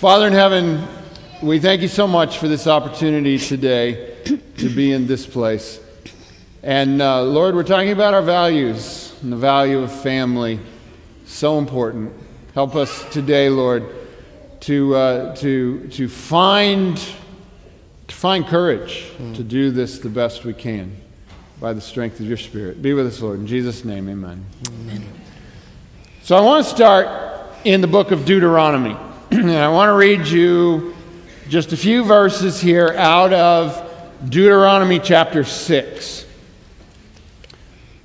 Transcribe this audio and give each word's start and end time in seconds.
Father 0.00 0.26
in 0.28 0.32
heaven, 0.32 0.88
we 1.42 1.58
thank 1.58 1.82
you 1.82 1.88
so 1.88 2.06
much 2.06 2.38
for 2.38 2.48
this 2.48 2.66
opportunity 2.66 3.36
today 3.36 4.16
to 4.56 4.74
be 4.74 4.92
in 4.92 5.06
this 5.06 5.26
place. 5.26 5.78
And 6.62 7.02
uh, 7.02 7.22
Lord, 7.22 7.54
we're 7.54 7.64
talking 7.64 7.92
about 7.92 8.14
our 8.14 8.22
values 8.22 9.14
and 9.20 9.30
the 9.30 9.36
value 9.36 9.80
of 9.80 9.92
family. 9.92 10.58
So 11.26 11.58
important. 11.58 12.14
Help 12.54 12.76
us 12.76 13.04
today, 13.12 13.50
Lord, 13.50 13.94
to, 14.60 14.96
uh, 14.96 15.36
to, 15.36 15.86
to, 15.88 16.08
find, 16.08 16.96
to 18.08 18.14
find 18.14 18.46
courage 18.46 19.04
mm. 19.18 19.36
to 19.36 19.44
do 19.44 19.70
this 19.70 19.98
the 19.98 20.08
best 20.08 20.46
we 20.46 20.54
can 20.54 20.96
by 21.60 21.74
the 21.74 21.80
strength 21.82 22.20
of 22.20 22.26
your 22.26 22.38
Spirit. 22.38 22.80
Be 22.80 22.94
with 22.94 23.06
us, 23.06 23.20
Lord. 23.20 23.38
In 23.38 23.46
Jesus' 23.46 23.84
name, 23.84 24.08
amen. 24.08 24.46
amen. 24.66 25.06
So 26.22 26.38
I 26.38 26.40
want 26.40 26.64
to 26.64 26.70
start 26.70 27.54
in 27.66 27.82
the 27.82 27.86
book 27.86 28.12
of 28.12 28.24
Deuteronomy. 28.24 28.96
and 29.32 29.52
I 29.52 29.68
want 29.68 29.90
to 29.90 29.94
read 29.94 30.26
you 30.26 30.96
just 31.48 31.72
a 31.72 31.76
few 31.76 32.02
verses 32.02 32.60
here 32.60 32.88
out 32.96 33.32
of 33.32 33.80
Deuteronomy 34.28 34.98
chapter 34.98 35.44
6. 35.44 36.26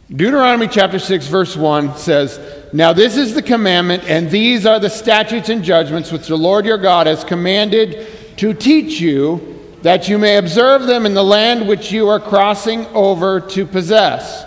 Deuteronomy 0.08 0.68
chapter 0.68 1.00
6, 1.00 1.26
verse 1.26 1.58
1 1.58 1.98
says, 1.98 2.40
Now 2.74 2.94
this 2.94 3.18
is 3.18 3.34
the 3.34 3.42
commandment, 3.42 4.04
and 4.04 4.30
these 4.30 4.68
are 4.68 4.80
the 4.80 4.90
statutes 4.90 5.50
and 5.50 5.64
judgments 5.64 6.12
which 6.12 6.28
the 6.28 6.38
Lord 6.38 6.64
your 6.64 6.78
God 6.78 7.08
has 7.08 7.24
commanded 7.24 8.38
to 8.38 8.54
teach 8.54 9.00
you, 9.00 9.60
that 9.82 10.08
you 10.08 10.20
may 10.20 10.38
observe 10.38 10.84
them 10.84 11.08
in 11.08 11.16
the 11.16 11.24
land 11.24 11.68
which 11.68 11.92
you 11.92 12.08
are 12.08 12.20
crossing 12.20 12.86
over 12.88 13.40
to 13.40 13.66
possess, 13.66 14.46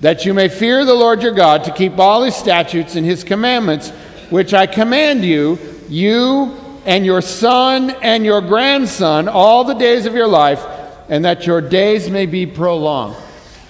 that 0.00 0.26
you 0.26 0.34
may 0.34 0.50
fear 0.50 0.84
the 0.84 0.92
Lord 0.92 1.22
your 1.22 1.32
God 1.32 1.64
to 1.64 1.72
keep 1.72 1.98
all 1.98 2.22
his 2.22 2.36
statutes 2.36 2.96
and 2.96 3.06
his 3.06 3.24
commandments, 3.24 3.88
which 4.28 4.52
I 4.52 4.66
command 4.66 5.24
you, 5.24 5.71
you 5.92 6.56
and 6.84 7.04
your 7.04 7.20
son 7.20 7.90
and 8.02 8.24
your 8.24 8.40
grandson, 8.40 9.28
all 9.28 9.64
the 9.64 9.74
days 9.74 10.06
of 10.06 10.14
your 10.14 10.26
life, 10.26 10.64
and 11.08 11.24
that 11.24 11.46
your 11.46 11.60
days 11.60 12.10
may 12.10 12.26
be 12.26 12.46
prolonged. 12.46 13.16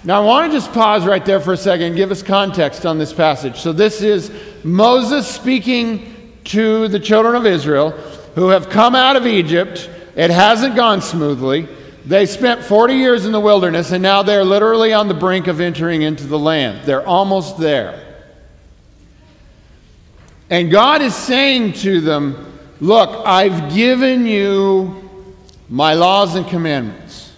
Now, 0.04 0.22
I 0.22 0.24
want 0.24 0.50
to 0.50 0.58
just 0.58 0.72
pause 0.72 1.04
right 1.04 1.24
there 1.24 1.40
for 1.40 1.52
a 1.52 1.56
second 1.56 1.88
and 1.88 1.96
give 1.96 2.10
us 2.10 2.22
context 2.22 2.86
on 2.86 2.98
this 2.98 3.12
passage. 3.12 3.58
So, 3.58 3.72
this 3.72 4.02
is 4.02 4.32
Moses 4.64 5.28
speaking 5.28 6.32
to 6.44 6.88
the 6.88 6.98
children 6.98 7.34
of 7.36 7.46
Israel 7.46 7.90
who 8.34 8.48
have 8.48 8.68
come 8.68 8.94
out 8.94 9.16
of 9.16 9.26
Egypt. 9.26 9.88
It 10.16 10.30
hasn't 10.30 10.74
gone 10.74 11.02
smoothly. 11.02 11.68
They 12.04 12.26
spent 12.26 12.64
40 12.64 12.94
years 12.94 13.26
in 13.26 13.32
the 13.32 13.40
wilderness, 13.40 13.92
and 13.92 14.02
now 14.02 14.22
they're 14.22 14.44
literally 14.44 14.92
on 14.92 15.06
the 15.06 15.14
brink 15.14 15.46
of 15.46 15.60
entering 15.60 16.02
into 16.02 16.26
the 16.26 16.38
land. 16.38 16.84
They're 16.84 17.06
almost 17.06 17.58
there. 17.58 18.11
And 20.52 20.70
God 20.70 21.00
is 21.00 21.14
saying 21.14 21.72
to 21.84 22.02
them, 22.02 22.52
Look, 22.78 23.08
I've 23.24 23.72
given 23.72 24.26
you 24.26 25.08
my 25.70 25.94
laws 25.94 26.34
and 26.34 26.46
commandments. 26.46 27.32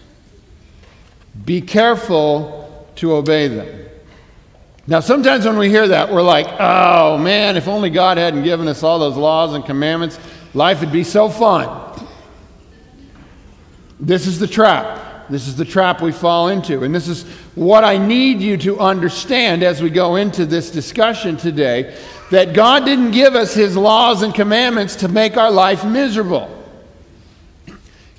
Be 1.44 1.60
careful 1.60 2.88
to 2.96 3.12
obey 3.12 3.46
them. 3.46 3.88
Now, 4.88 4.98
sometimes 4.98 5.46
when 5.46 5.56
we 5.58 5.68
hear 5.68 5.86
that, 5.86 6.12
we're 6.12 6.22
like, 6.22 6.48
oh 6.58 7.16
man, 7.16 7.56
if 7.56 7.68
only 7.68 7.88
God 7.88 8.18
hadn't 8.18 8.42
given 8.42 8.66
us 8.66 8.82
all 8.82 8.98
those 8.98 9.16
laws 9.16 9.54
and 9.54 9.64
commandments, 9.64 10.18
life 10.52 10.80
would 10.80 10.92
be 10.92 11.04
so 11.04 11.28
fun. 11.28 11.70
This 14.00 14.26
is 14.26 14.40
the 14.40 14.48
trap. 14.48 15.13
This 15.30 15.48
is 15.48 15.56
the 15.56 15.64
trap 15.64 16.02
we 16.02 16.12
fall 16.12 16.48
into. 16.48 16.84
And 16.84 16.94
this 16.94 17.08
is 17.08 17.24
what 17.54 17.84
I 17.84 17.96
need 17.96 18.40
you 18.40 18.56
to 18.58 18.78
understand 18.78 19.62
as 19.62 19.82
we 19.82 19.90
go 19.90 20.16
into 20.16 20.44
this 20.44 20.70
discussion 20.70 21.36
today 21.36 21.96
that 22.30 22.52
God 22.52 22.84
didn't 22.84 23.12
give 23.12 23.34
us 23.34 23.54
His 23.54 23.76
laws 23.76 24.22
and 24.22 24.34
commandments 24.34 24.96
to 24.96 25.08
make 25.08 25.36
our 25.36 25.50
life 25.50 25.84
miserable. 25.84 26.50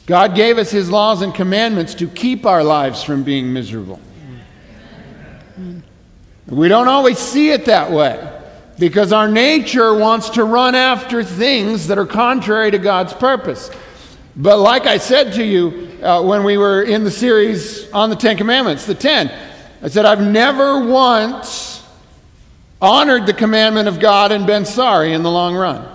God 0.05 0.35
gave 0.35 0.57
us 0.57 0.71
His 0.71 0.89
laws 0.89 1.21
and 1.21 1.33
commandments 1.33 1.95
to 1.95 2.07
keep 2.07 2.45
our 2.45 2.63
lives 2.63 3.03
from 3.03 3.23
being 3.23 3.51
miserable. 3.51 3.99
We 6.47 6.67
don't 6.67 6.87
always 6.87 7.17
see 7.17 7.51
it 7.51 7.65
that 7.65 7.91
way 7.91 8.31
because 8.77 9.11
our 9.11 9.27
nature 9.27 9.95
wants 9.95 10.29
to 10.31 10.43
run 10.43 10.75
after 10.75 11.23
things 11.23 11.87
that 11.87 11.97
are 11.97 12.05
contrary 12.05 12.71
to 12.71 12.77
God's 12.77 13.13
purpose. 13.13 13.71
But 14.35 14.59
like 14.59 14.85
I 14.85 14.97
said 14.97 15.33
to 15.33 15.43
you 15.43 15.99
uh, 16.03 16.21
when 16.21 16.43
we 16.43 16.57
were 16.57 16.83
in 16.83 17.03
the 17.03 17.11
series 17.11 17.89
on 17.91 18.09
the 18.09 18.15
Ten 18.15 18.37
Commandments, 18.37 18.85
the 18.85 18.95
ten, 18.95 19.31
I 19.81 19.87
said, 19.87 20.05
I've 20.05 20.21
never 20.21 20.85
once 20.85 21.83
honored 22.81 23.25
the 23.25 23.33
commandment 23.33 23.87
of 23.87 23.99
God 23.99 24.31
and 24.31 24.45
been 24.45 24.65
sorry 24.65 25.13
in 25.13 25.23
the 25.23 25.31
long 25.31 25.55
run. 25.55 25.87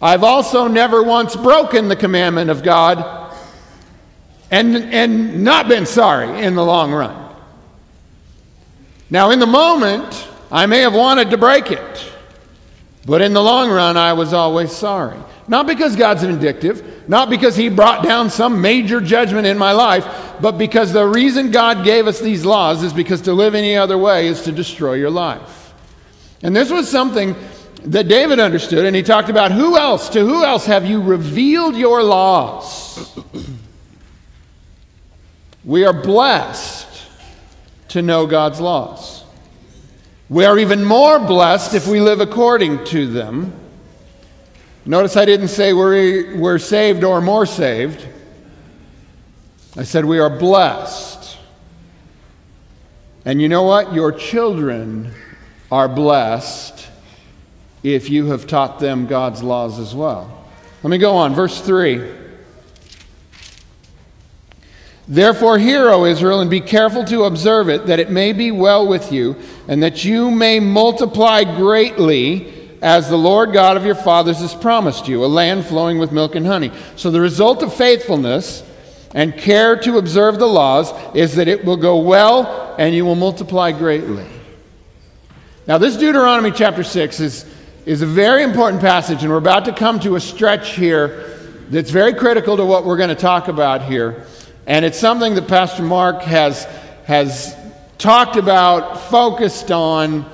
I've 0.00 0.24
also 0.24 0.66
never 0.66 1.02
once 1.02 1.36
broken 1.36 1.86
the 1.86 1.94
commandment 1.94 2.50
of 2.50 2.64
God 2.64 3.32
and, 4.50 4.76
and 4.76 5.44
not 5.44 5.68
been 5.68 5.86
sorry 5.86 6.42
in 6.44 6.54
the 6.56 6.64
long 6.64 6.92
run. 6.92 7.34
Now, 9.08 9.30
in 9.30 9.38
the 9.38 9.46
moment, 9.46 10.28
I 10.50 10.66
may 10.66 10.80
have 10.80 10.94
wanted 10.94 11.30
to 11.30 11.38
break 11.38 11.70
it, 11.70 12.11
but 13.04 13.20
in 13.20 13.32
the 13.32 13.42
long 13.42 13.70
run, 13.70 13.96
I 13.96 14.12
was 14.12 14.32
always 14.32 14.70
sorry. 14.70 15.18
Not 15.48 15.66
because 15.66 15.96
God's 15.96 16.22
vindictive, 16.22 17.08
not 17.08 17.28
because 17.28 17.56
He 17.56 17.68
brought 17.68 18.04
down 18.04 18.30
some 18.30 18.60
major 18.60 19.00
judgment 19.00 19.46
in 19.46 19.58
my 19.58 19.72
life, 19.72 20.06
but 20.40 20.52
because 20.52 20.92
the 20.92 21.06
reason 21.06 21.50
God 21.50 21.84
gave 21.84 22.06
us 22.06 22.20
these 22.20 22.44
laws 22.44 22.82
is 22.82 22.92
because 22.92 23.22
to 23.22 23.32
live 23.32 23.54
any 23.54 23.76
other 23.76 23.98
way 23.98 24.28
is 24.28 24.42
to 24.42 24.52
destroy 24.52 24.94
your 24.94 25.10
life. 25.10 25.74
And 26.42 26.54
this 26.54 26.70
was 26.70 26.88
something 26.88 27.34
that 27.84 28.06
David 28.06 28.38
understood, 28.38 28.84
and 28.84 28.94
he 28.94 29.02
talked 29.02 29.28
about 29.28 29.50
who 29.50 29.76
else, 29.76 30.08
to 30.10 30.20
who 30.20 30.44
else 30.44 30.66
have 30.66 30.86
you 30.86 31.02
revealed 31.02 31.76
your 31.76 32.02
laws? 32.02 33.20
we 35.64 35.84
are 35.84 35.92
blessed 35.92 36.88
to 37.88 38.02
know 38.02 38.26
God's 38.26 38.60
laws. 38.60 39.21
We 40.32 40.46
are 40.46 40.58
even 40.58 40.82
more 40.82 41.18
blessed 41.18 41.74
if 41.74 41.86
we 41.86 42.00
live 42.00 42.22
according 42.22 42.86
to 42.86 43.06
them. 43.06 43.52
Notice 44.86 45.14
I 45.18 45.26
didn't 45.26 45.48
say 45.48 45.74
we're, 45.74 46.34
we're 46.38 46.58
saved 46.58 47.04
or 47.04 47.20
more 47.20 47.44
saved. 47.44 48.08
I 49.76 49.82
said 49.82 50.06
we 50.06 50.20
are 50.20 50.30
blessed. 50.30 51.36
And 53.26 53.42
you 53.42 53.50
know 53.50 53.64
what? 53.64 53.92
Your 53.92 54.10
children 54.10 55.12
are 55.70 55.86
blessed 55.86 56.88
if 57.82 58.08
you 58.08 58.28
have 58.28 58.46
taught 58.46 58.80
them 58.80 59.06
God's 59.06 59.42
laws 59.42 59.78
as 59.78 59.94
well. 59.94 60.48
Let 60.82 60.88
me 60.88 60.96
go 60.96 61.14
on. 61.14 61.34
Verse 61.34 61.60
3. 61.60 62.20
Therefore, 65.06 65.58
hear, 65.58 65.90
O 65.90 66.06
Israel, 66.06 66.40
and 66.40 66.48
be 66.48 66.62
careful 66.62 67.04
to 67.04 67.24
observe 67.24 67.68
it, 67.68 67.84
that 67.84 68.00
it 68.00 68.10
may 68.10 68.32
be 68.32 68.50
well 68.50 68.86
with 68.86 69.12
you, 69.12 69.36
and 69.68 69.82
that 69.82 70.04
you 70.04 70.30
may 70.30 70.60
multiply 70.60 71.44
greatly, 71.44 72.70
as 72.82 73.08
the 73.08 73.16
Lord 73.16 73.52
God 73.52 73.76
of 73.76 73.84
your 73.86 73.94
fathers 73.94 74.38
has 74.38 74.54
promised 74.54 75.06
you, 75.06 75.24
a 75.24 75.26
land 75.26 75.64
flowing 75.66 75.98
with 75.98 76.10
milk 76.12 76.34
and 76.34 76.46
honey. 76.46 76.72
So, 76.96 77.10
the 77.10 77.20
result 77.20 77.62
of 77.62 77.72
faithfulness 77.72 78.64
and 79.14 79.36
care 79.36 79.76
to 79.76 79.98
observe 79.98 80.38
the 80.38 80.48
laws 80.48 80.92
is 81.14 81.36
that 81.36 81.48
it 81.48 81.64
will 81.64 81.76
go 81.76 81.98
well 81.98 82.74
and 82.78 82.94
you 82.94 83.04
will 83.04 83.14
multiply 83.14 83.70
greatly. 83.72 84.26
Now, 85.66 85.78
this 85.78 85.96
Deuteronomy 85.96 86.50
chapter 86.50 86.82
6 86.82 87.20
is 87.20 87.46
is 87.84 88.00
a 88.00 88.06
very 88.06 88.44
important 88.44 88.80
passage, 88.80 89.22
and 89.22 89.30
we're 89.30 89.38
about 89.38 89.64
to 89.64 89.72
come 89.72 89.98
to 90.00 90.14
a 90.14 90.20
stretch 90.20 90.76
here 90.76 91.28
that's 91.68 91.90
very 91.90 92.14
critical 92.14 92.56
to 92.56 92.64
what 92.64 92.84
we're 92.84 92.96
going 92.96 93.08
to 93.08 93.14
talk 93.14 93.48
about 93.48 93.82
here. 93.82 94.24
And 94.66 94.84
it's 94.84 94.98
something 94.98 95.34
that 95.34 95.48
Pastor 95.48 95.82
Mark 95.82 96.22
has, 96.22 96.64
has 97.06 97.56
talked 98.02 98.34
about, 98.34 99.00
focused 99.00 99.70
on, 99.70 100.28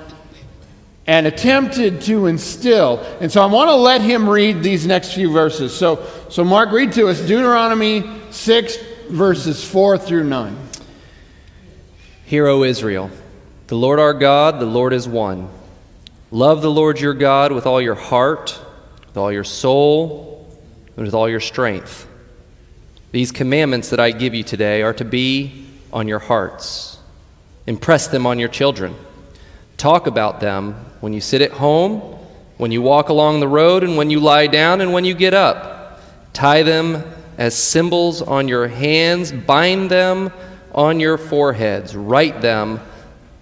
and 1.05 1.27
attempted 1.27 2.01
to 2.01 2.25
instill. 2.25 2.99
And 3.21 3.31
so 3.31 3.43
I 3.43 3.45
want 3.45 3.69
to 3.69 3.75
let 3.75 4.01
him 4.01 4.27
read 4.27 4.63
these 4.63 4.87
next 4.87 5.13
few 5.13 5.31
verses. 5.31 5.75
So, 5.75 6.03
so 6.29 6.43
Mark, 6.43 6.71
read 6.71 6.93
to 6.93 7.07
us 7.07 7.19
Deuteronomy 7.21 8.03
6, 8.31 8.77
verses 9.09 9.63
4 9.63 9.99
through 9.99 10.23
9. 10.23 10.57
Hear, 12.25 12.47
O 12.47 12.63
Israel, 12.63 13.11
the 13.67 13.77
Lord 13.77 13.99
our 13.99 14.15
God, 14.15 14.59
the 14.59 14.65
Lord 14.65 14.91
is 14.91 15.07
one. 15.07 15.47
Love 16.31 16.63
the 16.63 16.71
Lord 16.71 16.99
your 16.99 17.13
God 17.13 17.51
with 17.51 17.67
all 17.67 17.81
your 17.81 17.95
heart, 17.95 18.59
with 19.05 19.17
all 19.17 19.31
your 19.31 19.43
soul, 19.43 20.59
and 20.95 21.05
with 21.05 21.13
all 21.13 21.29
your 21.29 21.39
strength. 21.39 22.07
These 23.11 23.31
commandments 23.31 23.91
that 23.91 23.99
I 23.99 24.09
give 24.09 24.33
you 24.33 24.43
today 24.43 24.81
are 24.81 24.93
to 24.93 25.05
be 25.05 25.67
on 25.93 26.07
your 26.07 26.19
hearts. 26.19 26.88
Impress 27.69 28.07
them 28.07 28.25
on 28.25 28.39
your 28.39 28.49
children. 28.49 28.95
Talk 29.77 30.07
about 30.07 30.39
them 30.39 30.73
when 31.01 31.13
you 31.13 31.21
sit 31.21 31.39
at 31.39 31.51
home, 31.51 31.99
when 32.57 32.71
you 32.71 32.81
walk 32.81 33.09
along 33.09 33.41
the 33.41 33.47
road, 33.47 33.83
and 33.83 33.95
when 33.95 34.09
you 34.09 34.19
lie 34.19 34.47
down 34.47 34.81
and 34.81 34.91
when 34.91 35.05
you 35.05 35.13
get 35.13 35.35
up. 35.35 36.01
Tie 36.33 36.63
them 36.63 37.03
as 37.37 37.55
symbols 37.55 38.23
on 38.23 38.47
your 38.47 38.67
hands, 38.67 39.31
bind 39.31 39.91
them 39.91 40.31
on 40.73 40.99
your 40.99 41.19
foreheads, 41.19 41.95
write 41.95 42.41
them 42.41 42.79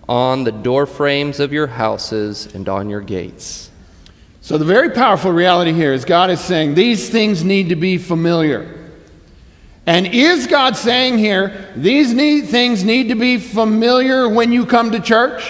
on 0.10 0.44
the 0.44 0.52
doorframes 0.52 1.40
of 1.40 1.54
your 1.54 1.68
houses 1.68 2.54
and 2.54 2.68
on 2.68 2.90
your 2.90 3.02
gates. 3.02 3.72
So, 4.42 4.58
the 4.58 4.66
very 4.66 4.90
powerful 4.90 5.32
reality 5.32 5.72
here 5.72 5.94
is 5.94 6.04
God 6.04 6.32
is 6.32 6.42
saying 6.42 6.76
these 6.76 7.10
things 7.10 7.46
need 7.46 7.70
to 7.70 7.78
be 7.78 7.98
familiar. 7.98 8.77
And 9.88 10.06
is 10.06 10.48
God 10.48 10.76
saying 10.76 11.18
here, 11.18 11.72
these 11.78 12.14
need, 12.14 12.50
things 12.50 12.84
need 12.84 13.08
to 13.08 13.16
be 13.16 13.38
familiar 13.38 14.28
when 14.28 14.52
you 14.52 14.66
come 14.66 14.92
to 14.92 15.00
church? 15.00 15.50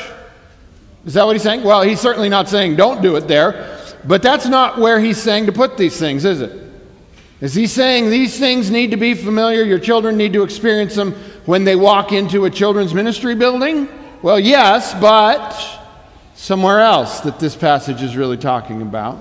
Is 1.05 1.15
that 1.15 1.25
what 1.25 1.33
he's 1.35 1.41
saying? 1.41 1.63
Well, 1.63 1.81
he's 1.81 1.99
certainly 1.99 2.29
not 2.29 2.47
saying 2.47 2.75
don't 2.75 3.01
do 3.01 3.15
it 3.15 3.27
there, 3.27 3.79
but 4.05 4.21
that's 4.21 4.45
not 4.45 4.77
where 4.77 4.99
he's 4.99 5.17
saying 5.17 5.47
to 5.47 5.51
put 5.51 5.75
these 5.75 5.97
things, 5.97 6.23
is 6.23 6.41
it? 6.41 6.51
Is 7.41 7.55
he 7.55 7.65
saying 7.65 8.11
these 8.11 8.37
things 8.37 8.69
need 8.69 8.91
to 8.91 8.97
be 8.97 9.15
familiar? 9.15 9.63
Your 9.63 9.79
children 9.79 10.17
need 10.17 10.33
to 10.33 10.43
experience 10.43 10.93
them 10.93 11.13
when 11.45 11.63
they 11.63 11.75
walk 11.75 12.11
into 12.11 12.45
a 12.45 12.49
children's 12.49 12.93
ministry 12.93 13.33
building? 13.33 13.89
Well, 14.21 14.39
yes, 14.39 14.93
but 14.99 15.55
somewhere 16.35 16.81
else 16.81 17.21
that 17.21 17.39
this 17.39 17.55
passage 17.55 18.03
is 18.03 18.15
really 18.15 18.37
talking 18.37 18.83
about. 18.83 19.17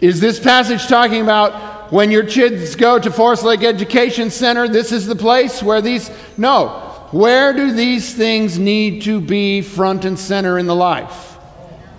Is 0.00 0.20
this 0.20 0.38
passage 0.38 0.86
talking 0.86 1.22
about 1.22 1.81
when 1.92 2.10
your 2.10 2.24
kids 2.24 2.74
go 2.74 2.98
to 2.98 3.10
Forest 3.10 3.44
Lake 3.44 3.62
Education 3.62 4.30
Center, 4.30 4.66
this 4.66 4.92
is 4.92 5.06
the 5.06 5.14
place 5.14 5.62
where 5.62 5.82
these. 5.82 6.10
No. 6.38 6.68
Where 7.10 7.52
do 7.52 7.70
these 7.70 8.14
things 8.14 8.58
need 8.58 9.02
to 9.02 9.20
be 9.20 9.60
front 9.60 10.06
and 10.06 10.18
center 10.18 10.58
in 10.58 10.66
the 10.66 10.74
life? 10.74 11.36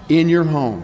In 0.10 0.30
your 0.30 0.46
home. 0.46 0.82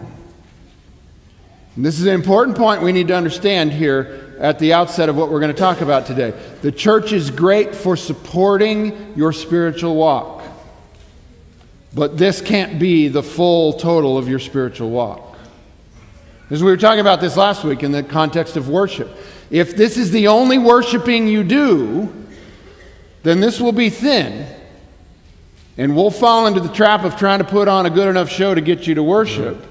And 1.74 1.84
this 1.84 1.98
is 1.98 2.06
an 2.06 2.14
important 2.14 2.56
point 2.56 2.82
we 2.82 2.92
need 2.92 3.08
to 3.08 3.16
understand 3.16 3.72
here 3.72 4.36
at 4.38 4.60
the 4.60 4.74
outset 4.74 5.08
of 5.08 5.16
what 5.16 5.28
we're 5.28 5.40
going 5.40 5.52
to 5.52 5.58
talk 5.58 5.80
about 5.80 6.06
today. 6.06 6.32
The 6.62 6.70
church 6.70 7.12
is 7.12 7.32
great 7.32 7.74
for 7.74 7.96
supporting 7.96 9.14
your 9.16 9.32
spiritual 9.32 9.96
walk, 9.96 10.44
but 11.92 12.16
this 12.16 12.40
can't 12.40 12.78
be 12.78 13.08
the 13.08 13.24
full 13.24 13.72
total 13.72 14.16
of 14.16 14.28
your 14.28 14.38
spiritual 14.38 14.90
walk. 14.90 15.29
As 16.50 16.64
we 16.64 16.70
were 16.70 16.76
talking 16.76 17.00
about 17.00 17.20
this 17.20 17.36
last 17.36 17.62
week 17.62 17.84
in 17.84 17.92
the 17.92 18.02
context 18.02 18.56
of 18.56 18.68
worship. 18.68 19.08
If 19.50 19.76
this 19.76 19.96
is 19.96 20.10
the 20.10 20.26
only 20.26 20.58
worshiping 20.58 21.28
you 21.28 21.44
do, 21.44 22.12
then 23.22 23.38
this 23.38 23.60
will 23.60 23.72
be 23.72 23.88
thin. 23.88 24.46
And 25.78 25.94
we'll 25.94 26.10
fall 26.10 26.48
into 26.48 26.58
the 26.58 26.68
trap 26.68 27.04
of 27.04 27.16
trying 27.16 27.38
to 27.38 27.44
put 27.44 27.68
on 27.68 27.86
a 27.86 27.90
good 27.90 28.08
enough 28.08 28.28
show 28.28 28.52
to 28.52 28.60
get 28.60 28.88
you 28.88 28.96
to 28.96 29.02
worship. 29.02 29.64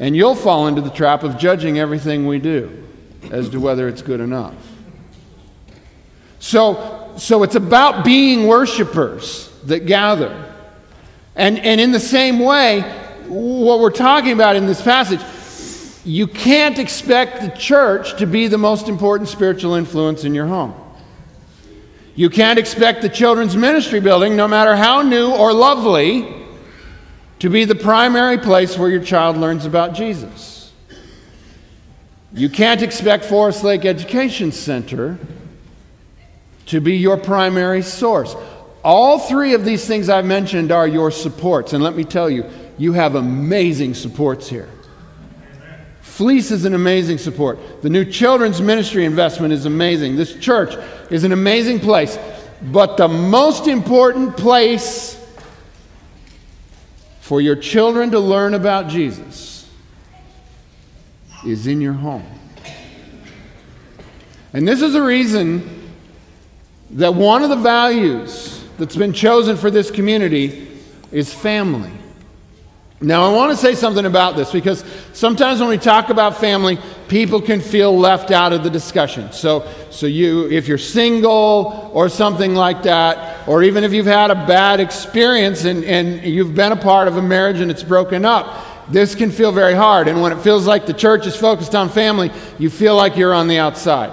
And 0.00 0.16
you'll 0.16 0.34
fall 0.34 0.66
into 0.66 0.80
the 0.80 0.90
trap 0.90 1.22
of 1.22 1.38
judging 1.38 1.78
everything 1.78 2.26
we 2.26 2.40
do 2.40 2.84
as 3.30 3.48
to 3.50 3.60
whether 3.60 3.86
it's 3.86 4.02
good 4.02 4.20
enough. 4.20 4.54
So, 6.40 7.14
so 7.16 7.44
it's 7.44 7.54
about 7.54 8.04
being 8.04 8.48
worshipers 8.48 9.48
that 9.64 9.86
gather. 9.86 10.54
And, 11.36 11.58
and 11.60 11.80
in 11.80 11.92
the 11.92 12.00
same 12.00 12.40
way, 12.40 12.82
what 13.28 13.78
we're 13.78 13.90
talking 13.90 14.32
about 14.32 14.56
in 14.56 14.66
this 14.66 14.82
passage 14.82 15.20
you 16.06 16.28
can't 16.28 16.78
expect 16.78 17.40
the 17.40 17.48
church 17.48 18.16
to 18.18 18.26
be 18.26 18.46
the 18.46 18.56
most 18.56 18.88
important 18.88 19.28
spiritual 19.28 19.74
influence 19.74 20.22
in 20.22 20.36
your 20.36 20.46
home. 20.46 20.72
You 22.14 22.30
can't 22.30 22.60
expect 22.60 23.02
the 23.02 23.08
children's 23.08 23.56
ministry 23.56 23.98
building, 23.98 24.36
no 24.36 24.46
matter 24.46 24.76
how 24.76 25.02
new 25.02 25.32
or 25.32 25.52
lovely, 25.52 26.32
to 27.40 27.50
be 27.50 27.64
the 27.64 27.74
primary 27.74 28.38
place 28.38 28.78
where 28.78 28.88
your 28.88 29.02
child 29.02 29.36
learns 29.36 29.66
about 29.66 29.94
Jesus. 29.94 30.72
You 32.32 32.48
can't 32.50 32.82
expect 32.82 33.24
Forest 33.24 33.64
Lake 33.64 33.84
Education 33.84 34.52
Center 34.52 35.18
to 36.66 36.80
be 36.80 36.96
your 36.96 37.16
primary 37.16 37.82
source. 37.82 38.36
All 38.84 39.18
three 39.18 39.54
of 39.54 39.64
these 39.64 39.84
things 39.88 40.08
I've 40.08 40.24
mentioned 40.24 40.70
are 40.70 40.86
your 40.86 41.10
supports. 41.10 41.72
And 41.72 41.82
let 41.82 41.96
me 41.96 42.04
tell 42.04 42.30
you, 42.30 42.44
you 42.78 42.92
have 42.92 43.16
amazing 43.16 43.94
supports 43.94 44.48
here. 44.48 44.68
Fleece 46.16 46.50
is 46.50 46.64
an 46.64 46.72
amazing 46.72 47.18
support. 47.18 47.82
The 47.82 47.90
new 47.90 48.02
children's 48.02 48.62
ministry 48.62 49.04
investment 49.04 49.52
is 49.52 49.66
amazing. 49.66 50.16
This 50.16 50.34
church 50.34 50.74
is 51.10 51.24
an 51.24 51.32
amazing 51.32 51.78
place. 51.78 52.18
But 52.62 52.96
the 52.96 53.06
most 53.06 53.66
important 53.66 54.34
place 54.34 55.22
for 57.20 57.42
your 57.42 57.54
children 57.54 58.12
to 58.12 58.18
learn 58.18 58.54
about 58.54 58.88
Jesus 58.88 59.68
is 61.46 61.66
in 61.66 61.82
your 61.82 61.92
home. 61.92 62.24
And 64.54 64.66
this 64.66 64.80
is 64.80 64.94
the 64.94 65.02
reason 65.02 65.92
that 66.92 67.12
one 67.12 67.42
of 67.42 67.50
the 67.50 67.56
values 67.56 68.64
that's 68.78 68.96
been 68.96 69.12
chosen 69.12 69.58
for 69.58 69.70
this 69.70 69.90
community 69.90 70.80
is 71.12 71.34
family. 71.34 71.92
Now, 73.00 73.30
I 73.30 73.34
want 73.34 73.50
to 73.50 73.58
say 73.58 73.74
something 73.74 74.06
about 74.06 74.36
this 74.36 74.50
because 74.50 74.82
sometimes 75.12 75.60
when 75.60 75.68
we 75.68 75.76
talk 75.76 76.08
about 76.08 76.38
family, 76.38 76.78
people 77.08 77.42
can 77.42 77.60
feel 77.60 77.96
left 77.96 78.30
out 78.30 78.54
of 78.54 78.64
the 78.64 78.70
discussion. 78.70 79.32
So, 79.32 79.70
so 79.90 80.06
you, 80.06 80.48
if 80.50 80.66
you're 80.66 80.78
single 80.78 81.90
or 81.92 82.08
something 82.08 82.54
like 82.54 82.84
that, 82.84 83.46
or 83.46 83.62
even 83.62 83.84
if 83.84 83.92
you've 83.92 84.06
had 84.06 84.30
a 84.30 84.34
bad 84.34 84.80
experience 84.80 85.64
and, 85.64 85.84
and 85.84 86.24
you've 86.24 86.54
been 86.54 86.72
a 86.72 86.76
part 86.76 87.06
of 87.06 87.18
a 87.18 87.22
marriage 87.22 87.60
and 87.60 87.70
it's 87.70 87.82
broken 87.82 88.24
up, 88.24 88.64
this 88.88 89.14
can 89.14 89.30
feel 89.30 89.52
very 89.52 89.74
hard. 89.74 90.08
And 90.08 90.22
when 90.22 90.32
it 90.32 90.40
feels 90.40 90.66
like 90.66 90.86
the 90.86 90.94
church 90.94 91.26
is 91.26 91.36
focused 91.36 91.74
on 91.74 91.90
family, 91.90 92.32
you 92.58 92.70
feel 92.70 92.96
like 92.96 93.14
you're 93.18 93.34
on 93.34 93.46
the 93.46 93.58
outside. 93.58 94.10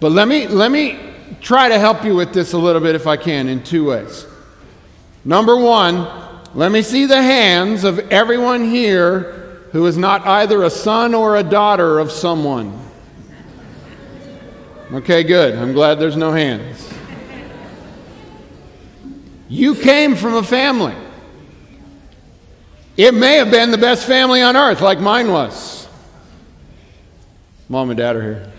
But 0.00 0.10
let 0.10 0.26
me, 0.26 0.48
let 0.48 0.72
me 0.72 0.98
try 1.40 1.68
to 1.68 1.78
help 1.78 2.04
you 2.04 2.16
with 2.16 2.34
this 2.34 2.54
a 2.54 2.58
little 2.58 2.80
bit 2.80 2.96
if 2.96 3.06
I 3.06 3.16
can 3.16 3.46
in 3.46 3.62
two 3.62 3.86
ways. 3.86 4.26
Number 5.24 5.56
one, 5.56 6.23
let 6.54 6.70
me 6.70 6.82
see 6.82 7.06
the 7.06 7.20
hands 7.20 7.82
of 7.82 7.98
everyone 8.10 8.64
here 8.64 9.60
who 9.72 9.86
is 9.86 9.98
not 9.98 10.24
either 10.24 10.62
a 10.62 10.70
son 10.70 11.14
or 11.14 11.36
a 11.36 11.42
daughter 11.42 11.98
of 11.98 12.12
someone. 12.12 12.78
Okay, 14.92 15.24
good. 15.24 15.56
I'm 15.56 15.72
glad 15.72 15.98
there's 15.98 16.16
no 16.16 16.30
hands. 16.30 16.88
You 19.48 19.74
came 19.74 20.14
from 20.14 20.34
a 20.34 20.42
family. 20.44 20.94
It 22.96 23.14
may 23.14 23.38
have 23.38 23.50
been 23.50 23.72
the 23.72 23.78
best 23.78 24.06
family 24.06 24.40
on 24.40 24.56
earth, 24.56 24.80
like 24.80 25.00
mine 25.00 25.32
was. 25.32 25.88
Mom 27.68 27.90
and 27.90 27.98
dad 27.98 28.14
are 28.14 28.22
here. 28.22 28.52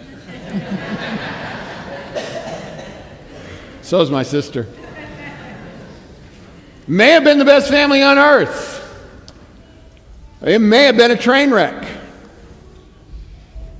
so 3.82 4.02
is 4.02 4.12
my 4.12 4.24
sister. 4.24 4.68
May 6.88 7.10
have 7.10 7.24
been 7.24 7.40
the 7.40 7.46
best 7.46 7.70
family 7.70 8.04
on 8.04 8.18
earth. 8.18 8.82
It 10.42 10.60
may 10.60 10.84
have 10.84 10.98
been 10.98 11.12
a 11.12 11.18
train 11.18 11.52
wreck. 11.52 11.88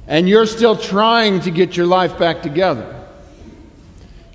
And 0.08 0.28
you're 0.30 0.46
still 0.46 0.76
trying 0.76 1.42
to 1.42 1.52
get 1.52 1.78
your 1.78 1.86
life 1.86 2.18
back 2.18 2.42
together. 2.42 2.92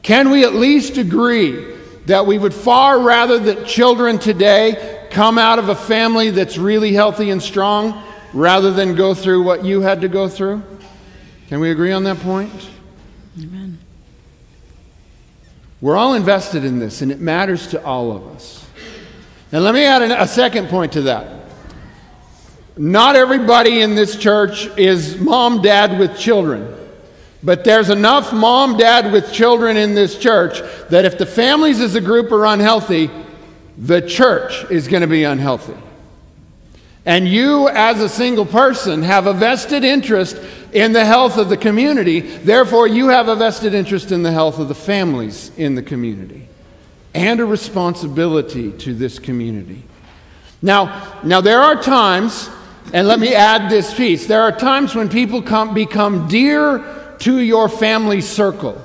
Can 0.02 0.30
we 0.30 0.44
at 0.44 0.54
least 0.54 0.98
agree 0.98 1.76
that 2.06 2.26
we 2.26 2.38
would 2.38 2.54
far 2.54 3.00
rather 3.00 3.38
that 3.38 3.66
children 3.66 4.18
today 4.18 5.08
come 5.10 5.38
out 5.38 5.58
of 5.58 5.68
a 5.68 5.74
family 5.74 6.30
that's 6.30 6.56
really 6.56 6.92
healthy 6.92 7.30
and 7.30 7.42
strong 7.42 8.02
rather 8.32 8.72
than 8.72 8.94
go 8.94 9.14
through 9.14 9.42
what 9.42 9.64
you 9.64 9.80
had 9.80 10.00
to 10.00 10.08
go 10.08 10.28
through? 10.28 10.62
Can 11.48 11.60
we 11.60 11.70
agree 11.70 11.92
on 11.92 12.04
that 12.04 12.18
point? 12.18 12.52
Amen. 13.40 13.78
We're 15.80 15.96
all 15.96 16.14
invested 16.14 16.64
in 16.64 16.78
this, 16.78 17.02
and 17.02 17.10
it 17.10 17.20
matters 17.20 17.68
to 17.68 17.84
all 17.84 18.12
of 18.12 18.26
us. 18.28 18.66
And 19.52 19.64
let 19.64 19.74
me 19.74 19.84
add 19.84 20.02
a 20.02 20.28
second 20.28 20.68
point 20.68 20.92
to 20.92 21.02
that. 21.02 21.40
Not 22.76 23.16
everybody 23.16 23.82
in 23.82 23.94
this 23.94 24.16
church 24.16 24.66
is 24.78 25.18
mom, 25.18 25.60
dad 25.60 25.98
with 25.98 26.16
children. 26.16 26.76
But 27.42 27.64
there's 27.64 27.90
enough 27.90 28.32
mom, 28.32 28.76
dad 28.76 29.12
with 29.12 29.32
children 29.32 29.76
in 29.76 29.94
this 29.94 30.18
church 30.18 30.60
that 30.90 31.04
if 31.04 31.18
the 31.18 31.26
families 31.26 31.80
as 31.80 31.94
a 31.94 32.00
group 32.00 32.30
are 32.30 32.46
unhealthy, 32.46 33.10
the 33.76 34.02
church 34.02 34.70
is 34.70 34.86
going 34.86 35.00
to 35.00 35.08
be 35.08 35.24
unhealthy. 35.24 35.76
And 37.04 37.26
you, 37.26 37.68
as 37.70 38.00
a 38.00 38.08
single 38.08 38.46
person, 38.46 39.02
have 39.02 39.26
a 39.26 39.32
vested 39.32 39.84
interest 39.84 40.36
in 40.72 40.92
the 40.92 41.04
health 41.04 41.38
of 41.38 41.48
the 41.48 41.56
community. 41.56 42.20
Therefore, 42.20 42.86
you 42.86 43.08
have 43.08 43.28
a 43.28 43.34
vested 43.34 43.74
interest 43.74 44.12
in 44.12 44.22
the 44.22 44.30
health 44.30 44.58
of 44.58 44.68
the 44.68 44.74
families 44.74 45.50
in 45.56 45.74
the 45.74 45.82
community 45.82 46.49
and 47.14 47.40
a 47.40 47.44
responsibility 47.44 48.72
to 48.72 48.94
this 48.94 49.18
community. 49.18 49.82
Now, 50.62 51.20
now 51.24 51.40
there 51.40 51.60
are 51.60 51.80
times, 51.80 52.48
and 52.92 53.08
let 53.08 53.18
me 53.18 53.34
add 53.34 53.70
this 53.70 53.92
piece 53.94 54.26
there 54.26 54.42
are 54.42 54.52
times 54.52 54.94
when 54.94 55.08
people 55.08 55.42
come, 55.42 55.74
become 55.74 56.28
dear 56.28 57.16
to 57.20 57.38
your 57.38 57.68
family 57.68 58.20
circle. 58.20 58.82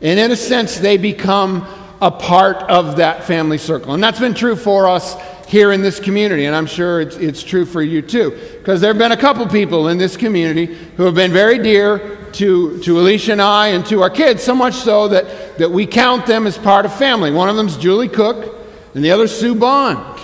And 0.00 0.18
in 0.18 0.30
a 0.30 0.36
sense, 0.36 0.78
they 0.78 0.96
become 0.96 1.66
a 2.02 2.10
part 2.10 2.56
of 2.68 2.96
that 2.96 3.24
family 3.24 3.58
circle. 3.58 3.94
And 3.94 4.02
that's 4.02 4.20
been 4.20 4.34
true 4.34 4.56
for 4.56 4.88
us 4.88 5.16
here 5.46 5.72
in 5.72 5.82
this 5.82 6.00
community, 6.00 6.46
and 6.46 6.56
I'm 6.56 6.66
sure 6.66 7.00
it's, 7.00 7.16
it's 7.16 7.42
true 7.42 7.64
for 7.64 7.82
you 7.82 8.02
too. 8.02 8.30
Because 8.58 8.80
there 8.80 8.92
have 8.92 8.98
been 8.98 9.12
a 9.12 9.16
couple 9.16 9.46
people 9.46 9.88
in 9.88 9.98
this 9.98 10.16
community 10.16 10.66
who 10.66 11.04
have 11.04 11.14
been 11.14 11.32
very 11.32 11.58
dear 11.58 12.23
to, 12.34 12.78
to 12.80 13.00
Alicia 13.00 13.32
and 13.32 13.42
I 13.42 13.68
and 13.68 13.84
to 13.86 14.02
our 14.02 14.10
kids, 14.10 14.42
so 14.42 14.54
much 14.54 14.74
so 14.74 15.08
that, 15.08 15.58
that 15.58 15.70
we 15.70 15.86
count 15.86 16.26
them 16.26 16.46
as 16.46 16.58
part 16.58 16.84
of 16.84 16.94
family. 16.94 17.30
One 17.30 17.48
of 17.48 17.56
them 17.56 17.68
is 17.68 17.76
Julie 17.76 18.08
Cook, 18.08 18.54
and 18.94 19.04
the 19.04 19.10
other 19.10 19.26
Sue 19.26 19.54
Bond. 19.54 20.20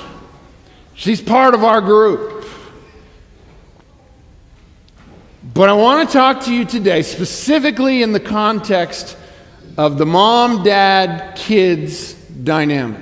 She's 0.94 1.20
part 1.20 1.54
of 1.54 1.64
our 1.64 1.80
group. 1.80 2.44
But 5.54 5.68
I 5.68 5.72
want 5.72 6.08
to 6.08 6.12
talk 6.12 6.42
to 6.44 6.54
you 6.54 6.64
today 6.64 7.02
specifically 7.02 8.02
in 8.02 8.12
the 8.12 8.20
context 8.20 9.16
of 9.76 9.98
the 9.98 10.06
mom, 10.06 10.62
dad, 10.62 11.36
kids 11.36 12.12
dynamic. 12.14 13.00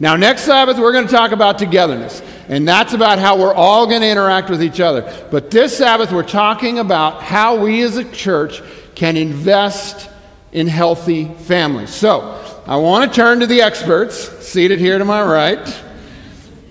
Now, 0.00 0.16
next 0.16 0.42
Sabbath, 0.42 0.78
we're 0.78 0.92
going 0.92 1.06
to 1.06 1.12
talk 1.12 1.32
about 1.32 1.58
togetherness, 1.58 2.22
and 2.52 2.68
that's 2.68 2.92
about 2.92 3.18
how 3.18 3.38
we're 3.38 3.54
all 3.54 3.86
going 3.86 4.02
to 4.02 4.06
interact 4.06 4.50
with 4.50 4.62
each 4.62 4.78
other. 4.78 5.10
But 5.30 5.50
this 5.50 5.78
Sabbath, 5.78 6.12
we're 6.12 6.22
talking 6.22 6.80
about 6.80 7.22
how 7.22 7.56
we 7.58 7.80
as 7.80 7.96
a 7.96 8.04
church 8.04 8.60
can 8.94 9.16
invest 9.16 10.10
in 10.52 10.66
healthy 10.66 11.24
families. 11.24 11.88
So, 11.88 12.20
I 12.66 12.76
want 12.76 13.10
to 13.10 13.16
turn 13.16 13.40
to 13.40 13.46
the 13.46 13.62
experts, 13.62 14.16
seated 14.46 14.80
here 14.80 14.98
to 14.98 15.04
my 15.06 15.24
right, 15.24 15.66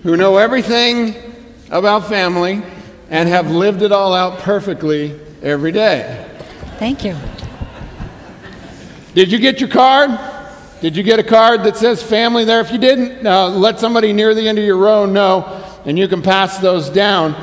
who 0.04 0.16
know 0.16 0.36
everything 0.36 1.16
about 1.68 2.08
family 2.08 2.62
and 3.10 3.28
have 3.28 3.50
lived 3.50 3.82
it 3.82 3.90
all 3.90 4.14
out 4.14 4.38
perfectly 4.38 5.18
every 5.42 5.72
day. 5.72 6.30
Thank 6.78 7.04
you. 7.04 7.16
Did 9.16 9.32
you 9.32 9.40
get 9.40 9.58
your 9.58 9.68
card? 9.68 10.16
Did 10.80 10.96
you 10.96 11.02
get 11.02 11.18
a 11.18 11.24
card 11.24 11.64
that 11.64 11.76
says 11.76 12.02
family 12.02 12.44
there? 12.44 12.60
If 12.60 12.70
you 12.70 12.78
didn't, 12.78 13.26
uh, 13.26 13.48
let 13.48 13.80
somebody 13.80 14.12
near 14.12 14.32
the 14.32 14.48
end 14.48 14.58
of 14.58 14.64
your 14.64 14.76
row 14.76 15.06
know, 15.06 15.71
and 15.84 15.98
you 15.98 16.08
can 16.08 16.22
pass 16.22 16.58
those 16.58 16.88
down. 16.88 17.34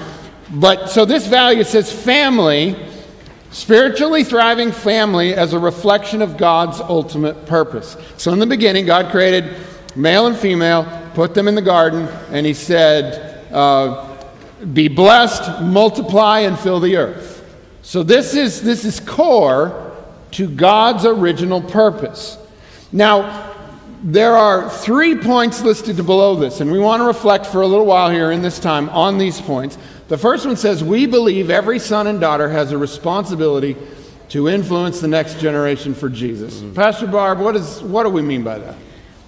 But 0.51 0.89
so 0.89 1.05
this 1.05 1.27
value 1.27 1.63
says 1.63 1.91
family, 1.91 2.75
spiritually 3.51 4.23
thriving 4.23 4.71
family 4.71 5.33
as 5.33 5.53
a 5.53 5.59
reflection 5.59 6.21
of 6.21 6.37
God's 6.37 6.79
ultimate 6.79 7.45
purpose. 7.45 7.97
So 8.17 8.33
in 8.33 8.39
the 8.39 8.47
beginning, 8.47 8.85
God 8.85 9.11
created 9.11 9.55
male 9.95 10.27
and 10.27 10.37
female, 10.37 10.85
put 11.13 11.33
them 11.33 11.47
in 11.47 11.55
the 11.55 11.61
garden, 11.61 12.07
and 12.31 12.45
He 12.45 12.53
said, 12.53 13.45
uh, 13.53 14.17
"Be 14.73 14.87
blessed, 14.87 15.61
multiply, 15.61 16.39
and 16.39 16.57
fill 16.57 16.79
the 16.79 16.97
earth." 16.97 17.43
So 17.81 18.03
this 18.03 18.33
is 18.35 18.61
this 18.61 18.85
is 18.85 18.99
core 18.99 19.95
to 20.31 20.47
God's 20.47 21.05
original 21.05 21.61
purpose. 21.61 22.37
Now, 22.91 23.48
there 24.01 24.35
are 24.35 24.69
three 24.69 25.17
points 25.17 25.61
listed 25.61 25.97
below 25.97 26.35
this, 26.35 26.61
and 26.61 26.71
we 26.71 26.79
want 26.79 27.01
to 27.01 27.05
reflect 27.05 27.45
for 27.45 27.61
a 27.61 27.67
little 27.67 27.85
while 27.85 28.09
here 28.09 28.31
in 28.31 28.41
this 28.41 28.59
time 28.59 28.89
on 28.89 29.17
these 29.17 29.41
points. 29.41 29.77
The 30.07 30.17
first 30.17 30.45
one 30.45 30.55
says, 30.55 30.83
We 30.83 31.05
believe 31.05 31.49
every 31.49 31.79
son 31.79 32.07
and 32.07 32.19
daughter 32.19 32.49
has 32.49 32.71
a 32.71 32.77
responsibility 32.77 33.75
to 34.29 34.47
influence 34.47 35.01
the 35.01 35.07
next 35.07 35.39
generation 35.39 35.93
for 35.93 36.07
Jesus. 36.07 36.59
Mm-hmm. 36.59 36.73
Pastor 36.75 37.07
Barb, 37.07 37.39
what, 37.39 37.55
is, 37.55 37.81
what 37.81 38.03
do 38.03 38.09
we 38.09 38.21
mean 38.21 38.43
by 38.43 38.59
that? 38.59 38.75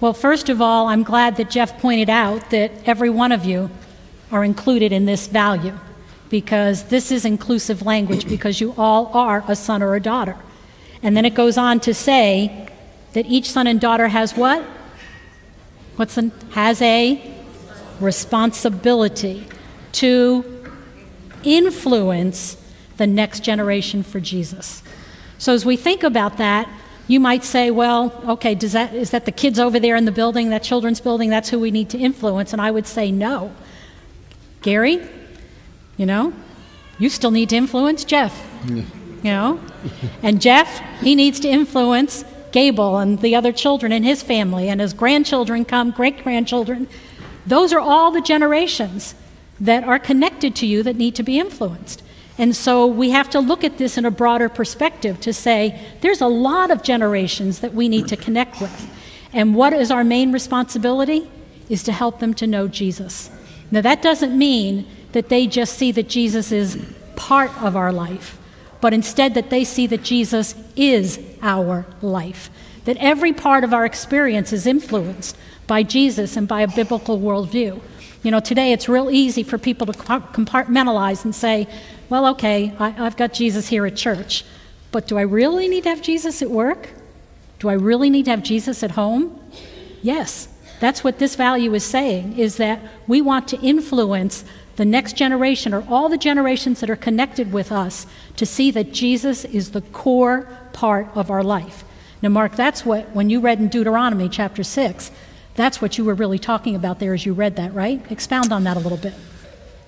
Well, 0.00 0.12
first 0.12 0.48
of 0.48 0.60
all, 0.60 0.88
I'm 0.88 1.02
glad 1.02 1.36
that 1.36 1.50
Jeff 1.50 1.78
pointed 1.78 2.08
out 2.08 2.50
that 2.50 2.72
every 2.86 3.10
one 3.10 3.30
of 3.30 3.44
you 3.44 3.70
are 4.30 4.42
included 4.42 4.90
in 4.90 5.04
this 5.04 5.26
value 5.26 5.78
because 6.30 6.84
this 6.84 7.12
is 7.12 7.24
inclusive 7.24 7.82
language 7.82 8.26
because 8.26 8.60
you 8.60 8.74
all 8.78 9.06
are 9.12 9.44
a 9.46 9.54
son 9.54 9.82
or 9.82 9.94
a 9.94 10.00
daughter. 10.00 10.36
And 11.02 11.16
then 11.16 11.24
it 11.24 11.34
goes 11.34 11.58
on 11.58 11.78
to 11.80 11.92
say 11.92 12.71
that 13.12 13.26
each 13.26 13.50
son 13.50 13.66
and 13.66 13.80
daughter 13.80 14.08
has 14.08 14.36
what? 14.36 14.62
What's 15.96 16.14
the, 16.14 16.32
has 16.52 16.80
a 16.82 17.34
responsibility 18.00 19.46
to 19.92 20.44
influence 21.44 22.56
the 22.96 23.06
next 23.06 23.40
generation 23.40 24.02
for 24.02 24.20
Jesus. 24.20 24.82
So 25.38 25.52
as 25.52 25.64
we 25.64 25.76
think 25.76 26.02
about 26.02 26.36
that, 26.38 26.68
you 27.08 27.18
might 27.18 27.42
say, 27.42 27.70
well, 27.70 28.12
okay, 28.28 28.54
does 28.54 28.72
that, 28.72 28.94
is 28.94 29.10
that 29.10 29.24
the 29.24 29.32
kids 29.32 29.58
over 29.58 29.80
there 29.80 29.96
in 29.96 30.04
the 30.04 30.12
building, 30.12 30.50
that 30.50 30.62
children's 30.62 31.00
building, 31.00 31.30
that's 31.30 31.48
who 31.48 31.58
we 31.58 31.70
need 31.70 31.90
to 31.90 31.98
influence? 31.98 32.52
And 32.52 32.62
I 32.62 32.70
would 32.70 32.86
say 32.86 33.10
no. 33.10 33.52
Gary, 34.62 35.04
you 35.96 36.06
know, 36.06 36.32
you 36.98 37.08
still 37.08 37.32
need 37.32 37.48
to 37.50 37.56
influence 37.56 38.04
Jeff. 38.04 38.32
you 38.66 38.84
know? 39.24 39.60
And 40.22 40.40
Jeff, 40.40 40.80
he 41.00 41.14
needs 41.16 41.40
to 41.40 41.48
influence 41.48 42.24
Gable 42.52 42.98
and 42.98 43.20
the 43.20 43.34
other 43.34 43.52
children 43.52 43.92
in 43.92 44.04
his 44.04 44.22
family, 44.22 44.68
and 44.68 44.80
his 44.80 44.92
grandchildren 44.92 45.64
come, 45.64 45.90
great 45.90 46.22
grandchildren. 46.22 46.86
Those 47.46 47.72
are 47.72 47.80
all 47.80 48.10
the 48.10 48.20
generations 48.20 49.14
that 49.58 49.84
are 49.84 49.98
connected 49.98 50.54
to 50.56 50.66
you 50.66 50.82
that 50.82 50.96
need 50.96 51.14
to 51.16 51.22
be 51.22 51.38
influenced. 51.38 52.02
And 52.38 52.56
so 52.56 52.86
we 52.86 53.10
have 53.10 53.28
to 53.30 53.40
look 53.40 53.62
at 53.64 53.78
this 53.78 53.98
in 53.98 54.04
a 54.04 54.10
broader 54.10 54.48
perspective 54.48 55.20
to 55.20 55.32
say 55.32 55.80
there's 56.00 56.20
a 56.20 56.26
lot 56.26 56.70
of 56.70 56.82
generations 56.82 57.60
that 57.60 57.74
we 57.74 57.88
need 57.88 58.08
to 58.08 58.16
connect 58.16 58.60
with. 58.60 58.90
And 59.32 59.54
what 59.54 59.72
is 59.72 59.90
our 59.90 60.04
main 60.04 60.32
responsibility? 60.32 61.30
Is 61.68 61.82
to 61.84 61.92
help 61.92 62.18
them 62.18 62.34
to 62.34 62.46
know 62.46 62.68
Jesus. 62.68 63.30
Now, 63.70 63.80
that 63.80 64.02
doesn't 64.02 64.36
mean 64.36 64.86
that 65.12 65.28
they 65.28 65.46
just 65.46 65.78
see 65.78 65.92
that 65.92 66.08
Jesus 66.08 66.52
is 66.52 66.78
part 67.16 67.50
of 67.62 67.76
our 67.76 67.92
life 67.92 68.38
but 68.82 68.92
instead 68.92 69.34
that 69.34 69.48
they 69.48 69.62
see 69.64 69.86
that 69.86 70.02
Jesus 70.02 70.56
is 70.74 71.18
our 71.40 71.86
life. 72.02 72.50
That 72.84 72.96
every 72.98 73.32
part 73.32 73.62
of 73.62 73.72
our 73.72 73.86
experience 73.86 74.52
is 74.52 74.66
influenced 74.66 75.38
by 75.68 75.84
Jesus 75.84 76.36
and 76.36 76.48
by 76.48 76.62
a 76.62 76.68
biblical 76.68 77.20
worldview. 77.20 77.80
You 78.24 78.30
know, 78.32 78.40
today 78.40 78.72
it's 78.72 78.88
real 78.88 79.08
easy 79.08 79.44
for 79.44 79.56
people 79.56 79.86
to 79.86 79.92
compartmentalize 79.92 81.24
and 81.24 81.32
say, 81.32 81.68
well, 82.08 82.26
okay, 82.26 82.74
I, 82.80 82.90
have 82.90 83.16
got 83.16 83.32
Jesus 83.32 83.68
here 83.68 83.86
at 83.86 83.96
church, 83.96 84.44
but 84.90 85.06
do 85.06 85.16
I 85.16 85.22
really 85.22 85.68
need 85.68 85.84
to 85.84 85.90
have 85.90 86.02
Jesus 86.02 86.42
at 86.42 86.50
work? 86.50 86.88
Do 87.60 87.68
I 87.68 87.74
really 87.74 88.10
need 88.10 88.24
to 88.24 88.32
have 88.32 88.42
Jesus 88.42 88.82
at 88.82 88.90
home? 88.90 89.40
Yes. 90.02 90.48
That's 90.80 91.04
what 91.04 91.20
this 91.20 91.36
value 91.36 91.72
is 91.74 91.84
saying, 91.84 92.36
is 92.36 92.56
that 92.56 92.80
we 93.06 93.20
want 93.20 93.46
to 93.48 93.60
influence 93.60 94.44
the 94.76 94.84
next 94.84 95.16
generation 95.16 95.74
or 95.74 95.84
all 95.88 96.08
the 96.08 96.18
generations 96.18 96.80
that 96.80 96.90
are 96.90 96.96
connected 96.96 97.52
with 97.52 97.70
us 97.70 98.06
to 98.36 98.46
see 98.46 98.70
that 98.70 98.92
Jesus 98.92 99.44
is 99.44 99.72
the 99.72 99.82
core 99.82 100.48
part 100.72 101.08
of 101.14 101.30
our 101.30 101.42
life. 101.42 101.84
Now, 102.22 102.30
Mark, 102.30 102.56
that's 102.56 102.86
what, 102.86 103.10
when 103.10 103.30
you 103.30 103.40
read 103.40 103.58
in 103.58 103.68
Deuteronomy 103.68 104.28
chapter 104.28 104.62
6, 104.62 105.10
that's 105.54 105.82
what 105.82 105.98
you 105.98 106.04
were 106.04 106.14
really 106.14 106.38
talking 106.38 106.74
about 106.74 106.98
there 106.98 107.12
as 107.12 107.26
you 107.26 107.32
read 107.32 107.56
that, 107.56 107.74
right? 107.74 108.00
Expound 108.10 108.52
on 108.52 108.64
that 108.64 108.76
a 108.76 108.80
little 108.80 108.98
bit. 108.98 109.14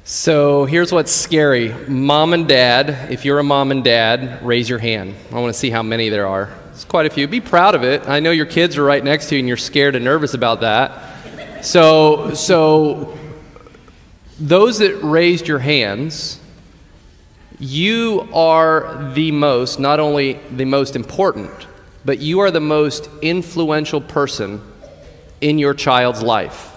So 0.07 0.67
here's 0.67 0.93
what's 0.93 1.13
scary. 1.13 1.73
Mom 1.89 2.35
and 2.35 2.47
dad, 2.47 3.11
if 3.11 3.25
you're 3.25 3.39
a 3.39 3.45
mom 3.45 3.71
and 3.71 3.83
dad, 3.83 4.45
raise 4.45 4.69
your 4.69 4.79
hand. 4.79 5.15
I 5.31 5.41
want 5.41 5.55
to 5.55 5.59
see 5.59 5.71
how 5.71 5.83
many 5.83 6.11
there 6.11 6.27
are. 6.27 6.53
It's 6.73 6.85
quite 6.85 7.07
a 7.07 7.11
few. 7.11 7.27
Be 7.27 7.41
proud 7.41 7.75
of 7.75 7.85
it. 7.85 8.07
I 8.07 8.21
know 8.21 8.31
your 8.31 8.45
kids 8.45 8.77
are 8.77 8.85
right 8.85 9.03
next 9.03 9.29
to 9.29 9.37
you 9.37 9.39
and 9.39 9.49
you're 9.49 9.57
scared 9.57 9.95
and 9.95 10.05
nervous 10.05 10.35
about 10.35 10.61
that. 10.61 11.65
So, 11.65 12.35
so 12.35 13.17
those 14.39 14.79
that 14.79 15.03
raised 15.03 15.47
your 15.47 15.61
hands, 15.61 16.41
you 17.59 18.29
are 18.33 19.13
the 19.15 19.31
most, 19.31 19.79
not 19.79 20.01
only 20.01 20.35
the 20.51 20.65
most 20.65 20.97
important, 20.97 21.67
but 22.05 22.19
you 22.19 22.41
are 22.41 22.51
the 22.51 22.61
most 22.61 23.09
influential 23.23 24.01
person 24.01 24.61
in 25.41 25.59
your 25.59 25.75
child's 25.75 26.23
life. 26.23 26.73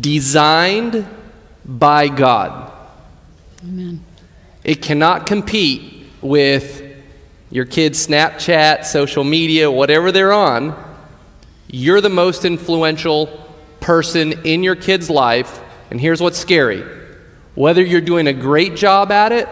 Designed 0.00 1.06
by 1.64 2.08
God. 2.08 2.72
Amen. 3.62 4.04
It 4.62 4.82
cannot 4.82 5.26
compete 5.26 6.06
with 6.20 6.82
your 7.50 7.64
kids' 7.64 8.06
Snapchat, 8.06 8.84
social 8.84 9.24
media, 9.24 9.70
whatever 9.70 10.12
they're 10.12 10.32
on. 10.32 10.74
You're 11.68 12.00
the 12.00 12.08
most 12.08 12.44
influential 12.44 13.44
person 13.80 14.44
in 14.44 14.62
your 14.62 14.76
kid's 14.76 15.10
life 15.10 15.60
and 15.90 16.00
here's 16.00 16.20
what's 16.20 16.38
scary 16.38 16.84
whether 17.56 17.82
you're 17.82 18.02
doing 18.02 18.26
a 18.26 18.34
great 18.34 18.76
job 18.76 19.10
at 19.10 19.32
it 19.32 19.48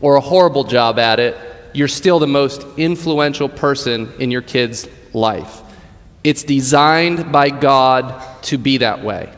or 0.00 0.16
a 0.16 0.20
horrible 0.20 0.64
job 0.64 0.98
at 0.98 1.20
it, 1.20 1.36
you're 1.74 1.86
still 1.86 2.18
the 2.18 2.26
most 2.26 2.64
influential 2.78 3.48
person 3.48 4.10
in 4.18 4.30
your 4.30 4.40
kid's 4.40 4.88
life. 5.12 5.60
It's 6.24 6.42
designed 6.42 7.30
by 7.30 7.50
God 7.50 8.42
to 8.44 8.58
be 8.58 8.78
that 8.78 9.04
way. 9.04 9.32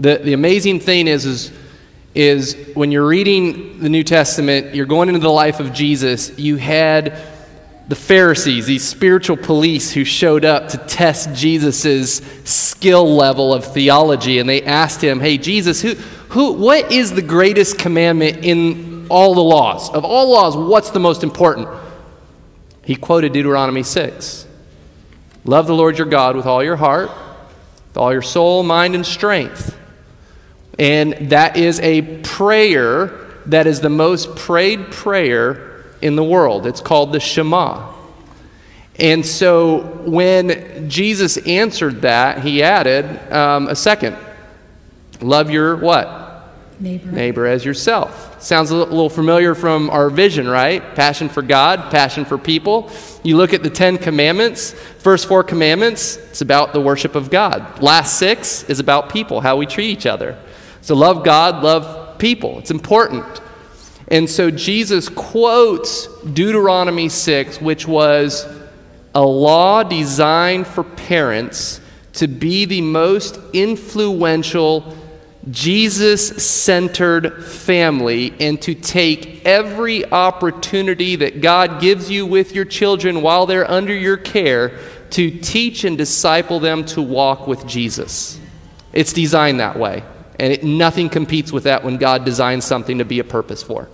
The, 0.00 0.18
the 0.18 0.32
amazing 0.32 0.80
thing 0.80 1.06
is, 1.06 1.24
is, 1.24 1.52
is 2.14 2.56
when 2.74 2.90
you're 2.90 3.06
reading 3.06 3.78
the 3.78 3.88
New 3.88 4.02
Testament, 4.02 4.74
you're 4.74 4.86
going 4.86 5.08
into 5.08 5.20
the 5.20 5.30
life 5.30 5.60
of 5.60 5.72
Jesus, 5.72 6.36
you 6.36 6.56
had 6.56 7.16
the 7.86 7.94
Pharisees, 7.94 8.66
these 8.66 8.86
spiritual 8.86 9.36
police 9.36 9.92
who 9.92 10.04
showed 10.04 10.44
up 10.44 10.68
to 10.68 10.78
test 10.78 11.34
Jesus' 11.34 12.22
skill 12.44 13.14
level 13.14 13.52
of 13.52 13.64
theology, 13.72 14.38
and 14.38 14.48
they 14.48 14.62
asked 14.62 15.02
him, 15.02 15.20
Hey, 15.20 15.36
Jesus, 15.36 15.82
who, 15.82 15.94
who, 16.30 16.52
what 16.52 16.90
is 16.90 17.12
the 17.12 17.22
greatest 17.22 17.78
commandment 17.78 18.38
in 18.44 19.06
all 19.10 19.34
the 19.34 19.42
laws? 19.42 19.90
Of 19.90 20.04
all 20.04 20.30
laws, 20.30 20.56
what's 20.56 20.90
the 20.90 21.00
most 21.00 21.22
important? 21.22 21.68
He 22.84 22.96
quoted 22.96 23.32
Deuteronomy 23.32 23.82
6 23.82 24.46
Love 25.44 25.66
the 25.66 25.74
Lord 25.74 25.98
your 25.98 26.06
God 26.06 26.36
with 26.36 26.46
all 26.46 26.64
your 26.64 26.76
heart, 26.76 27.10
with 27.88 27.96
all 27.98 28.12
your 28.12 28.22
soul, 28.22 28.62
mind, 28.62 28.94
and 28.94 29.04
strength. 29.04 29.78
And 30.78 31.30
that 31.30 31.58
is 31.58 31.80
a 31.80 32.00
prayer 32.22 33.20
that 33.46 33.66
is 33.66 33.80
the 33.80 33.90
most 33.90 34.36
prayed 34.36 34.90
prayer 34.90 35.73
in 36.04 36.16
the 36.16 36.22
world. 36.22 36.66
It's 36.66 36.82
called 36.82 37.12
the 37.12 37.18
Shema. 37.18 37.92
And 38.96 39.24
so 39.24 39.80
when 40.04 40.88
Jesus 40.88 41.38
answered 41.38 42.02
that, 42.02 42.42
he 42.42 42.62
added 42.62 43.32
um, 43.32 43.66
a 43.68 43.74
second 43.74 44.16
love 45.20 45.50
your 45.50 45.76
what? 45.76 46.20
Neighbor. 46.78 47.10
Neighbor 47.10 47.46
as 47.46 47.64
yourself. 47.64 48.42
Sounds 48.42 48.70
a 48.70 48.76
little 48.76 49.08
familiar 49.08 49.54
from 49.54 49.88
our 49.88 50.10
vision, 50.10 50.46
right? 50.46 50.94
Passion 50.94 51.30
for 51.30 51.40
God, 51.40 51.90
passion 51.90 52.26
for 52.26 52.36
people. 52.36 52.90
You 53.22 53.38
look 53.38 53.54
at 53.54 53.62
the 53.62 53.70
Ten 53.70 53.96
Commandments, 53.96 54.72
first 54.98 55.26
four 55.26 55.42
commandments, 55.42 56.16
it's 56.16 56.42
about 56.42 56.74
the 56.74 56.80
worship 56.80 57.14
of 57.14 57.30
God. 57.30 57.80
Last 57.80 58.18
six 58.18 58.64
is 58.64 58.80
about 58.80 59.08
people, 59.08 59.40
how 59.40 59.56
we 59.56 59.64
treat 59.64 59.88
each 59.88 60.04
other. 60.04 60.38
So 60.82 60.94
love 60.94 61.24
God, 61.24 61.62
love 61.62 62.18
people. 62.18 62.58
It's 62.58 62.72
important. 62.72 63.40
And 64.08 64.28
so 64.28 64.50
Jesus 64.50 65.08
quotes 65.08 66.06
Deuteronomy 66.22 67.08
6, 67.08 67.60
which 67.60 67.88
was 67.88 68.46
a 69.14 69.24
law 69.24 69.82
designed 69.82 70.66
for 70.66 70.84
parents 70.84 71.80
to 72.14 72.28
be 72.28 72.64
the 72.64 72.80
most 72.80 73.38
influential 73.52 74.96
Jesus 75.50 76.28
centered 76.42 77.44
family 77.44 78.34
and 78.40 78.60
to 78.62 78.74
take 78.74 79.44
every 79.44 80.10
opportunity 80.10 81.16
that 81.16 81.42
God 81.42 81.80
gives 81.80 82.10
you 82.10 82.24
with 82.24 82.54
your 82.54 82.64
children 82.64 83.20
while 83.20 83.44
they're 83.44 83.70
under 83.70 83.94
your 83.94 84.16
care 84.16 84.78
to 85.10 85.30
teach 85.30 85.84
and 85.84 85.98
disciple 85.98 86.60
them 86.60 86.84
to 86.86 87.02
walk 87.02 87.46
with 87.46 87.66
Jesus. 87.66 88.40
It's 88.92 89.12
designed 89.12 89.60
that 89.60 89.78
way, 89.78 90.02
and 90.38 90.52
it, 90.52 90.64
nothing 90.64 91.08
competes 91.08 91.52
with 91.52 91.64
that 91.64 91.84
when 91.84 91.96
God 91.96 92.24
designs 92.24 92.64
something 92.64 92.98
to 92.98 93.04
be 93.04 93.18
a 93.18 93.24
purpose 93.24 93.62
for. 93.62 93.88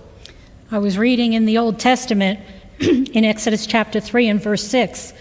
I 0.71 0.79
was 0.79 0.97
reading 0.97 1.33
in 1.33 1.45
the 1.45 1.57
Old 1.57 1.79
Testament 1.79 2.39
in 2.79 3.25
Exodus 3.25 3.65
chapter 3.65 3.99
3 3.99 4.29
and 4.29 4.41
verse 4.41 4.63
6 4.63 5.13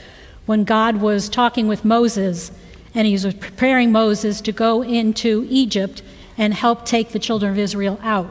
when 0.47 0.65
God 0.65 0.97
was 0.97 1.29
talking 1.29 1.69
with 1.69 1.85
Moses 1.85 2.51
and 2.95 3.07
he 3.07 3.13
was 3.13 3.25
preparing 3.35 3.93
Moses 3.93 4.41
to 4.43 4.53
go 4.53 4.83
into 4.83 5.47
Egypt 5.49 6.03
and 6.37 6.55
help 6.55 6.87
take 6.87 7.11
the 7.11 7.19
children 7.19 7.53
of 7.53 7.59
Israel 7.59 8.01
out. 8.03 8.29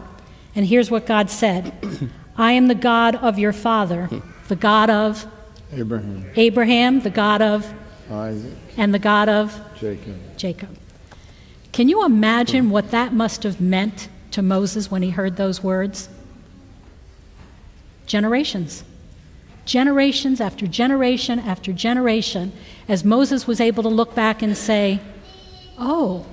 And 0.56 0.66
here's 0.66 0.90
what 0.90 1.06
God 1.06 1.30
said 1.30 1.74
I 2.38 2.54
am 2.54 2.68
the 2.68 2.76
God 2.76 3.16
of 3.16 3.38
your 3.38 3.54
father, 3.54 4.10
the 4.48 4.56
God 4.56 4.90
of 4.90 5.26
Abraham, 5.72 6.26
Abraham, 6.36 7.00
the 7.02 7.10
God 7.10 7.42
of 7.42 7.72
Isaac, 8.10 8.54
and 8.78 8.94
the 8.94 9.00
God 9.00 9.30
of 9.30 9.62
Jacob. 9.78 10.16
Jacob. 10.38 10.78
Can 11.72 11.90
you 11.90 12.06
imagine 12.06 12.70
what 12.70 12.92
that 12.92 13.14
must 13.14 13.44
have 13.44 13.62
meant 13.62 14.10
to 14.32 14.42
Moses 14.42 14.90
when 14.92 15.02
he 15.02 15.12
heard 15.12 15.38
those 15.38 15.64
words? 15.64 16.10
Generations. 18.06 18.84
Generations 19.66 20.42
after 20.42 20.66
generation 20.66 21.40
after 21.40 21.72
generation, 21.72 22.52
as 22.88 23.04
Moses 23.04 23.46
was 23.46 23.62
able 23.62 23.84
to 23.84 23.90
look 23.90 24.16
back 24.16 24.42
and 24.42 24.58
say, 24.58 25.00
Oh, 25.78 26.26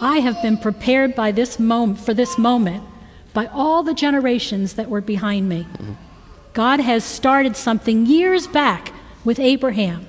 I 0.00 0.18
have 0.18 0.40
been 0.42 0.56
prepared 0.56 1.14
by 1.14 1.32
this 1.32 1.58
moment 1.58 2.00
for 2.00 2.14
this 2.14 2.38
moment 2.38 2.84
by 3.32 3.46
all 3.46 3.82
the 3.82 3.94
generations 3.94 4.74
that 4.74 4.88
were 4.88 5.00
behind 5.00 5.48
me. 5.48 5.66
God 6.52 6.80
has 6.80 7.04
started 7.04 7.56
something 7.56 8.06
years 8.06 8.46
back 8.46 8.92
with 9.24 9.38
Abraham, 9.38 10.06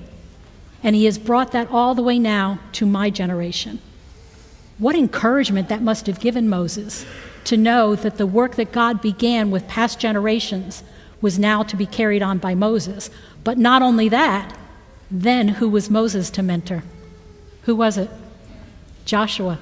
and 0.82 0.94
he 0.94 1.06
has 1.06 1.18
brought 1.18 1.52
that 1.52 1.70
all 1.70 1.94
the 1.94 2.02
way 2.02 2.18
now 2.18 2.58
to 2.72 2.86
my 2.86 3.10
generation. 3.10 3.80
What 4.78 4.96
encouragement 4.96 5.68
that 5.68 5.82
must 5.82 6.06
have 6.06 6.20
given 6.20 6.48
Moses 6.48 7.06
to 7.44 7.56
know 7.56 7.94
that 7.94 8.16
the 8.16 8.26
work 8.26 8.56
that 8.56 8.72
God 8.72 9.00
began 9.00 9.50
with 9.50 9.68
past 9.68 9.98
generations 10.00 10.82
was 11.20 11.38
now 11.38 11.62
to 11.62 11.76
be 11.76 11.86
carried 11.86 12.22
on 12.22 12.38
by 12.38 12.54
Moses. 12.54 13.10
But 13.44 13.58
not 13.58 13.82
only 13.82 14.08
that, 14.08 14.56
then 15.10 15.48
who 15.48 15.68
was 15.68 15.90
Moses 15.90 16.30
to 16.30 16.42
mentor? 16.42 16.82
Who 17.62 17.76
was 17.76 17.96
it? 17.96 18.10
Joshua. 19.04 19.58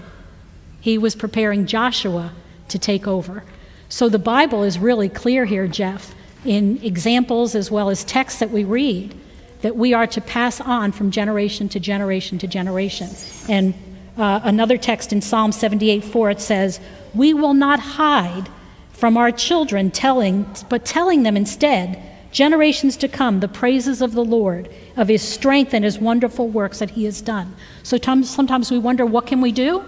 He 0.80 0.98
was 0.98 1.14
preparing 1.14 1.66
Joshua 1.66 2.32
to 2.68 2.78
take 2.78 3.06
over. 3.06 3.44
So 3.88 4.08
the 4.08 4.18
Bible 4.18 4.62
is 4.62 4.78
really 4.78 5.08
clear 5.08 5.44
here, 5.44 5.68
Jeff, 5.68 6.14
in 6.44 6.80
examples 6.82 7.54
as 7.54 7.70
well 7.70 7.90
as 7.90 8.02
texts 8.02 8.40
that 8.40 8.50
we 8.50 8.64
read, 8.64 9.14
that 9.60 9.76
we 9.76 9.94
are 9.94 10.06
to 10.08 10.20
pass 10.20 10.60
on 10.60 10.90
from 10.90 11.10
generation 11.10 11.68
to 11.68 11.78
generation 11.78 12.38
to 12.38 12.46
generation. 12.46 13.08
And 13.48 13.74
uh, 14.16 14.40
another 14.44 14.76
text 14.76 15.12
in 15.12 15.20
Psalm 15.20 15.52
78 15.52 16.04
4, 16.04 16.30
it 16.30 16.40
says, 16.40 16.80
We 17.14 17.34
will 17.34 17.54
not 17.54 17.80
hide 17.80 18.48
from 18.92 19.16
our 19.16 19.32
children 19.32 19.90
telling, 19.90 20.46
but 20.68 20.84
telling 20.84 21.22
them 21.22 21.36
instead, 21.36 22.00
generations 22.30 22.96
to 22.98 23.08
come, 23.08 23.40
the 23.40 23.48
praises 23.48 24.00
of 24.00 24.12
the 24.12 24.24
Lord, 24.24 24.68
of 24.96 25.08
his 25.08 25.22
strength 25.22 25.74
and 25.74 25.84
his 25.84 25.98
wonderful 25.98 26.48
works 26.48 26.78
that 26.78 26.90
he 26.90 27.04
has 27.04 27.20
done. 27.20 27.54
So 27.82 27.98
sometimes 27.98 28.70
we 28.70 28.78
wonder, 28.78 29.04
what 29.04 29.26
can 29.26 29.40
we 29.40 29.52
do? 29.52 29.84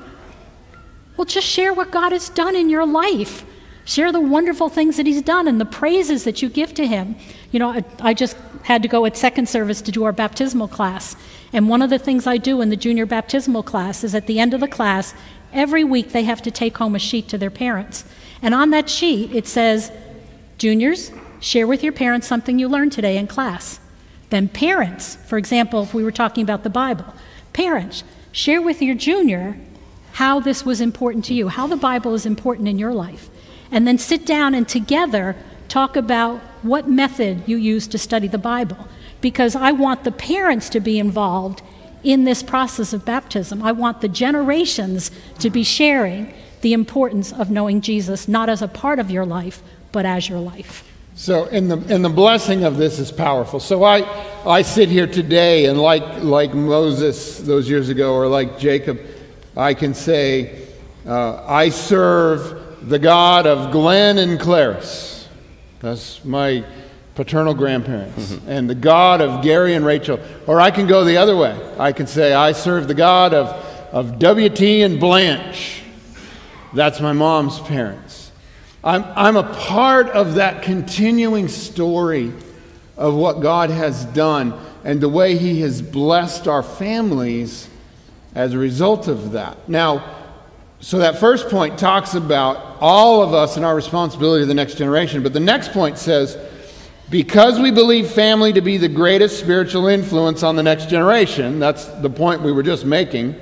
Well, 1.17 1.25
just 1.25 1.47
share 1.47 1.73
what 1.73 1.91
God 1.91 2.13
has 2.13 2.29
done 2.29 2.57
in 2.57 2.69
your 2.69 2.87
life. 2.87 3.45
Share 3.85 4.13
the 4.13 4.21
wonderful 4.21 4.69
things 4.69 4.97
that 4.97 5.07
He's 5.07 5.23
done 5.23 5.47
and 5.47 5.61
the 5.61 5.67
praises 5.67 6.25
that 6.25 6.43
you 6.43 6.49
give 6.49 6.75
to 6.75 6.87
Him. 6.87 7.17
You 7.53 7.59
know, 7.59 7.71
I, 7.71 7.85
I, 8.01 8.15
just 8.15 8.37
had 8.63 8.83
to 8.83 8.89
go 8.89 9.05
at 9.05 9.17
second 9.17 9.49
service 9.49 9.83
to 9.83 9.93
do 9.93 10.05
our 10.05 10.13
baptismal 10.13 10.69
class. 10.69 11.17
And 11.55 11.69
one 11.69 11.83
of 11.83 11.89
the 11.89 12.01
things 12.01 12.27
I 12.27 12.37
do 12.37 12.61
in 12.61 12.69
the 12.69 12.77
junior 12.77 13.07
baptismal 13.07 13.63
class 13.63 14.03
is 14.03 14.13
at 14.13 14.27
the 14.27 14.41
end 14.41 14.55
of 14.55 14.61
the 14.61 14.67
class, 14.67 15.15
every 15.53 15.85
week 15.85 16.11
they 16.11 16.25
have 16.25 16.43
to 16.43 16.51
take 16.51 16.77
home 16.77 16.97
a 16.97 16.99
sheet 16.99 17.29
to 17.29 17.39
their 17.39 17.49
parents. 17.49 18.05
And 18.43 18.53
on 18.53 18.71
that 18.71 18.91
sheet, 18.91 19.33
it 19.33 19.47
says, 19.47 19.93
Juniors, 20.59 21.13
share 21.39 21.69
with 21.69 21.85
your 21.85 21.93
parents 21.93 22.27
something 22.27 22.59
you 22.59 22.69
learned 22.69 22.91
today 22.91 23.17
in 23.17 23.29
class. 23.29 23.79
Then, 24.31 24.49
parents, 24.49 25.15
for 25.15 25.39
example, 25.39 25.85
if 25.85 25.95
we 25.95 26.03
were 26.03 26.11
talking 26.11 26.43
about 26.43 26.65
the 26.65 26.71
Bible, 26.71 27.15
parents, 27.53 28.03
share 28.33 28.61
with 28.61 28.83
your 28.83 28.97
junior 28.97 29.57
how 30.15 30.41
this 30.41 30.65
was 30.65 30.81
important 30.81 31.25
to 31.27 31.35
you, 31.35 31.49
how 31.49 31.69
the 31.69 31.77
Bible 31.77 32.15
is 32.15 32.27
important 32.27 32.67
in 32.67 32.81
your 32.81 32.93
life. 32.93 33.31
And 33.71 33.87
then 33.87 33.99
sit 33.99 34.27
down 34.27 34.55
and 34.55 34.69
together 34.69 35.37
talk 35.69 35.95
about 35.97 36.41
what 36.63 36.89
method 36.89 37.45
you 37.47 37.57
use 37.57 37.87
to 37.89 37.99
study 37.99 38.27
the 38.27 38.39
Bible. 38.39 38.89
Because 39.25 39.57
I 39.57 39.73
want 39.73 40.05
the 40.05 40.13
parents 40.13 40.69
to 40.69 40.81
be 40.81 40.99
involved 40.99 41.63
in 42.03 42.25
this 42.25 42.43
process 42.43 42.93
of 42.93 43.07
baptism. 43.07 43.63
I 43.63 43.73
want 43.73 44.03
the 44.03 44.09
generations 44.09 45.11
to 45.39 45.49
be 45.49 45.63
sharing 45.63 46.35
the 46.61 46.75
importance 46.75 47.33
of 47.33 47.51
knowing 47.51 47.81
Jesus, 47.81 48.29
not 48.29 48.51
as 48.51 48.61
a 48.61 48.69
part 48.69 48.99
of 48.99 49.11
your 49.11 49.25
life, 49.25 49.63
but 49.93 50.05
as 50.05 50.29
your 50.29 50.41
life. 50.41 50.87
So, 51.15 51.47
and 51.47 51.71
the, 51.71 51.79
and 51.95 52.05
the 52.05 52.11
blessing 52.11 52.65
of 52.65 52.77
this 52.77 52.99
is 52.99 53.11
powerful. 53.11 53.61
So, 53.61 53.83
I, 53.83 54.05
I 54.45 54.61
sit 54.61 54.91
here 54.91 55.07
today, 55.07 55.65
and 55.69 55.81
like, 55.81 56.23
like 56.23 56.53
Moses 56.53 57.39
those 57.39 57.67
years 57.67 57.89
ago, 57.89 58.13
or 58.13 58.29
like 58.29 58.59
Jacob, 58.59 59.01
I 59.57 59.73
can 59.73 59.95
say, 59.95 60.69
uh, 61.07 61.43
I 61.47 61.71
serve 61.71 62.91
the 62.91 62.99
God 62.99 63.47
of 63.47 63.73
Glenn 63.73 64.19
and 64.19 64.39
Clarice. 64.39 65.29
That's 65.81 66.23
my 66.27 66.63
paternal 67.15 67.55
grandparents. 67.55 68.33
Mm-hmm. 68.33 68.49
And 68.49 68.69
the 68.69 68.75
God 68.75 69.21
of 69.21 69.43
Gary 69.43 69.75
and 69.75 69.85
Rachel. 69.85 70.21
Or 70.47 70.61
I 70.61 70.71
can 70.71 70.87
go 70.87 71.05
the 71.05 71.17
other 71.17 71.37
way. 71.37 71.59
I 71.79 71.93
can 71.93 72.07
say, 72.07 72.33
I 72.33 72.53
serve 72.53 72.89
the 72.89 72.95
God 72.95 73.35
of, 73.35 73.49
of 73.93 74.19
W.T. 74.19 74.83
and 74.83 74.99
Blanche. 74.99 75.83
That's 76.73 77.01
my 77.01 77.13
mom's 77.13 77.61
parents. 77.61 78.33
I'm, 78.83 79.05
I'm 79.17 79.37
a 79.37 79.55
part 79.55 80.09
of 80.09 80.35
that 80.35 80.63
continuing 80.63 81.49
story 81.49 82.33
of 82.97 83.15
what 83.15 83.41
God 83.41 83.71
has 83.71 84.05
done 84.07 84.53
and 84.85 85.01
the 85.01 85.09
way 85.09 85.37
He 85.39 85.61
has 85.63 85.81
blessed 85.81 86.47
our 86.49 86.63
families 86.63 87.69
as 88.35 88.53
a 88.53 88.59
result 88.59 89.09
of 89.09 89.33
that. 89.33 89.69
Now, 89.69 90.23
so 90.81 90.99
that 90.99 91.19
first 91.19 91.49
point 91.49 91.79
talks 91.79 92.15
about 92.15 92.77
all 92.81 93.23
of 93.23 93.33
us 93.33 93.57
and 93.57 93.65
our 93.65 93.75
responsibility 93.75 94.43
to 94.43 94.47
the 94.47 94.55
next 94.55 94.75
generation, 94.75 95.23
but 95.23 95.33
the 95.33 95.41
next 95.41 95.73
point 95.73 95.97
says, 95.97 96.37
because 97.11 97.61
we 97.61 97.71
believe 97.71 98.11
family 98.11 98.53
to 98.53 98.61
be 98.61 98.77
the 98.77 98.89
greatest 98.89 99.39
spiritual 99.39 99.89
influence 99.89 100.43
on 100.43 100.57
the 100.57 100.63
next 100.63 100.89
generation, 100.89 101.59
that's 101.59 101.85
the 101.85 102.11
point 102.11 102.43
we 102.43 102.53
were 102.53 102.63
just 102.63 102.85
making, 102.85 103.35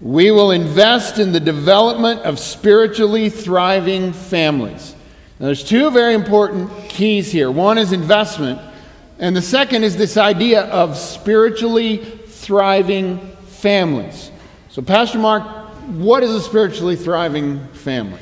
we 0.00 0.30
will 0.30 0.52
invest 0.52 1.18
in 1.18 1.32
the 1.32 1.40
development 1.40 2.20
of 2.20 2.38
spiritually 2.38 3.30
thriving 3.30 4.12
families. 4.12 4.94
Now, 5.40 5.46
there's 5.46 5.64
two 5.64 5.90
very 5.90 6.14
important 6.14 6.70
keys 6.88 7.32
here. 7.32 7.50
One 7.50 7.78
is 7.78 7.92
investment, 7.92 8.60
and 9.18 9.34
the 9.34 9.42
second 9.42 9.84
is 9.84 9.96
this 9.96 10.16
idea 10.16 10.62
of 10.66 10.96
spiritually 10.96 11.96
thriving 12.26 13.18
families. 13.46 14.30
So, 14.68 14.82
Pastor 14.82 15.18
Mark, 15.18 15.42
what 15.88 16.22
is 16.22 16.30
a 16.30 16.40
spiritually 16.40 16.96
thriving 16.96 17.66
family? 17.68 18.20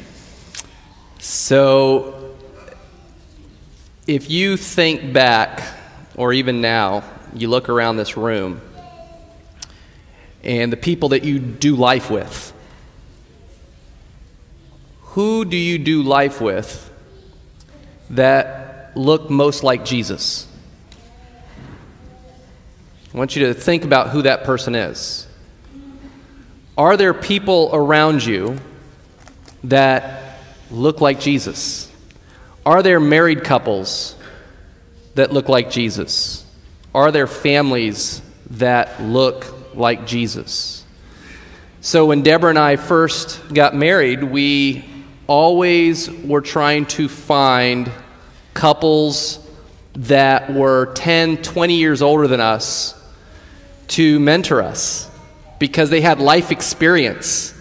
So, 1.18 2.15
if 4.06 4.30
you 4.30 4.56
think 4.56 5.12
back, 5.12 5.62
or 6.14 6.32
even 6.32 6.60
now, 6.60 7.02
you 7.34 7.48
look 7.48 7.68
around 7.68 7.96
this 7.96 8.16
room, 8.16 8.60
and 10.44 10.72
the 10.72 10.76
people 10.76 11.08
that 11.10 11.24
you 11.24 11.38
do 11.38 11.74
life 11.74 12.10
with, 12.10 12.52
who 15.00 15.44
do 15.44 15.56
you 15.56 15.78
do 15.78 16.02
life 16.02 16.40
with 16.40 16.90
that 18.10 18.92
look 18.96 19.28
most 19.28 19.64
like 19.64 19.84
Jesus? 19.84 20.46
I 23.12 23.18
want 23.18 23.34
you 23.34 23.46
to 23.46 23.54
think 23.54 23.84
about 23.84 24.10
who 24.10 24.22
that 24.22 24.44
person 24.44 24.74
is. 24.74 25.26
Are 26.76 26.96
there 26.96 27.14
people 27.14 27.70
around 27.72 28.24
you 28.24 28.58
that 29.64 30.38
look 30.70 31.00
like 31.00 31.18
Jesus? 31.18 31.85
Are 32.66 32.82
there 32.82 32.98
married 32.98 33.44
couples 33.44 34.16
that 35.14 35.32
look 35.32 35.48
like 35.48 35.70
Jesus? 35.70 36.44
Are 36.92 37.12
there 37.12 37.28
families 37.28 38.20
that 38.50 39.00
look 39.00 39.46
like 39.76 40.04
Jesus? 40.04 40.84
So 41.80 42.06
when 42.06 42.22
Deborah 42.22 42.50
and 42.50 42.58
I 42.58 42.74
first 42.74 43.54
got 43.54 43.76
married, 43.76 44.24
we 44.24 44.84
always 45.28 46.10
were 46.10 46.40
trying 46.40 46.86
to 46.86 47.08
find 47.08 47.88
couples 48.52 49.38
that 49.94 50.52
were 50.52 50.92
10, 50.94 51.42
20 51.42 51.74
years 51.76 52.02
older 52.02 52.26
than 52.26 52.40
us 52.40 53.00
to 53.88 54.18
mentor 54.18 54.60
us 54.60 55.08
because 55.60 55.88
they 55.88 56.00
had 56.00 56.18
life 56.18 56.50
experience. 56.50 57.54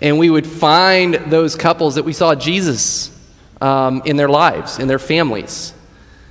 And 0.00 0.18
we 0.18 0.30
would 0.30 0.48
find 0.48 1.14
those 1.14 1.54
couples 1.54 1.94
that 1.94 2.04
we 2.04 2.12
saw 2.12 2.34
Jesus 2.34 3.15
um, 3.60 4.02
in 4.04 4.16
their 4.16 4.28
lives, 4.28 4.78
in 4.78 4.88
their 4.88 4.98
families. 4.98 5.72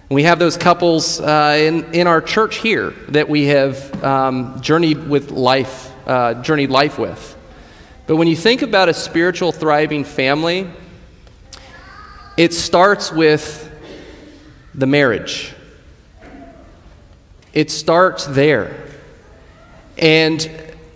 And 0.09 0.15
we 0.15 0.23
have 0.23 0.37
those 0.37 0.57
couples 0.57 1.19
uh, 1.19 1.57
in, 1.59 1.93
in 1.93 2.07
our 2.07 2.21
church 2.21 2.57
here 2.57 2.91
that 3.09 3.27
we 3.27 3.45
have 3.45 4.03
um, 4.03 4.61
journeyed 4.61 5.07
with 5.07 5.31
life, 5.31 5.91
uh, 6.07 6.35
journeyed 6.35 6.69
life 6.69 6.99
with. 6.99 7.35
But 8.07 8.17
when 8.17 8.27
you 8.27 8.35
think 8.35 8.61
about 8.61 8.87
a 8.87 8.93
spiritual, 8.93 9.51
thriving 9.51 10.03
family, 10.03 10.69
it 12.37 12.53
starts 12.53 13.11
with 13.11 13.71
the 14.75 14.85
marriage. 14.85 15.53
It 17.53 17.71
starts 17.71 18.25
there. 18.25 18.85
And 19.97 20.43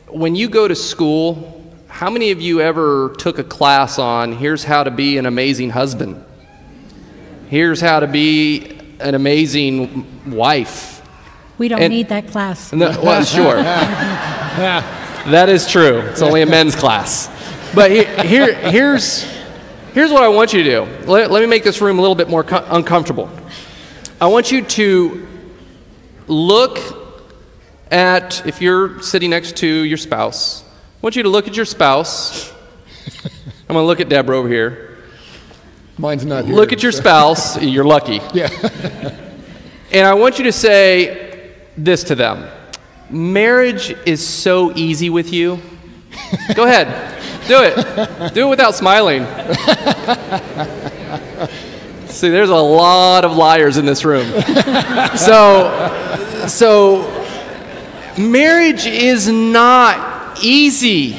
when 0.07 0.35
you 0.35 0.49
go 0.49 0.67
to 0.67 0.75
school, 0.75 1.58
how 1.99 2.09
many 2.09 2.31
of 2.31 2.39
you 2.39 2.61
ever 2.61 3.13
took 3.17 3.39
a 3.39 3.43
class 3.43 3.99
on 3.99 4.31
here's 4.31 4.63
how 4.63 4.85
to 4.85 4.89
be 4.89 5.17
an 5.17 5.25
amazing 5.25 5.69
husband? 5.69 6.23
Here's 7.49 7.81
how 7.81 7.99
to 7.99 8.07
be 8.07 8.79
an 9.01 9.15
amazing 9.15 10.31
wife. 10.31 11.01
We 11.57 11.67
don't 11.67 11.81
And- 11.81 11.91
need 11.91 12.07
that 12.07 12.27
class. 12.29 12.71
No, 12.71 12.97
well, 13.03 13.21
sure. 13.25 13.55
that 13.63 15.49
is 15.49 15.67
true. 15.67 15.99
It's 15.99 16.21
only 16.21 16.41
a 16.41 16.45
men's 16.45 16.73
class. 16.73 17.27
But 17.75 17.91
he- 17.91 18.05
here, 18.25 18.53
here's, 18.53 19.23
here's 19.93 20.09
what 20.09 20.23
I 20.23 20.29
want 20.29 20.53
you 20.53 20.63
to 20.63 20.69
do. 20.69 20.87
Let, 21.05 21.31
let 21.31 21.41
me 21.41 21.47
make 21.47 21.65
this 21.65 21.81
room 21.81 21.99
a 21.99 22.01
little 22.01 22.15
bit 22.15 22.29
more 22.29 22.45
co- 22.45 22.65
uncomfortable. 22.69 23.29
I 24.21 24.27
want 24.27 24.53
you 24.53 24.63
to 24.63 25.27
look 26.27 26.79
at, 27.91 28.47
if 28.47 28.61
you're 28.61 29.01
sitting 29.01 29.31
next 29.31 29.57
to 29.57 29.67
your 29.67 29.97
spouse, 29.97 30.63
want 31.01 31.15
you 31.15 31.23
to 31.23 31.29
look 31.29 31.47
at 31.47 31.55
your 31.55 31.65
spouse. 31.65 32.51
I'm 33.69 33.73
going 33.73 33.83
to 33.83 33.87
look 33.87 33.99
at 33.99 34.09
Deborah 34.09 34.37
over 34.37 34.49
here. 34.49 34.97
Mine's 35.97 36.25
not 36.25 36.45
here. 36.45 36.55
Look 36.55 36.73
at 36.73 36.83
your 36.83 36.91
spouse. 36.91 37.61
You're 37.61 37.85
lucky. 37.85 38.19
Yeah. 38.33 38.49
And 39.91 40.05
I 40.05 40.13
want 40.13 40.37
you 40.37 40.43
to 40.43 40.51
say 40.51 41.55
this 41.75 42.03
to 42.05 42.15
them 42.15 42.47
Marriage 43.09 43.95
is 44.05 44.25
so 44.25 44.71
easy 44.75 45.09
with 45.09 45.33
you. 45.33 45.59
Go 46.53 46.63
ahead. 46.65 46.87
Do 47.47 47.57
it. 47.63 48.33
Do 48.35 48.47
it 48.47 48.49
without 48.49 48.75
smiling. 48.75 49.25
See, 52.07 52.29
there's 52.29 52.49
a 52.49 52.55
lot 52.55 53.25
of 53.25 53.35
liars 53.35 53.77
in 53.77 53.85
this 53.85 54.05
room. 54.05 54.27
So, 55.15 56.45
so 56.47 57.25
marriage 58.17 58.85
is 58.85 59.27
not 59.27 60.18
easy. 60.41 61.15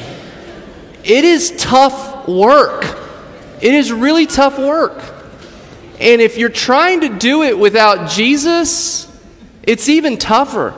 It 1.03 1.23
is 1.25 1.53
tough 1.57 2.27
work. 2.27 2.83
It 3.61 3.73
is 3.73 3.91
really 3.91 4.25
tough 4.25 4.57
work. 4.57 5.01
And 5.99 6.19
if 6.21 6.37
you're 6.37 6.49
trying 6.49 7.01
to 7.01 7.09
do 7.09 7.43
it 7.43 7.57
without 7.57 8.09
Jesus, 8.09 9.07
it's 9.63 9.87
even 9.87 10.17
tougher. 10.17 10.73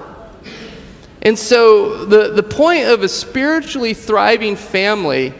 And 1.21 1.39
so, 1.39 2.06
the, 2.06 2.34
the 2.34 2.43
point 2.43 2.88
of 2.88 3.01
a 3.01 3.08
spiritually 3.08 3.93
thriving 3.93 4.58
family, 4.58 5.34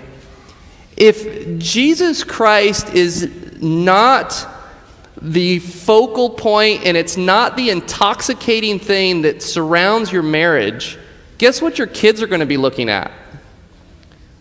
if 0.96 1.60
Jesus 1.60 2.24
Christ 2.24 2.94
is 2.94 3.30
not 3.62 4.48
the 5.22 5.60
focal 5.60 6.30
point 6.30 6.86
and 6.86 6.96
it's 6.96 7.18
not 7.18 7.58
the 7.58 7.70
intoxicating 7.70 8.80
thing 8.80 9.24
that 9.24 9.42
surrounds 9.42 10.12
your 10.12 10.24
marriage, 10.24 10.98
guess 11.38 11.62
what 11.62 11.78
your 11.78 11.88
kids 11.88 12.22
are 12.22 12.28
going 12.28 12.40
to 12.40 12.46
be 12.46 12.58
looking 12.58 12.90
at? 12.90 13.12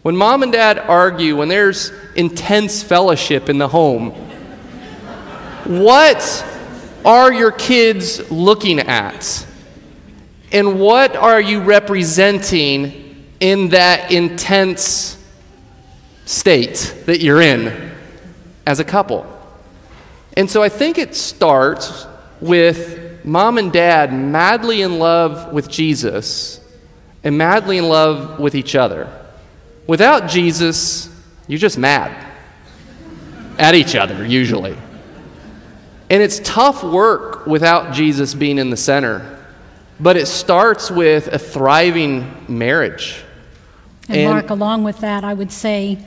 When 0.03 0.17
mom 0.17 0.43
and 0.43 0.53
dad 0.53 0.79
argue, 0.79 1.37
when 1.37 1.49
there's 1.49 1.93
intense 2.17 2.83
fellowship 2.83 3.49
in 3.49 3.59
the 3.59 3.69
home, 3.69 4.11
what 5.65 6.45
are 7.05 7.33
your 7.33 7.53
kids 7.53 8.31
looking 8.31 8.81
at? 8.81 9.47
And 10.51 10.81
what 10.81 11.17
are 11.17 11.41
you 11.41 11.63
representing 11.63 13.27
in 13.41 13.69
that 13.69 14.11
intense 14.11 15.17
state 16.25 17.05
that 17.07 17.21
you're 17.21 17.41
in 17.41 17.93
as 18.67 18.81
a 18.81 18.85
couple? 18.85 19.27
And 20.37 20.51
so 20.51 20.63
I 20.63 20.69
think 20.69 20.99
it 20.99 21.15
starts 21.15 22.07
with 22.41 23.25
mom 23.25 23.57
and 23.57 23.73
dad 23.73 24.13
madly 24.13 24.83
in 24.83 24.99
love 24.99 25.53
with 25.53 25.69
Jesus 25.69 26.62
and 27.25 27.39
madly 27.39 27.79
in 27.79 27.89
love 27.89 28.39
with 28.39 28.55
each 28.55 28.75
other. 28.75 29.09
Without 29.87 30.29
Jesus, 30.29 31.09
you're 31.47 31.59
just 31.59 31.79
mad 31.79 32.27
at 33.59 33.75
each 33.75 33.95
other, 33.95 34.27
usually. 34.27 34.77
And 36.11 36.23
it's 36.23 36.41
tough 36.41 36.85
work 36.85 37.47
without 37.47 37.95
Jesus 37.95 38.35
being 38.35 38.59
in 38.59 38.71
the 38.71 38.77
center. 38.77 39.39
But 39.99 40.17
it 40.17 40.27
starts 40.27 40.91
with 40.91 41.29
a 41.29 41.39
thriving 41.39 42.47
marriage. 42.49 43.23
And, 44.09 44.19
And- 44.19 44.31
Mark, 44.31 44.51
along 44.51 44.85
with 44.85 44.99
that, 45.01 45.25
I 45.25 45.35
would 45.35 45.53
say 45.53 45.99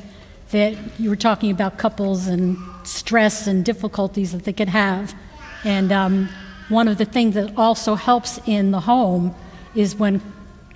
that 0.52 0.76
you 1.00 1.10
were 1.10 1.16
talking 1.16 1.50
about 1.52 1.78
couples 1.78 2.28
and 2.28 2.58
stress 2.84 3.48
and 3.48 3.66
difficulties 3.66 4.32
that 4.32 4.44
they 4.44 4.54
could 4.54 4.70
have. 4.70 5.14
And 5.64 5.92
um, 5.92 6.30
one 6.70 6.88
of 6.88 6.98
the 6.98 7.06
things 7.06 7.36
that 7.36 7.58
also 7.58 7.96
helps 7.96 8.40
in 8.46 8.72
the 8.72 8.82
home 8.82 9.34
is 9.74 9.96
when 9.96 10.22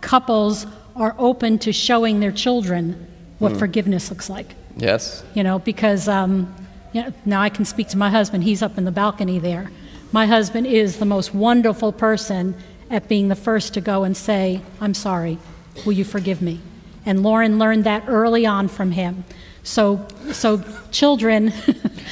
couples 0.02 0.66
are 0.96 1.16
open 1.18 1.60
to 1.60 1.72
showing 1.72 2.20
their 2.20 2.32
children 2.32 3.08
what 3.40 3.56
forgiveness 3.58 4.10
looks 4.10 4.30
like. 4.30 4.56
Yes? 4.76 5.24
You 5.34 5.44
know, 5.44 5.60
because 5.60 6.08
um, 6.08 6.54
you 6.92 7.04
know, 7.04 7.14
now 7.26 7.42
I 7.42 7.50
can 7.50 7.66
speak 7.66 7.88
to 7.90 7.98
my 7.98 8.10
husband. 8.10 8.44
He's 8.44 8.62
up 8.62 8.78
in 8.78 8.86
the 8.86 8.92
balcony 8.92 9.40
there. 9.40 9.72
My 10.12 10.26
husband 10.26 10.68
is 10.68 10.98
the 10.98 11.06
most 11.06 11.34
wonderful 11.34 11.94
person 11.94 12.56
at 12.90 13.08
being 13.08 13.28
the 13.28 13.36
first 13.36 13.74
to 13.76 13.82
go 13.82 14.04
and 14.04 14.18
say, 14.18 14.62
I'm 14.82 14.94
sorry. 14.94 15.38
Will 15.86 15.94
you 15.94 16.04
forgive 16.04 16.42
me? 16.42 16.60
And 17.06 17.24
Lauren 17.24 17.60
learned 17.60 17.86
that 17.86 18.04
early 18.08 18.46
on 18.46 18.68
from 18.68 18.92
him. 18.92 19.24
So, 19.64 20.06
so 20.32 20.64
children, 20.92 21.54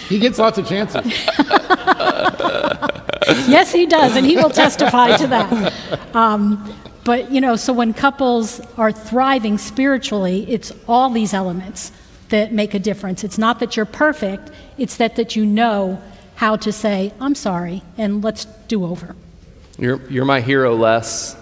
He 0.07 0.19
gets 0.19 0.39
lots 0.39 0.57
of 0.57 0.67
chances. 0.67 1.05
yes, 3.47 3.73
he 3.73 3.85
does, 3.85 4.15
and 4.15 4.25
he 4.25 4.37
will 4.37 4.49
testify 4.49 5.17
to 5.17 5.27
that. 5.27 6.15
Um, 6.15 6.73
but, 7.07 7.31
you 7.31 7.39
know, 7.39 7.55
so 7.55 7.71
when 7.71 7.93
couples 7.93 8.59
are 8.75 8.91
thriving 8.91 9.57
spiritually, 9.57 10.45
it's 10.49 10.73
all 10.89 11.09
these 11.09 11.33
elements 11.33 11.93
that 12.27 12.51
make 12.51 12.73
a 12.73 12.79
difference. 12.79 13.23
It's 13.23 13.37
not 13.37 13.61
that 13.61 13.77
you're 13.77 13.85
perfect, 13.85 14.51
it's 14.77 14.97
that, 14.97 15.15
that 15.15 15.33
you 15.33 15.45
know 15.45 16.01
how 16.35 16.57
to 16.57 16.73
say, 16.73 17.13
I'm 17.21 17.33
sorry, 17.33 17.81
and 17.97 18.21
let's 18.21 18.43
do 18.67 18.83
over. 18.83 19.15
You're, 19.79 20.01
you're 20.09 20.25
my 20.25 20.41
hero, 20.41 20.75
Les. 20.75 21.37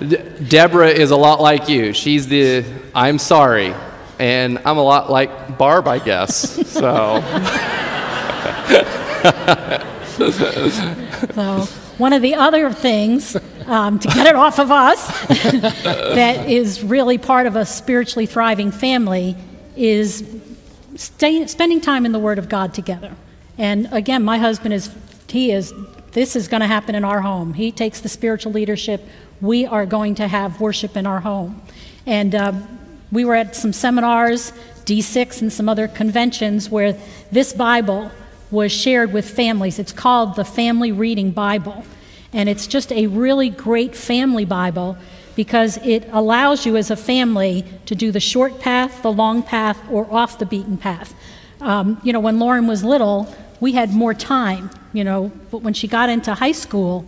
De- 0.00 0.40
Deborah 0.40 0.90
is 0.90 1.12
a 1.12 1.16
lot 1.16 1.40
like 1.40 1.68
you. 1.68 1.92
She's 1.92 2.26
the 2.26 2.64
I'm 2.92 3.20
sorry. 3.20 3.72
And 4.18 4.58
I'm 4.64 4.76
a 4.76 4.82
lot 4.82 5.08
like 5.08 5.56
Barb, 5.56 5.86
I 5.86 6.00
guess. 6.00 6.68
So, 6.68 7.20
So, 11.34 11.66
one 11.96 12.12
of 12.12 12.22
the 12.22 12.34
other 12.34 12.72
things 12.72 13.36
um, 13.70 14.00
to 14.00 14.08
get 14.08 14.26
it 14.26 14.34
off 14.34 14.58
of 14.58 14.72
us 14.72 15.06
that 15.28 16.50
is 16.50 16.82
really 16.82 17.18
part 17.18 17.46
of 17.46 17.54
a 17.54 17.64
spiritually 17.64 18.26
thriving 18.26 18.72
family 18.72 19.36
is 19.76 20.28
stay, 20.96 21.46
spending 21.46 21.80
time 21.80 22.04
in 22.04 22.10
the 22.10 22.18
Word 22.18 22.38
of 22.38 22.48
God 22.48 22.74
together. 22.74 23.14
And 23.56 23.88
again, 23.92 24.24
my 24.24 24.38
husband 24.38 24.74
is, 24.74 24.92
he 25.28 25.52
is, 25.52 25.72
this 26.10 26.34
is 26.34 26.48
going 26.48 26.62
to 26.62 26.66
happen 26.66 26.96
in 26.96 27.04
our 27.04 27.20
home. 27.20 27.54
He 27.54 27.70
takes 27.70 28.00
the 28.00 28.08
spiritual 28.08 28.52
leadership. 28.52 29.06
We 29.40 29.66
are 29.66 29.86
going 29.86 30.16
to 30.16 30.26
have 30.26 30.60
worship 30.60 30.96
in 30.96 31.06
our 31.06 31.20
home. 31.20 31.62
And 32.06 32.34
um, 32.34 32.78
we 33.12 33.24
were 33.24 33.36
at 33.36 33.54
some 33.54 33.72
seminars, 33.72 34.52
D6, 34.84 35.42
and 35.42 35.52
some 35.52 35.68
other 35.68 35.86
conventions 35.86 36.68
where 36.68 36.98
this 37.30 37.52
Bible 37.52 38.10
was 38.50 38.72
shared 38.72 39.12
with 39.12 39.30
families. 39.30 39.78
It's 39.78 39.92
called 39.92 40.34
the 40.34 40.44
Family 40.44 40.90
Reading 40.90 41.30
Bible. 41.30 41.84
And 42.32 42.48
it's 42.48 42.66
just 42.66 42.92
a 42.92 43.06
really 43.06 43.50
great 43.50 43.94
family 43.94 44.44
Bible 44.44 44.96
because 45.36 45.78
it 45.78 46.08
allows 46.12 46.66
you 46.66 46.76
as 46.76 46.90
a 46.90 46.96
family 46.96 47.64
to 47.86 47.94
do 47.94 48.12
the 48.12 48.20
short 48.20 48.60
path, 48.60 49.02
the 49.02 49.12
long 49.12 49.42
path, 49.42 49.80
or 49.90 50.12
off 50.12 50.38
the 50.38 50.46
beaten 50.46 50.76
path. 50.76 51.14
Um, 51.60 52.00
you 52.02 52.12
know, 52.12 52.20
when 52.20 52.38
Lauren 52.38 52.66
was 52.66 52.84
little, 52.84 53.34
we 53.60 53.72
had 53.72 53.90
more 53.92 54.14
time, 54.14 54.70
you 54.92 55.04
know, 55.04 55.30
but 55.50 55.58
when 55.58 55.74
she 55.74 55.88
got 55.88 56.08
into 56.08 56.34
high 56.34 56.52
school, 56.52 57.04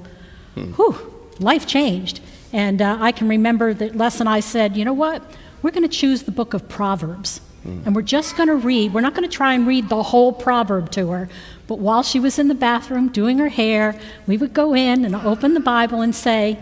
whew, 0.55 0.99
life 1.39 1.67
changed. 1.67 2.21
And 2.53 2.83
uh, 2.83 2.99
I 3.01 3.13
can 3.13 3.29
remember 3.29 3.73
that 3.75 3.97
Les 3.97 4.21
and 4.21 4.29
I 4.29 4.41
said, 4.41 4.77
you 4.77 4.85
know 4.85 4.93
what? 4.93 5.23
We're 5.63 5.71
going 5.71 5.89
to 5.89 5.97
choose 5.97 6.25
the 6.25 6.33
book 6.33 6.55
of 6.55 6.69
Proverbs. 6.69 7.41
And 7.65 7.95
we're 7.95 8.03
just 8.03 8.37
going 8.37 8.49
to 8.49 8.57
read. 8.57 8.93
We're 8.93 9.03
not 9.03 9.15
going 9.15 9.29
to 9.29 9.35
try 9.35 9.55
and 9.55 9.67
read 9.67 9.89
the 9.89 10.03
whole 10.03 10.33
proverb 10.33 10.91
to 10.93 11.11
her. 11.11 11.29
But 11.67 11.79
while 11.79 12.03
she 12.03 12.19
was 12.19 12.39
in 12.39 12.49
the 12.49 12.55
bathroom 12.55 13.09
doing 13.09 13.39
her 13.39 13.49
hair, 13.49 13.99
we 14.27 14.37
would 14.37 14.53
go 14.53 14.75
in 14.75 15.05
and 15.05 15.15
open 15.15 15.55
the 15.55 15.61
Bible 15.61 16.01
and 16.01 16.15
say, 16.15 16.59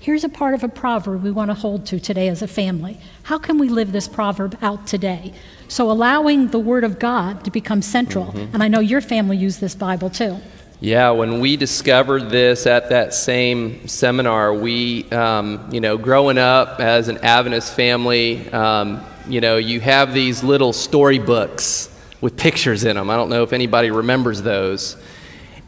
Here's 0.00 0.24
a 0.24 0.30
part 0.30 0.54
of 0.54 0.64
a 0.64 0.68
proverb 0.68 1.22
we 1.22 1.30
want 1.30 1.50
to 1.50 1.54
hold 1.54 1.84
to 1.86 2.00
today 2.00 2.28
as 2.28 2.40
a 2.40 2.48
family. 2.48 2.98
How 3.24 3.38
can 3.38 3.58
we 3.58 3.68
live 3.68 3.92
this 3.92 4.08
proverb 4.08 4.56
out 4.62 4.86
today? 4.86 5.34
So, 5.68 5.90
allowing 5.90 6.48
the 6.48 6.58
Word 6.58 6.84
of 6.84 6.98
God 6.98 7.44
to 7.44 7.50
become 7.50 7.82
central. 7.82 8.30
And 8.30 8.62
I 8.62 8.68
know 8.68 8.80
your 8.80 9.02
family 9.02 9.36
used 9.36 9.60
this 9.60 9.74
Bible 9.74 10.08
too. 10.08 10.38
Yeah, 10.80 11.10
when 11.10 11.40
we 11.40 11.58
discovered 11.58 12.30
this 12.30 12.66
at 12.66 12.88
that 12.88 13.12
same 13.12 13.86
seminar, 13.86 14.54
we, 14.54 15.04
um, 15.10 15.68
you 15.70 15.82
know, 15.82 15.98
growing 15.98 16.38
up 16.38 16.80
as 16.80 17.08
an 17.08 17.18
Adventist 17.18 17.74
family, 17.74 18.50
um, 18.52 19.04
you 19.28 19.40
know, 19.40 19.56
you 19.56 19.80
have 19.80 20.14
these 20.14 20.42
little 20.42 20.72
storybooks 20.72 21.88
with 22.20 22.36
pictures 22.36 22.84
in 22.84 22.96
them. 22.96 23.10
I 23.10 23.16
don't 23.16 23.30
know 23.30 23.42
if 23.42 23.52
anybody 23.52 23.90
remembers 23.90 24.42
those. 24.42 24.96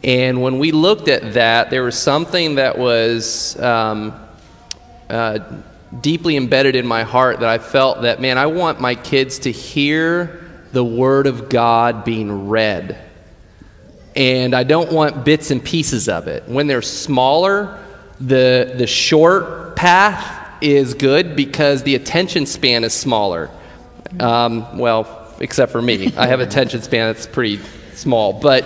And 0.03 0.41
when 0.41 0.59
we 0.59 0.71
looked 0.71 1.07
at 1.07 1.33
that, 1.33 1.69
there 1.69 1.83
was 1.83 1.97
something 1.97 2.55
that 2.55 2.77
was 2.77 3.59
um, 3.59 4.13
uh, 5.09 5.39
deeply 6.01 6.35
embedded 6.35 6.75
in 6.75 6.85
my 6.85 7.03
heart 7.03 7.39
that 7.39 7.49
I 7.49 7.57
felt 7.57 8.01
that, 8.01 8.19
man, 8.19 8.37
I 8.37 8.47
want 8.47 8.81
my 8.81 8.95
kids 8.95 9.39
to 9.39 9.51
hear 9.51 10.43
the 10.71 10.83
Word 10.83 11.27
of 11.27 11.49
God 11.49 12.03
being 12.03 12.49
read 12.49 12.99
and 14.15 14.53
I 14.53 14.63
don't 14.63 14.91
want 14.91 15.25
bits 15.25 15.51
and 15.51 15.63
pieces 15.63 16.07
of 16.07 16.27
it. 16.27 16.47
When 16.47 16.67
they're 16.67 16.81
smaller, 16.81 17.79
the, 18.19 18.73
the 18.77 18.87
short 18.87 19.75
path 19.75 20.42
is 20.63 20.93
good 20.93 21.35
because 21.35 21.83
the 21.83 21.95
attention 21.95 22.45
span 22.45 22.83
is 22.83 22.93
smaller. 22.93 23.49
Um, 24.19 24.77
well, 24.77 25.23
except 25.39 25.71
for 25.71 25.81
me. 25.81 26.13
I 26.15 26.27
have 26.27 26.39
attention 26.39 26.81
span 26.81 27.13
that's 27.13 27.27
pretty 27.27 27.59
small. 27.93 28.33
But 28.33 28.65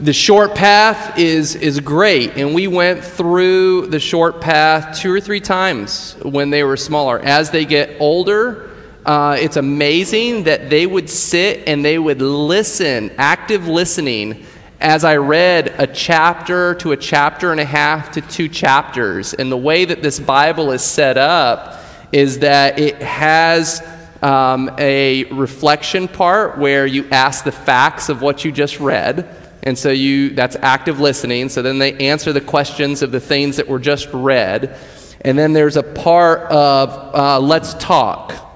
the 0.00 0.12
short 0.12 0.54
path 0.54 1.18
is, 1.18 1.54
is 1.54 1.78
great. 1.78 2.36
And 2.36 2.54
we 2.54 2.66
went 2.66 3.04
through 3.04 3.86
the 3.86 4.00
short 4.00 4.40
path 4.40 4.98
two 4.98 5.12
or 5.12 5.20
three 5.20 5.40
times 5.40 6.16
when 6.22 6.50
they 6.50 6.64
were 6.64 6.76
smaller. 6.76 7.20
As 7.20 7.50
they 7.50 7.64
get 7.64 8.00
older, 8.00 8.70
uh, 9.06 9.36
it's 9.38 9.56
amazing 9.56 10.44
that 10.44 10.70
they 10.70 10.86
would 10.86 11.08
sit 11.08 11.68
and 11.68 11.84
they 11.84 11.98
would 11.98 12.20
listen, 12.20 13.12
active 13.16 13.68
listening, 13.68 14.44
as 14.82 15.04
I 15.04 15.16
read 15.16 15.74
a 15.78 15.86
chapter 15.86 16.74
to 16.76 16.92
a 16.92 16.96
chapter 16.96 17.52
and 17.52 17.60
a 17.60 17.64
half 17.64 18.12
to 18.12 18.20
two 18.20 18.48
chapters. 18.48 19.32
And 19.32 19.50
the 19.50 19.56
way 19.56 19.84
that 19.84 20.02
this 20.02 20.20
Bible 20.20 20.72
is 20.72 20.82
set 20.82 21.16
up 21.16 21.80
is 22.12 22.40
that 22.40 22.78
it 22.78 23.00
has 23.00 23.82
um, 24.20 24.70
a 24.78 25.24
reflection 25.32 26.08
part 26.08 26.58
where 26.58 26.86
you 26.86 27.08
ask 27.10 27.44
the 27.44 27.52
facts 27.52 28.08
of 28.08 28.20
what 28.20 28.44
you 28.44 28.52
just 28.52 28.80
read. 28.80 29.34
And 29.62 29.78
so 29.78 29.90
you 29.90 30.30
that's 30.30 30.56
active 30.56 31.00
listening. 31.00 31.48
So 31.48 31.62
then 31.62 31.78
they 31.78 31.96
answer 31.98 32.32
the 32.32 32.40
questions 32.40 33.02
of 33.02 33.12
the 33.12 33.20
things 33.20 33.56
that 33.56 33.68
were 33.68 33.78
just 33.78 34.08
read. 34.12 34.76
And 35.20 35.38
then 35.38 35.52
there's 35.52 35.76
a 35.76 35.82
part 35.82 36.50
of 36.50 37.14
uh, 37.14 37.40
let's 37.40 37.74
talk 37.74 38.50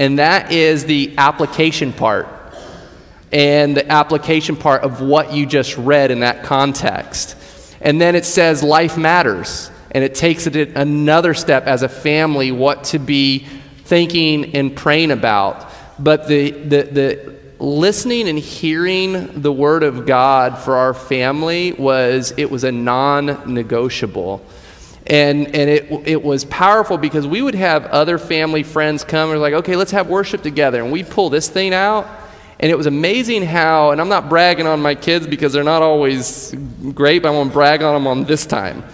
and 0.00 0.18
that 0.18 0.50
is 0.50 0.86
the 0.86 1.12
application 1.18 1.92
part. 1.92 2.26
And 3.32 3.76
the 3.76 3.88
application 3.90 4.56
part 4.56 4.82
of 4.82 5.00
what 5.00 5.32
you 5.32 5.46
just 5.46 5.76
read 5.76 6.10
in 6.10 6.20
that 6.20 6.42
context. 6.42 7.36
And 7.80 8.00
then 8.00 8.14
it 8.14 8.24
says 8.24 8.62
life 8.62 8.98
matters. 8.98 9.70
And 9.92 10.04
it 10.04 10.14
takes 10.14 10.46
it 10.46 10.76
another 10.76 11.34
step 11.34 11.66
as 11.66 11.82
a 11.82 11.88
family 11.88 12.52
what 12.52 12.84
to 12.84 12.98
be 12.98 13.46
thinking 13.84 14.54
and 14.54 14.76
praying 14.76 15.10
about. 15.10 15.70
But 15.98 16.28
the, 16.28 16.50
the, 16.50 16.82
the 16.82 17.40
listening 17.58 18.28
and 18.28 18.38
hearing 18.38 19.42
the 19.42 19.52
word 19.52 19.82
of 19.82 20.06
God 20.06 20.58
for 20.58 20.76
our 20.76 20.94
family 20.94 21.72
was 21.72 22.32
it 22.36 22.50
was 22.50 22.64
a 22.64 22.72
non-negotiable. 22.72 24.44
And, 25.06 25.46
and 25.48 25.68
it, 25.68 26.08
it 26.08 26.22
was 26.22 26.44
powerful 26.44 26.98
because 26.98 27.26
we 27.26 27.42
would 27.42 27.56
have 27.56 27.86
other 27.86 28.16
family 28.16 28.62
friends 28.62 29.02
come 29.02 29.30
and 29.30 29.40
like, 29.40 29.54
okay, 29.54 29.76
let's 29.76 29.90
have 29.90 30.08
worship 30.08 30.42
together. 30.42 30.82
And 30.82 30.92
we'd 30.92 31.10
pull 31.10 31.30
this 31.30 31.48
thing 31.48 31.74
out. 31.74 32.08
And 32.60 32.70
it 32.70 32.76
was 32.76 32.86
amazing 32.86 33.42
how, 33.42 33.90
and 33.90 34.00
I'm 34.02 34.10
not 34.10 34.28
bragging 34.28 34.66
on 34.66 34.80
my 34.80 34.94
kids 34.94 35.26
because 35.26 35.54
they're 35.54 35.64
not 35.64 35.80
always 35.80 36.54
great, 36.94 37.22
but 37.22 37.28
I 37.28 37.30
want 37.34 37.50
to 37.50 37.54
brag 37.54 37.82
on 37.82 37.94
them 37.94 38.06
on 38.06 38.24
this 38.24 38.44
time. 38.44 38.84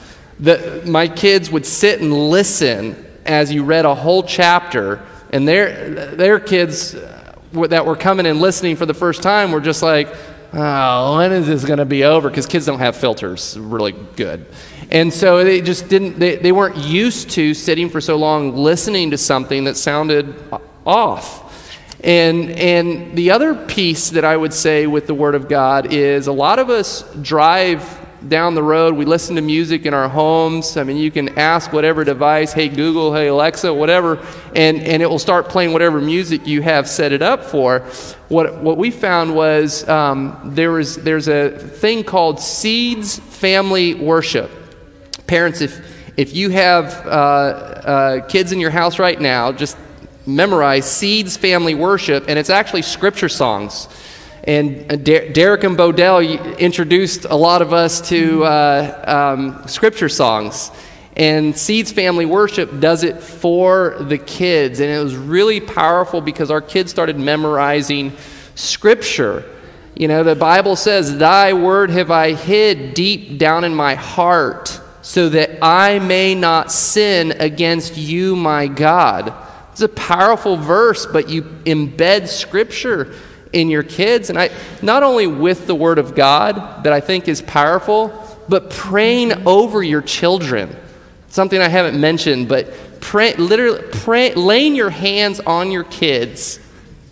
That 0.40 0.86
my 0.86 1.08
kids 1.08 1.50
would 1.50 1.66
sit 1.66 2.00
and 2.00 2.12
listen 2.30 3.04
as 3.24 3.52
you 3.52 3.64
read 3.64 3.84
a 3.84 3.94
whole 3.94 4.22
chapter, 4.22 5.02
and 5.30 5.48
their, 5.48 6.14
their 6.14 6.38
kids 6.38 6.94
uh, 6.94 7.34
that 7.68 7.84
were 7.84 7.96
coming 7.96 8.26
and 8.26 8.40
listening 8.40 8.76
for 8.76 8.86
the 8.86 8.94
first 8.94 9.20
time 9.20 9.50
were 9.50 9.60
just 9.60 9.82
like, 9.82 10.14
oh, 10.52 11.16
when 11.18 11.32
is 11.32 11.48
this 11.48 11.64
going 11.64 11.80
to 11.80 11.84
be 11.84 12.04
over? 12.04 12.28
Because 12.28 12.46
kids 12.46 12.66
don't 12.66 12.78
have 12.78 12.94
filters 12.94 13.58
really 13.58 13.96
good. 14.14 14.46
And 14.92 15.12
so 15.12 15.42
they 15.42 15.60
just 15.60 15.88
didn't, 15.88 16.20
they, 16.20 16.36
they 16.36 16.52
weren't 16.52 16.76
used 16.76 17.30
to 17.30 17.52
sitting 17.52 17.90
for 17.90 18.00
so 18.00 18.14
long 18.14 18.54
listening 18.54 19.10
to 19.10 19.18
something 19.18 19.64
that 19.64 19.76
sounded 19.76 20.36
off. 20.86 21.42
And, 22.06 22.50
and 22.52 23.16
the 23.16 23.32
other 23.32 23.54
piece 23.66 24.10
that 24.10 24.24
I 24.24 24.36
would 24.36 24.54
say 24.54 24.86
with 24.86 25.08
the 25.08 25.14
Word 25.14 25.34
of 25.34 25.48
God 25.48 25.92
is 25.92 26.28
a 26.28 26.32
lot 26.32 26.60
of 26.60 26.70
us 26.70 27.02
drive 27.20 27.82
down 28.28 28.54
the 28.54 28.62
road, 28.62 28.94
we 28.94 29.04
listen 29.04 29.34
to 29.36 29.42
music 29.42 29.86
in 29.86 29.92
our 29.92 30.08
homes. 30.08 30.76
I 30.76 30.84
mean, 30.84 30.96
you 30.96 31.10
can 31.10 31.38
ask 31.38 31.72
whatever 31.72 32.04
device, 32.04 32.52
hey 32.52 32.68
Google, 32.68 33.12
hey 33.12 33.26
Alexa, 33.26 33.74
whatever, 33.74 34.24
and, 34.54 34.80
and 34.80 35.02
it 35.02 35.10
will 35.10 35.18
start 35.18 35.48
playing 35.48 35.72
whatever 35.72 36.00
music 36.00 36.46
you 36.46 36.62
have 36.62 36.88
set 36.88 37.10
it 37.12 37.22
up 37.22 37.44
for. 37.44 37.80
What, 38.28 38.56
what 38.62 38.78
we 38.78 38.90
found 38.92 39.34
was 39.34 39.88
um, 39.88 40.40
there 40.44 40.72
was 40.72 40.96
there's 40.96 41.28
a 41.28 41.50
thing 41.58 42.04
called 42.04 42.40
Seeds 42.40 43.18
Family 43.18 43.94
Worship. 43.94 44.50
Parents, 45.26 45.60
if, 45.60 45.84
if 46.16 46.34
you 46.34 46.50
have 46.50 47.06
uh, 47.06 47.10
uh, 47.10 48.26
kids 48.28 48.52
in 48.52 48.60
your 48.60 48.70
house 48.70 48.98
right 48.98 49.20
now, 49.20 49.52
just 49.52 49.76
memorize 50.26 50.90
Seeds 50.90 51.36
Family 51.36 51.74
Worship, 51.74 52.24
and 52.28 52.38
it's 52.38 52.50
actually 52.50 52.82
scripture 52.82 53.28
songs. 53.28 53.88
And 54.44 54.92
uh, 54.92 54.96
Derek 54.96 55.64
and 55.64 55.76
Bodell 55.76 56.58
introduced 56.58 57.24
a 57.24 57.34
lot 57.34 57.62
of 57.62 57.72
us 57.72 58.08
to 58.10 58.44
uh, 58.44 59.34
um, 59.36 59.66
scripture 59.66 60.08
songs. 60.08 60.70
And 61.16 61.56
Seeds 61.56 61.90
Family 61.90 62.26
Worship 62.26 62.78
does 62.78 63.02
it 63.02 63.20
for 63.20 63.96
the 64.00 64.18
kids. 64.18 64.80
And 64.80 64.90
it 64.90 65.02
was 65.02 65.16
really 65.16 65.60
powerful 65.60 66.20
because 66.20 66.50
our 66.50 66.60
kids 66.60 66.90
started 66.90 67.18
memorizing 67.18 68.12
scripture. 68.54 69.44
You 69.96 70.08
know, 70.08 70.22
the 70.22 70.36
Bible 70.36 70.76
says, 70.76 71.16
Thy 71.16 71.54
word 71.54 71.90
have 71.90 72.10
I 72.10 72.34
hid 72.34 72.94
deep 72.94 73.38
down 73.38 73.64
in 73.64 73.74
my 73.74 73.94
heart 73.94 74.78
so 75.00 75.28
that 75.30 75.58
I 75.62 75.98
may 75.98 76.34
not 76.34 76.70
sin 76.70 77.32
against 77.40 77.96
you, 77.96 78.36
my 78.36 78.66
God. 78.66 79.32
It's 79.76 79.82
a 79.82 79.88
powerful 79.90 80.56
verse, 80.56 81.04
but 81.04 81.28
you 81.28 81.42
embed 81.42 82.28
scripture 82.28 83.12
in 83.52 83.68
your 83.68 83.82
kids. 83.82 84.30
And 84.30 84.38
I, 84.38 84.48
not 84.80 85.02
only 85.02 85.26
with 85.26 85.66
the 85.66 85.74
word 85.74 85.98
of 85.98 86.14
God 86.14 86.84
that 86.84 86.94
I 86.94 87.00
think 87.00 87.28
is 87.28 87.42
powerful, 87.42 88.10
but 88.48 88.70
praying 88.70 89.46
over 89.46 89.82
your 89.82 90.00
children. 90.00 90.74
Something 91.28 91.60
I 91.60 91.68
haven't 91.68 92.00
mentioned, 92.00 92.48
but 92.48 92.72
pray, 93.02 93.34
literally 93.34 93.82
pray, 93.92 94.32
laying 94.32 94.74
your 94.74 94.88
hands 94.88 95.40
on 95.40 95.70
your 95.70 95.84
kids 95.84 96.58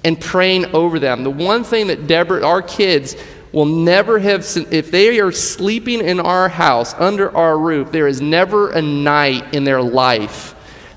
and 0.03 0.19
praying 0.19 0.75
over 0.75 0.99
them. 0.99 1.23
The 1.23 1.29
one 1.29 1.65
thing 1.65 1.89
that 1.89 2.07
Deborah, 2.07 2.47
our 2.47 2.63
kids, 2.63 3.15
will 3.53 3.67
never 3.67 4.19
have, 4.19 4.41
if 4.73 4.91
they 4.91 5.21
are 5.21 5.33
sleeping 5.33 6.01
in 6.01 6.19
our 6.19 6.49
house, 6.49 6.95
under 6.95 7.31
our 7.37 7.59
roof, 7.59 7.93
there 7.93 8.07
is 8.07 8.23
never 8.23 8.71
a 8.71 8.81
night 8.81 9.55
in 9.55 9.65
their 9.65 9.83
life 9.83 10.55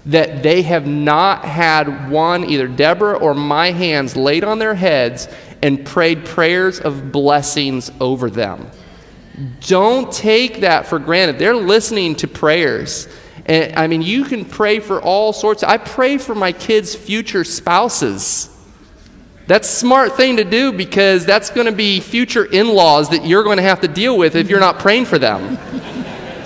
that 0.07 0.41
they 0.41 0.61
have 0.61 0.87
not 0.87 1.43
had 1.43 2.09
one, 2.09 2.45
either 2.45 2.67
Deborah 2.67 3.17
or 3.17 3.33
my 3.33 3.71
hands 3.71 4.15
laid 4.15 4.43
on 4.43 4.57
their 4.57 4.73
heads 4.73 5.27
and 5.61 5.85
prayed 5.85 6.25
prayers 6.25 6.79
of 6.79 7.11
blessings 7.11 7.91
over 7.99 8.29
them. 8.29 8.69
Don't 9.61 10.11
take 10.11 10.61
that 10.61 10.87
for 10.87 10.97
granted. 10.97 11.37
They're 11.39 11.55
listening 11.55 12.15
to 12.15 12.27
prayers. 12.27 13.07
And 13.45 13.75
I 13.75 13.87
mean, 13.87 14.01
you 14.01 14.23
can 14.23 14.45
pray 14.45 14.79
for 14.79 15.01
all 15.01 15.33
sorts. 15.33 15.61
I 15.61 15.77
pray 15.77 16.17
for 16.17 16.33
my 16.33 16.51
kids' 16.51 16.95
future 16.95 17.43
spouses. 17.43 18.49
That's 19.45 19.69
a 19.69 19.75
smart 19.75 20.15
thing 20.15 20.37
to 20.37 20.43
do 20.43 20.71
because 20.71 21.25
that's 21.25 21.49
going 21.49 21.67
to 21.67 21.73
be 21.73 21.99
future 21.99 22.45
in 22.45 22.67
laws 22.67 23.09
that 23.09 23.25
you're 23.25 23.43
going 23.43 23.57
to 23.57 23.63
have 23.63 23.81
to 23.81 23.87
deal 23.87 24.17
with 24.17 24.35
if 24.35 24.49
you're 24.49 24.59
not 24.59 24.79
praying 24.79 25.05
for 25.05 25.19
them. 25.19 25.57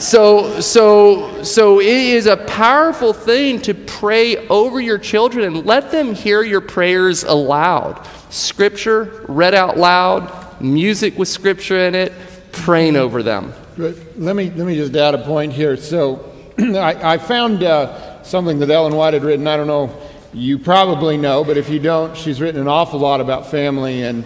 So 0.01 0.59
so 0.59 1.43
so 1.43 1.79
it 1.79 1.87
is 1.87 2.25
a 2.25 2.37
powerful 2.37 3.13
thing 3.13 3.61
to 3.61 3.73
pray 3.73 4.47
over 4.47 4.81
your 4.81 4.97
children 4.97 5.45
and 5.45 5.65
let 5.65 5.91
them 5.91 6.15
hear 6.15 6.41
your 6.41 6.61
prayers 6.61 7.23
aloud. 7.23 8.07
Scripture 8.31 9.23
read 9.27 9.53
out 9.53 9.77
loud, 9.77 10.59
music 10.59 11.17
with 11.19 11.27
scripture 11.27 11.77
in 11.77 11.93
it, 11.93 12.13
praying 12.51 12.95
over 12.95 13.21
them. 13.21 13.53
Let 13.77 14.35
me 14.35 14.49
let 14.49 14.65
me 14.65 14.75
just 14.75 14.95
add 14.95 15.13
a 15.13 15.23
point 15.23 15.53
here. 15.53 15.77
So 15.77 16.33
I, 16.59 17.13
I, 17.13 17.17
found 17.17 17.63
uh, 17.63 18.23
something 18.23 18.59
that 18.59 18.69
Ellen 18.69 18.95
White 18.95 19.13
had 19.13 19.23
written. 19.23 19.47
I 19.47 19.55
don't 19.55 19.67
know, 19.67 19.95
you 20.33 20.57
probably 20.57 21.15
know, 21.15 21.43
but 21.43 21.57
if 21.57 21.69
you 21.69 21.79
don't, 21.79 22.17
she's 22.17 22.41
written 22.41 22.59
an 22.59 22.67
awful 22.67 22.99
lot 22.99 23.21
about 23.21 23.51
family 23.51 24.01
and 24.01 24.25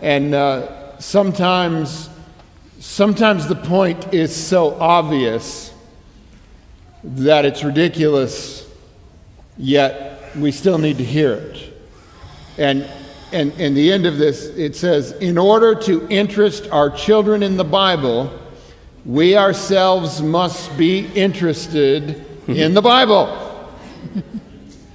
and 0.00 0.34
uh, 0.34 0.98
sometimes 0.98 2.08
sometimes 2.78 3.46
the 3.46 3.56
point 3.56 4.12
is 4.12 4.34
so 4.34 4.74
obvious 4.80 5.72
that 7.02 7.44
it's 7.44 7.62
ridiculous, 7.64 8.68
yet 9.56 10.36
we 10.36 10.50
still 10.50 10.78
need 10.78 10.98
to 10.98 11.04
hear 11.04 11.32
it. 11.34 11.74
And 12.58 12.88
and 13.32 13.52
in 13.60 13.74
the 13.74 13.92
end 13.92 14.06
of 14.06 14.16
this, 14.16 14.46
it 14.46 14.74
says, 14.74 15.12
in 15.12 15.36
order 15.36 15.74
to 15.74 16.06
interest 16.08 16.68
our 16.70 16.88
children 16.88 17.42
in 17.42 17.58
the 17.58 17.64
Bible, 17.64 18.32
we 19.04 19.36
ourselves 19.36 20.22
must 20.22 20.76
be 20.78 21.06
interested 21.14 22.24
in 22.46 22.74
the 22.74 22.82
Bible. 22.82 23.44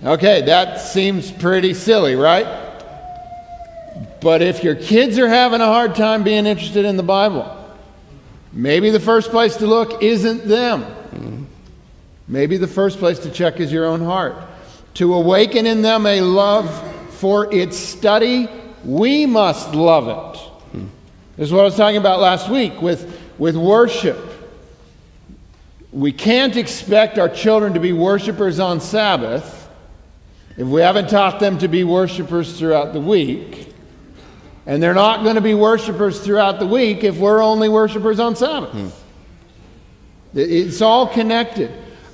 Okay, 0.05 0.41
that 0.41 0.81
seems 0.81 1.31
pretty 1.31 1.73
silly, 1.73 2.15
right? 2.15 2.45
But 4.19 4.41
if 4.41 4.61
your 4.61 4.75
kids 4.75 5.17
are 5.17 5.29
having 5.29 5.61
a 5.61 5.65
hard 5.65 5.95
time 5.95 6.23
being 6.23 6.45
interested 6.45 6.83
in 6.83 6.97
the 6.97 7.03
Bible, 7.03 7.62
maybe 8.53 8.89
the 8.89 8.99
first 8.99 9.31
place 9.31 9.57
to 9.57 9.67
look 9.67 10.01
isn't 10.01 10.47
them. 10.47 10.85
Maybe 12.27 12.57
the 12.57 12.67
first 12.67 12.99
place 12.99 13.19
to 13.19 13.29
check 13.29 13.59
is 13.59 13.71
your 13.71 13.85
own 13.85 14.01
heart. 14.01 14.35
To 14.95 15.13
awaken 15.13 15.65
in 15.65 15.81
them 15.81 16.05
a 16.05 16.21
love 16.21 16.71
for 17.15 17.53
its 17.53 17.77
study, 17.77 18.47
we 18.85 19.25
must 19.25 19.73
love 19.75 20.07
it. 20.07 20.79
This 21.35 21.47
is 21.47 21.53
what 21.53 21.61
I 21.61 21.65
was 21.65 21.75
talking 21.75 21.97
about 21.97 22.19
last 22.19 22.47
week 22.49 22.81
with, 22.81 23.19
with 23.39 23.55
worship. 23.55 24.19
We 25.91 26.11
can't 26.11 26.55
expect 26.55 27.17
our 27.17 27.29
children 27.29 27.73
to 27.73 27.79
be 27.79 27.91
worshipers 27.91 28.59
on 28.59 28.79
Sabbath 28.79 29.69
if 30.57 30.67
we 30.67 30.81
haven't 30.81 31.09
taught 31.09 31.39
them 31.39 31.57
to 31.59 31.67
be 31.67 31.83
worshipers 31.83 32.57
throughout 32.57 32.93
the 32.93 32.99
week. 32.99 33.72
And 34.65 34.81
they're 34.81 34.93
not 34.93 35.23
going 35.23 35.35
to 35.35 35.41
be 35.41 35.53
worshipers 35.53 36.21
throughout 36.21 36.59
the 36.59 36.67
week 36.67 37.03
if 37.03 37.17
we're 37.17 37.41
only 37.43 37.69
worshipers 37.69 38.19
on 38.19 38.35
Sabbath. 38.35 38.71
Hmm. 38.71 38.87
It's 40.33 40.81
all 40.81 41.07
connected. 41.07 41.71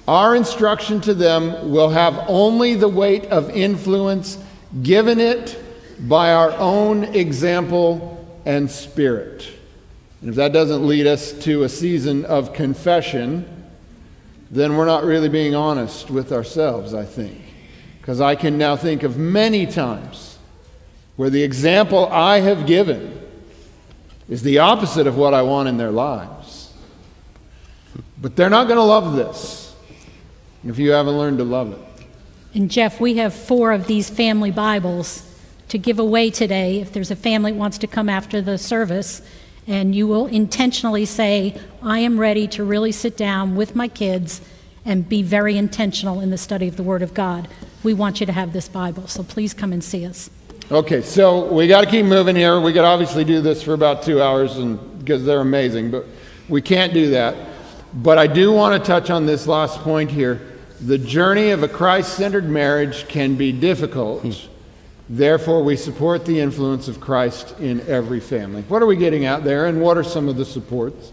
Our 0.08 0.36
instruction 0.36 1.00
to 1.02 1.14
them 1.14 1.72
will 1.72 1.90
have 1.90 2.26
only 2.28 2.76
the 2.76 2.90
weight 2.90 3.26
of 3.26 3.50
influence 3.52 4.38
given 4.82 5.20
it 5.20 5.64
by 6.08 6.34
our 6.34 6.52
own 6.54 7.04
example 7.04 8.16
and 8.46 8.70
spirit. 8.70 9.48
And 10.22 10.30
if 10.30 10.36
that 10.36 10.52
doesn't 10.52 10.86
lead 10.86 11.08
us 11.08 11.32
to 11.44 11.64
a 11.64 11.70
season 11.70 12.26
of 12.26 12.54
confession, 12.54 13.46
then 14.52 14.76
we're 14.76 14.86
not 14.86 15.04
really 15.04 15.30
being 15.30 15.56
honest 15.56 16.10
with 16.10 16.32
ourselves, 16.32 16.94
I 16.94 17.06
think. 17.06 17.40
Because 18.02 18.20
I 18.20 18.36
can 18.36 18.58
now 18.58 18.76
think 18.76 19.04
of 19.04 19.18
many 19.18 19.66
times 19.66 20.29
where 21.20 21.30
the 21.30 21.44
example 21.44 22.08
I 22.14 22.40
have 22.40 22.66
given 22.66 23.20
is 24.30 24.42
the 24.42 24.60
opposite 24.60 25.06
of 25.06 25.18
what 25.18 25.34
I 25.34 25.42
want 25.42 25.68
in 25.68 25.76
their 25.76 25.92
lives. 25.92 26.74
But 28.22 28.38
they're 28.38 28.50
not 28.50 28.68
going 28.70 28.78
to 28.78 28.84
love 28.84 29.18
this 29.18 29.76
if 30.64 30.80
you 30.80 30.92
haven't 30.92 31.18
learned 31.18 31.40
to 31.40 31.44
love 31.44 31.74
it. 31.74 32.06
And 32.54 32.72
Jeff, 32.72 33.02
we 33.02 33.18
have 33.18 33.34
four 33.34 33.74
of 33.74 33.86
these 33.86 34.10
family 34.10 34.50
Bibles 34.50 35.30
to 35.68 35.78
give 35.78 36.00
away 36.00 36.30
today. 36.30 36.80
If 36.80 36.94
there's 36.94 37.12
a 37.12 37.18
family 37.18 37.52
that 37.52 37.58
wants 37.58 37.78
to 37.80 37.88
come 37.88 38.08
after 38.08 38.40
the 38.40 38.58
service, 38.58 39.22
and 39.68 39.94
you 39.94 40.08
will 40.08 40.28
intentionally 40.28 41.04
say, 41.04 41.60
I 41.84 42.00
am 42.00 42.18
ready 42.18 42.48
to 42.48 42.64
really 42.64 42.94
sit 42.94 43.18
down 43.18 43.58
with 43.58 43.76
my 43.76 43.90
kids 43.90 44.40
and 44.86 45.10
be 45.10 45.22
very 45.22 45.58
intentional 45.58 46.22
in 46.22 46.30
the 46.30 46.38
study 46.38 46.70
of 46.70 46.78
the 46.78 46.84
Word 46.84 47.02
of 47.02 47.14
God. 47.14 47.50
We 47.84 47.94
want 47.94 48.22
you 48.22 48.26
to 48.26 48.32
have 48.32 48.54
this 48.54 48.70
Bible, 48.70 49.08
so 49.08 49.22
please 49.22 49.54
come 49.54 49.74
and 49.74 49.84
see 49.84 50.06
us. 50.06 50.30
Okay, 50.72 51.02
so 51.02 51.52
we 51.52 51.68
got 51.68 51.84
to 51.84 51.90
keep 51.90 52.06
moving 52.06 52.36
here. 52.36 52.62
We 52.62 52.74
could 52.74 52.84
obviously 52.84 53.24
do 53.24 53.42
this 53.42 53.64
for 53.64 53.74
about 53.74 54.04
two 54.04 54.22
hours 54.22 54.58
and 54.58 55.00
because 55.00 55.26
they're 55.26 55.40
amazing, 55.40 55.90
but 55.90 56.06
we 56.48 56.62
can't 56.62 56.94
do 56.94 57.10
that. 57.10 57.36
But 57.92 58.20
I 58.20 58.28
do 58.28 58.52
want 58.52 58.80
to 58.80 58.88
touch 58.88 59.10
on 59.10 59.26
this 59.26 59.48
last 59.48 59.80
point 59.80 60.12
here. 60.12 60.60
The 60.82 61.00
journey 61.00 61.50
of 61.50 61.64
a 61.64 61.68
Christ 61.68 62.14
centered 62.14 62.48
marriage 62.48 63.08
can 63.08 63.36
be 63.36 63.52
difficult. 63.52 64.48
Therefore, 65.10 65.64
we 65.64 65.76
support 65.76 66.26
the 66.26 66.40
influence 66.40 66.88
of 66.88 67.02
Christ 67.02 67.60
in 67.60 67.82
every 67.88 68.20
family. 68.20 68.62
What 68.68 68.84
are 68.84 68.86
we 68.86 68.96
getting 68.96 69.26
out 69.26 69.44
there, 69.44 69.66
and 69.66 69.82
what 69.82 69.98
are 69.98 70.04
some 70.04 70.30
of 70.30 70.38
the 70.38 70.46
supports? 70.46 71.12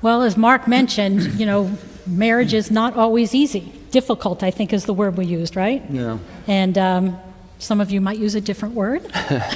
Well, 0.00 0.22
as 0.22 0.38
Mark 0.38 0.66
mentioned, 0.66 1.38
you 1.38 1.44
know, 1.44 1.70
marriage 2.06 2.54
is 2.54 2.70
not 2.70 2.96
always 2.96 3.34
easy. 3.34 3.74
Difficult, 3.90 4.42
I 4.42 4.50
think, 4.50 4.72
is 4.72 4.86
the 4.86 4.94
word 4.94 5.18
we 5.18 5.26
used, 5.26 5.54
right? 5.54 5.84
Yeah. 5.90 6.16
And 6.46 6.78
um, 6.78 7.18
some 7.58 7.80
of 7.80 7.90
you 7.90 8.00
might 8.00 8.18
use 8.18 8.34
a 8.34 8.40
different 8.40 8.74
word, 8.74 9.10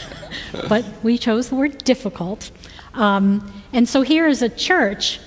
but 0.68 0.84
we 1.02 1.18
chose 1.18 1.48
the 1.48 1.56
word 1.56 1.78
difficult. 1.84 2.50
Um, 2.94 3.52
and 3.72 3.88
so, 3.88 4.02
here 4.02 4.26
as 4.26 4.42
a 4.42 4.48
church, 4.48 5.20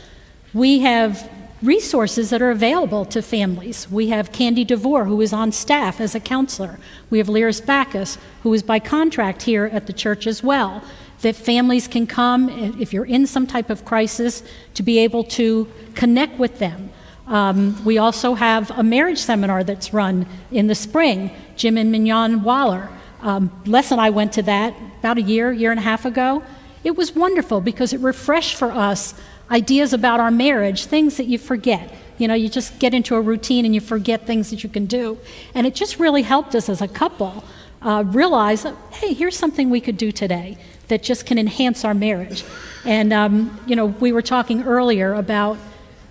we 0.54 0.80
have 0.80 1.30
resources 1.64 2.30
that 2.30 2.42
are 2.42 2.52
available 2.52 3.06
to 3.06 3.22
families. 3.22 3.90
We 3.90 4.10
have 4.10 4.34
Candy 4.34 4.66
DeVore, 4.66 5.06
who 5.06 5.22
is 5.22 5.32
on 5.32 5.52
staff 5.52 6.02
as 6.02 6.14
a 6.14 6.20
counselor. 6.20 6.78
We 7.10 7.20
have 7.20 7.28
Lyris 7.28 7.66
Backus, 7.66 8.18
who 8.44 8.54
is 8.54 8.62
by 8.62 8.80
contract 8.80 9.44
here 9.44 9.66
at 9.72 9.88
the 9.88 9.94
church 9.94 10.28
as 10.28 10.44
well. 10.44 10.84
That 11.22 11.38
families 11.38 11.88
can 11.88 12.06
come, 12.06 12.50
if 12.82 12.92
you're 12.92 13.06
in 13.06 13.26
some 13.26 13.48
type 13.48 13.70
of 13.70 13.86
crisis, 13.86 14.44
to 14.74 14.84
be 14.84 15.00
able 15.00 15.24
to 15.24 15.70
connect 15.96 16.38
with 16.38 16.60
them. 16.60 16.92
Um, 17.28 17.84
we 17.86 17.98
also 17.98 18.34
have 18.34 18.72
a 18.72 18.84
marriage 18.84 19.20
seminar 19.20 19.64
that's 19.64 19.94
run 19.94 20.28
in 20.52 20.68
the 20.68 20.76
spring. 20.76 21.32
Jim 21.56 21.78
and 21.78 21.92
Mignon 21.92 22.44
Waller. 22.44 22.90
Um, 23.22 23.52
Les 23.66 23.92
and 23.92 24.02
I 24.02 24.10
went 24.10 24.34
to 24.34 24.42
that 24.44 24.76
about 25.00 25.18
a 25.18 25.22
year, 25.22 25.52
year 25.52 25.72
and 25.72 25.80
a 25.80 25.84
half 25.84 26.06
ago. 26.06 26.44
It 26.84 26.98
was 26.98 27.16
wonderful 27.16 27.62
because 27.62 27.94
it 27.94 28.02
refreshed 28.02 28.56
for 28.56 28.72
us 28.72 29.14
ideas 29.50 29.94
about 29.94 30.20
our 30.20 30.32
marriage, 30.32 30.86
things 30.86 31.18
that 31.18 31.26
you 31.26 31.38
forget. 31.38 31.94
You 32.18 32.28
know, 32.28 32.34
you 32.34 32.50
just 32.50 32.80
get 32.80 32.94
into 32.94 33.16
a 33.16 33.22
routine 33.22 33.66
and 33.66 33.74
you 33.74 33.82
forget 33.82 34.28
things 34.28 34.50
that 34.50 34.64
you 34.64 34.70
can 34.70 34.86
do. 34.86 35.18
And 35.56 35.66
it 35.66 35.76
just 35.76 36.00
really 36.00 36.22
helped 36.22 36.56
us 36.56 36.70
as 36.70 36.82
a 36.82 36.88
couple 36.88 37.44
uh, 37.82 38.04
realize, 38.08 38.66
hey, 38.92 39.14
here's 39.14 39.38
something 39.38 39.70
we 39.70 39.82
could 39.82 39.98
do 39.98 40.12
today 40.12 40.58
that 40.88 41.04
just 41.04 41.26
can 41.26 41.38
enhance 41.38 41.86
our 41.86 41.94
marriage. 41.94 42.44
And, 42.86 43.14
um, 43.14 43.60
you 43.66 43.76
know, 43.76 43.86
we 43.86 44.12
were 44.12 44.22
talking 44.22 44.64
earlier 44.64 45.14
about 45.14 45.58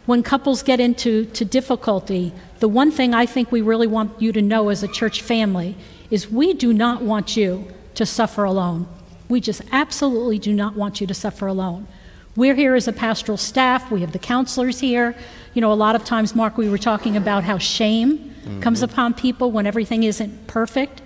when 0.07 0.23
couples 0.23 0.63
get 0.63 0.81
into 0.81 1.27
to 1.27 1.45
difficulty, 1.45 2.33
the 2.59 2.69
one 2.69 2.91
thing 2.91 3.15
I 3.15 3.27
think 3.27 3.53
we 3.53 3.61
really 3.61 3.87
want 3.87 4.21
you 4.21 4.33
to 4.33 4.43
know 4.43 4.69
as 4.69 4.83
a 4.83 4.89
church 4.89 5.23
family 5.23 5.77
is 6.11 6.31
we 6.31 6.53
do 6.55 6.73
not 6.73 7.03
want 7.03 7.37
you 7.37 7.67
to 7.95 8.05
suffer 8.05 8.45
alone. 8.45 8.87
We 9.29 9.41
just 9.41 9.63
absolutely 9.71 10.39
do 10.39 10.53
not 10.53 10.75
want 10.75 11.01
you 11.01 11.07
to 11.07 11.15
suffer 11.15 11.47
alone. 11.47 11.87
We're 12.35 12.55
here 12.55 12.75
as 12.75 12.89
a 12.89 12.93
pastoral 12.93 13.39
staff. 13.39 13.91
We 13.91 14.01
have 14.01 14.13
the 14.13 14.19
counselors 14.19 14.81
here. 14.81 15.15
You 15.55 15.61
know, 15.61 15.73
a 15.73 15.75
lot 15.75 15.95
of 15.95 16.05
times, 16.05 16.35
Mark, 16.35 16.57
we 16.57 16.69
were 16.69 16.79
talking 16.79 17.17
about 17.17 17.45
how 17.45 17.59
shame 17.59 18.19
mm-hmm. 18.19 18.61
comes 18.61 18.83
upon 18.83 19.15
people 19.15 19.51
when 19.51 19.67
everything 19.67 20.03
isn't 20.03 20.47
perfect. 20.47 21.03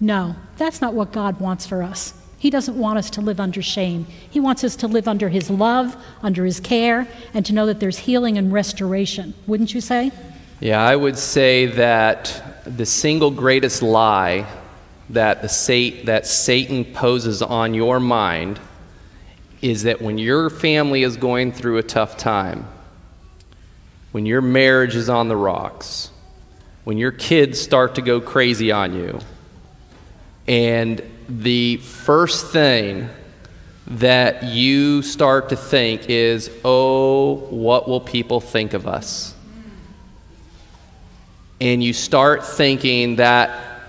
No, 0.00 0.36
that's 0.56 0.80
not 0.80 0.94
what 0.94 1.12
God 1.12 1.40
wants 1.40 1.66
for 1.66 1.82
us. 1.82 2.12
He 2.38 2.50
doesn't 2.50 2.78
want 2.78 2.98
us 2.98 3.10
to 3.10 3.20
live 3.20 3.40
under 3.40 3.60
shame. 3.60 4.06
He 4.30 4.38
wants 4.38 4.62
us 4.62 4.76
to 4.76 4.86
live 4.86 5.08
under 5.08 5.28
His 5.28 5.50
love, 5.50 5.96
under 6.22 6.44
His 6.44 6.60
care, 6.60 7.08
and 7.34 7.44
to 7.44 7.52
know 7.52 7.66
that 7.66 7.80
there's 7.80 7.98
healing 7.98 8.38
and 8.38 8.52
restoration. 8.52 9.34
Wouldn't 9.46 9.74
you 9.74 9.80
say? 9.80 10.12
Yeah, 10.60 10.80
I 10.80 10.94
would 10.94 11.18
say 11.18 11.66
that 11.66 12.60
the 12.64 12.86
single 12.86 13.30
greatest 13.30 13.82
lie 13.82 14.46
that, 15.10 15.42
the 15.42 15.48
Sat- 15.48 16.06
that 16.06 16.26
Satan 16.26 16.84
poses 16.84 17.42
on 17.42 17.74
your 17.74 17.98
mind 17.98 18.60
is 19.60 19.82
that 19.84 20.00
when 20.00 20.18
your 20.18 20.48
family 20.50 21.02
is 21.02 21.16
going 21.16 21.50
through 21.50 21.78
a 21.78 21.82
tough 21.82 22.16
time, 22.16 22.66
when 24.12 24.26
your 24.26 24.40
marriage 24.40 24.94
is 24.94 25.08
on 25.08 25.28
the 25.28 25.36
rocks, 25.36 26.10
when 26.84 26.98
your 26.98 27.12
kids 27.12 27.60
start 27.60 27.96
to 27.96 28.02
go 28.02 28.20
crazy 28.20 28.70
on 28.70 28.94
you, 28.94 29.18
and 30.46 31.02
the 31.28 31.76
first 31.78 32.46
thing 32.46 33.08
that 33.88 34.44
you 34.44 35.02
start 35.02 35.50
to 35.50 35.56
think 35.56 36.08
is, 36.08 36.50
oh, 36.64 37.36
what 37.50 37.88
will 37.88 38.00
people 38.00 38.40
think 38.40 38.74
of 38.74 38.86
us? 38.86 39.34
And 41.60 41.82
you 41.82 41.92
start 41.92 42.44
thinking 42.44 43.16
that, 43.16 43.80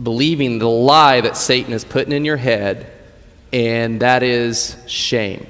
believing 0.00 0.58
the 0.58 0.68
lie 0.68 1.20
that 1.20 1.36
Satan 1.36 1.72
is 1.72 1.84
putting 1.84 2.12
in 2.12 2.24
your 2.24 2.36
head 2.36 2.92
and 3.52 4.00
that 4.00 4.22
is 4.22 4.76
shame. 4.86 5.46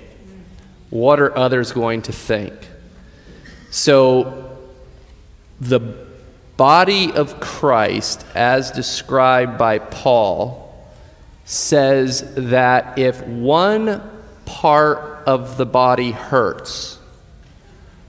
What 0.90 1.20
are 1.20 1.36
others 1.36 1.72
going 1.72 2.02
to 2.02 2.12
think? 2.12 2.54
So, 3.70 4.56
the 5.61 5.80
body 6.56 7.12
of 7.12 7.40
Christ, 7.40 8.24
as 8.34 8.70
described 8.70 9.59
by 9.59 9.78
Paul, 9.78 10.68
says 11.49 12.34
that 12.34 12.99
if 12.99 13.26
one 13.26 14.03
part 14.44 15.26
of 15.26 15.57
the 15.57 15.64
body 15.64 16.11
hurts, 16.11 16.99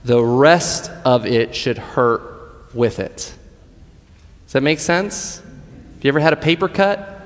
the 0.04 0.22
rest 0.22 0.90
of 1.06 1.24
it 1.24 1.56
should 1.56 1.78
hurt 1.78 2.74
with 2.74 2.98
it. 2.98 3.34
Does 4.44 4.52
that 4.52 4.62
make 4.62 4.78
sense? 4.78 5.38
Have 5.38 6.04
you 6.04 6.08
ever 6.08 6.20
had 6.20 6.34
a 6.34 6.36
paper 6.36 6.68
cut? 6.68 7.18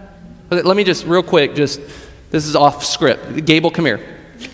Let 0.51 0.77
me 0.77 0.85
just, 0.85 1.05
real 1.05 1.25
quick, 1.25 1.57
just, 1.57 1.81
this 2.31 2.47
is 2.47 2.55
off 2.55 2.85
script. 2.85 3.45
Gable, 3.45 3.73
come 3.73 3.85
here. 3.85 4.01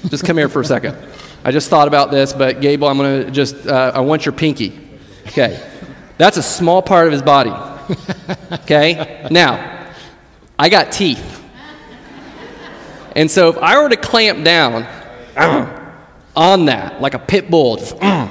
Just 0.08 0.24
come 0.24 0.38
here 0.38 0.48
for 0.48 0.62
a 0.62 0.64
second. 0.64 0.96
I 1.44 1.52
just 1.52 1.68
thought 1.68 1.88
about 1.88 2.11
this, 2.11 2.32
but 2.32 2.62
Gable, 2.62 2.88
I'm 2.88 2.96
going 2.96 3.26
to 3.26 3.30
just, 3.30 3.66
uh, 3.66 3.92
I 3.94 4.00
want 4.00 4.24
your 4.24 4.32
pinky. 4.32 4.80
Okay. 5.26 5.62
That's 6.16 6.38
a 6.38 6.42
small 6.42 6.80
part 6.80 7.06
of 7.06 7.12
his 7.12 7.22
body. 7.22 7.52
Okay? 8.52 9.26
Now, 9.30 9.92
I 10.58 10.70
got 10.70 10.90
teeth. 10.90 11.36
And 13.12 13.30
so 13.30 13.48
if 13.48 13.58
I 13.58 13.82
were 13.82 13.88
to 13.88 13.96
clamp 13.96 14.44
down 14.44 14.82
uh-huh. 15.36 15.92
on 16.36 16.66
that, 16.66 17.00
like 17.00 17.14
a 17.14 17.18
pit 17.18 17.50
bull, 17.50 17.76
just, 17.76 17.94
uh-huh. 17.96 18.28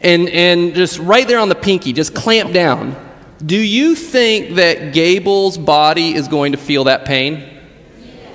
and, 0.00 0.28
and 0.28 0.74
just 0.74 0.98
right 0.98 1.26
there 1.26 1.38
on 1.38 1.48
the 1.48 1.54
pinky, 1.54 1.92
just 1.92 2.14
clamp 2.14 2.52
down, 2.52 2.96
do 3.44 3.58
you 3.58 3.94
think 3.94 4.56
that 4.56 4.92
Gable's 4.92 5.58
body 5.58 6.14
is 6.14 6.28
going 6.28 6.52
to 6.52 6.58
feel 6.58 6.84
that 6.84 7.04
pain? 7.04 7.50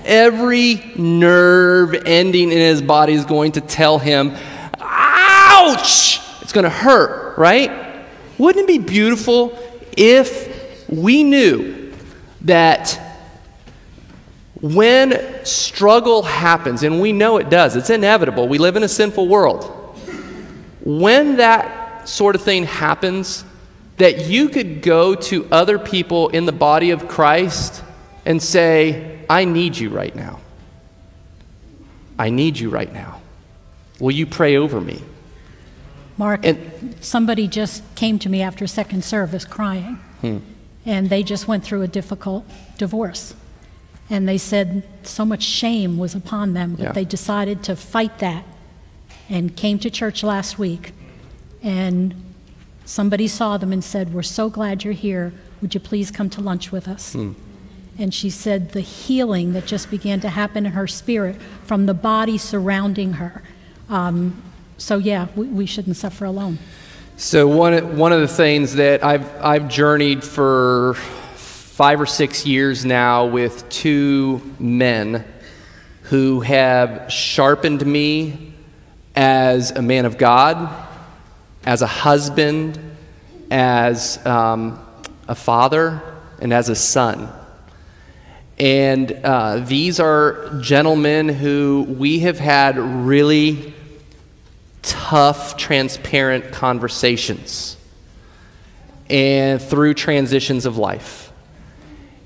Every 0.05 0.93
nerve 0.95 1.93
ending 2.05 2.51
in 2.51 2.57
his 2.57 2.82
body 2.82 3.13
is 3.13 3.26
going 3.26 3.53
to 3.53 3.61
tell 3.61 3.99
him, 3.99 4.36
ouch! 4.80 6.20
It's 6.41 6.53
going 6.53 6.63
to 6.63 6.70
hurt, 6.70 7.38
right? 7.38 8.05
Wouldn't 8.38 8.63
it 8.63 8.67
be 8.67 8.80
beautiful 8.80 9.57
if 9.95 10.88
we 10.89 11.24
knew 11.24 11.93
that 12.41 13.09
when 14.62 15.45
struggle 15.45 16.24
happens, 16.24 16.84
and 16.84 16.99
we 16.99 17.14
know 17.14 17.38
it 17.38 17.49
does, 17.49 17.76
it's 17.76 17.89
inevitable, 17.89 18.47
we 18.47 18.57
live 18.57 18.76
in 18.76 18.84
a 18.84 18.89
sinful 18.89 19.28
world. 19.28 19.66
When 20.84 21.38
that 21.38 22.10
sort 22.10 22.36
of 22.36 22.41
thing 22.41 22.66
happens, 22.66 23.45
that 23.97 24.28
you 24.28 24.49
could 24.49 24.82
go 24.82 25.14
to 25.14 25.47
other 25.51 25.78
people 25.78 26.30
in 26.30 26.45
the 26.45 26.51
body 26.51 26.91
of 26.91 27.07
Christ 27.07 27.84
and 28.26 28.41
say, 28.41 29.20
I 29.30 29.45
need 29.45 29.78
you 29.78 29.89
right 29.89 30.16
now. 30.16 30.39
I 32.18 32.30
need 32.30 32.57
you 32.57 32.70
right 32.70 32.91
now. 32.91 33.22
Will 33.99 34.12
you 34.12 34.26
pray 34.26 34.57
over 34.57 34.82
me? 34.82 35.01
Mark, 36.18 36.45
and, 36.45 36.95
somebody 36.99 37.47
just 37.47 37.84
came 37.95 38.20
to 38.20 38.30
me 38.30 38.41
after 38.41 38.68
second 38.68 39.05
service 39.05 39.45
crying, 39.45 39.95
hmm. 40.20 40.39
and 40.86 41.10
they 41.10 41.24
just 41.24 41.47
went 41.47 41.64
through 41.64 41.82
a 41.82 41.88
difficult 41.88 42.45
divorce. 42.78 43.34
And 44.10 44.28
they 44.28 44.38
said 44.38 44.84
so 45.03 45.24
much 45.24 45.43
shame 45.43 45.97
was 45.97 46.16
upon 46.16 46.53
them 46.53 46.76
that 46.78 46.84
yeah. 46.84 46.91
they 46.91 47.05
decided 47.05 47.64
to 47.64 47.76
fight 47.76 48.20
that 48.20 48.43
and 49.30 49.55
came 49.55 49.78
to 49.80 49.89
church 49.89 50.24
last 50.24 50.57
week. 50.57 50.93
And 51.62 52.16
somebody 52.86 53.28
saw 53.28 53.57
them 53.57 53.72
and 53.72 53.84
said, 53.84 54.14
We're 54.14 54.24
so 54.24 54.49
glad 54.49 54.84
you're 54.84 54.93
here. 54.93 55.34
Would 55.62 55.74
you 55.74 55.80
please 55.80 56.10
come 56.10 56.30
to 56.32 56.41
lunch 56.41 56.72
with 56.72 56.88
us? 56.88 57.16
Mm. 57.16 57.36
And 57.99 58.14
she 58.14 58.30
said 58.30 58.72
the 58.72 58.82
healing 58.82 59.53
that 59.53 59.66
just 59.66 59.91
began 59.91 60.22
to 60.22 60.30
happen 60.30 60.66
in 60.66 60.72
her 60.72 60.88
spirit 60.88 61.36
from 61.66 61.86
the 61.86 61.93
body 61.93 62.38
surrounding 62.38 63.14
her. 63.14 63.43
Um, 63.89 64.41
so, 64.78 64.97
yeah, 64.97 65.28
we, 65.36 65.47
we 65.47 65.66
shouldn't 65.66 65.97
suffer 65.97 66.24
alone. 66.24 66.60
So, 67.18 67.45
one, 67.47 67.97
one 67.97 68.14
of 68.14 68.22
the 68.22 68.28
things 68.30 68.76
that 68.76 69.03
I've, 69.03 69.30
I've 69.43 69.68
journeyed 69.68 70.24
for 70.24 70.95
five 71.80 72.01
or 72.01 72.05
six 72.05 72.45
years 72.45 72.84
now 72.84 73.25
with 73.25 73.69
two 73.69 74.41
men 74.59 75.23
who 76.01 76.41
have 76.41 77.09
sharpened 77.09 77.86
me 77.86 78.53
as 79.15 79.71
a 79.71 79.82
man 79.82 80.03
of 80.03 80.17
God, 80.17 80.69
as 81.65 81.82
a 81.82 81.88
husband, 81.88 82.77
as 83.49 84.19
um, 84.25 84.77
a 85.30 85.36
father, 85.36 86.01
and 86.41 86.51
as 86.51 86.67
a 86.67 86.75
son. 86.75 87.30
And 88.59 89.13
uh, 89.23 89.59
these 89.59 90.01
are 90.01 90.59
gentlemen 90.59 91.30
who 91.30 91.86
we 91.97 92.19
have 92.19 92.39
had 92.39 92.77
really 92.77 93.73
tough, 94.82 95.55
transparent 95.55 96.51
conversations 96.51 97.77
and 99.09 99.61
through 99.61 99.93
transitions 99.93 100.65
of 100.65 100.77
life. 100.77 101.28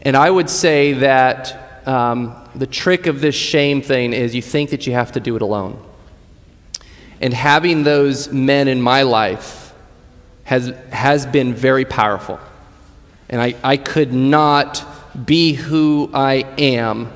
And 0.03 0.15
I 0.15 0.29
would 0.29 0.49
say 0.49 0.93
that 0.93 1.87
um, 1.87 2.35
the 2.55 2.67
trick 2.67 3.07
of 3.07 3.21
this 3.21 3.35
shame 3.35 3.81
thing 3.81 4.13
is 4.13 4.35
you 4.35 4.41
think 4.41 4.69
that 4.69 4.85
you 4.85 4.93
have 4.93 5.13
to 5.13 5.19
do 5.19 5.35
it 5.35 5.41
alone. 5.41 5.83
And 7.21 7.33
having 7.33 7.83
those 7.83 8.31
men 8.31 8.67
in 8.67 8.81
my 8.81 9.03
life 9.03 9.73
has, 10.43 10.73
has 10.91 11.25
been 11.25 11.53
very 11.53 11.85
powerful. 11.85 12.39
And 13.29 13.41
I, 13.41 13.55
I 13.63 13.77
could 13.77 14.13
not 14.13 14.85
be 15.25 15.53
who 15.53 16.09
I 16.13 16.45
am 16.57 17.11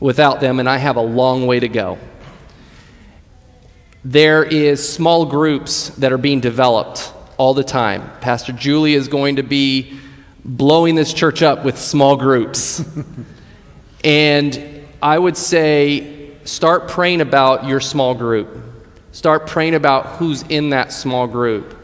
without 0.00 0.40
them, 0.40 0.58
and 0.58 0.68
I 0.68 0.78
have 0.78 0.96
a 0.96 1.02
long 1.02 1.46
way 1.46 1.60
to 1.60 1.68
go. 1.68 1.98
There 4.04 4.42
is 4.44 4.86
small 4.86 5.24
groups 5.24 5.90
that 5.90 6.12
are 6.12 6.18
being 6.18 6.40
developed 6.40 7.12
all 7.38 7.54
the 7.54 7.64
time. 7.64 8.10
Pastor 8.20 8.52
Julie 8.52 8.94
is 8.94 9.08
going 9.08 9.36
to 9.36 9.42
be 9.42 9.98
blowing 10.44 10.94
this 10.94 11.12
church 11.12 11.42
up 11.42 11.64
with 11.64 11.78
small 11.78 12.16
groups. 12.16 12.84
and 14.04 14.84
I 15.02 15.18
would 15.18 15.36
say 15.36 16.32
start 16.44 16.88
praying 16.88 17.20
about 17.20 17.66
your 17.66 17.80
small 17.80 18.14
group. 18.14 18.48
Start 19.12 19.46
praying 19.46 19.74
about 19.74 20.06
who's 20.16 20.42
in 20.42 20.70
that 20.70 20.92
small 20.92 21.26
group. 21.26 21.78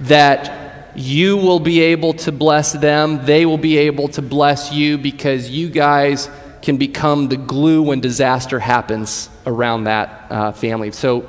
That 0.00 0.92
you 0.96 1.36
will 1.36 1.60
be 1.60 1.80
able 1.80 2.14
to 2.14 2.32
bless 2.32 2.72
them, 2.72 3.24
they 3.26 3.44
will 3.44 3.58
be 3.58 3.76
able 3.78 4.08
to 4.08 4.22
bless 4.22 4.72
you 4.72 4.96
because 4.96 5.50
you 5.50 5.68
guys 5.68 6.30
can 6.62 6.76
become 6.78 7.28
the 7.28 7.36
glue 7.36 7.82
when 7.82 8.00
disaster 8.00 8.58
happens 8.58 9.28
around 9.46 9.84
that 9.84 10.26
uh, 10.30 10.52
family. 10.52 10.90
So 10.92 11.28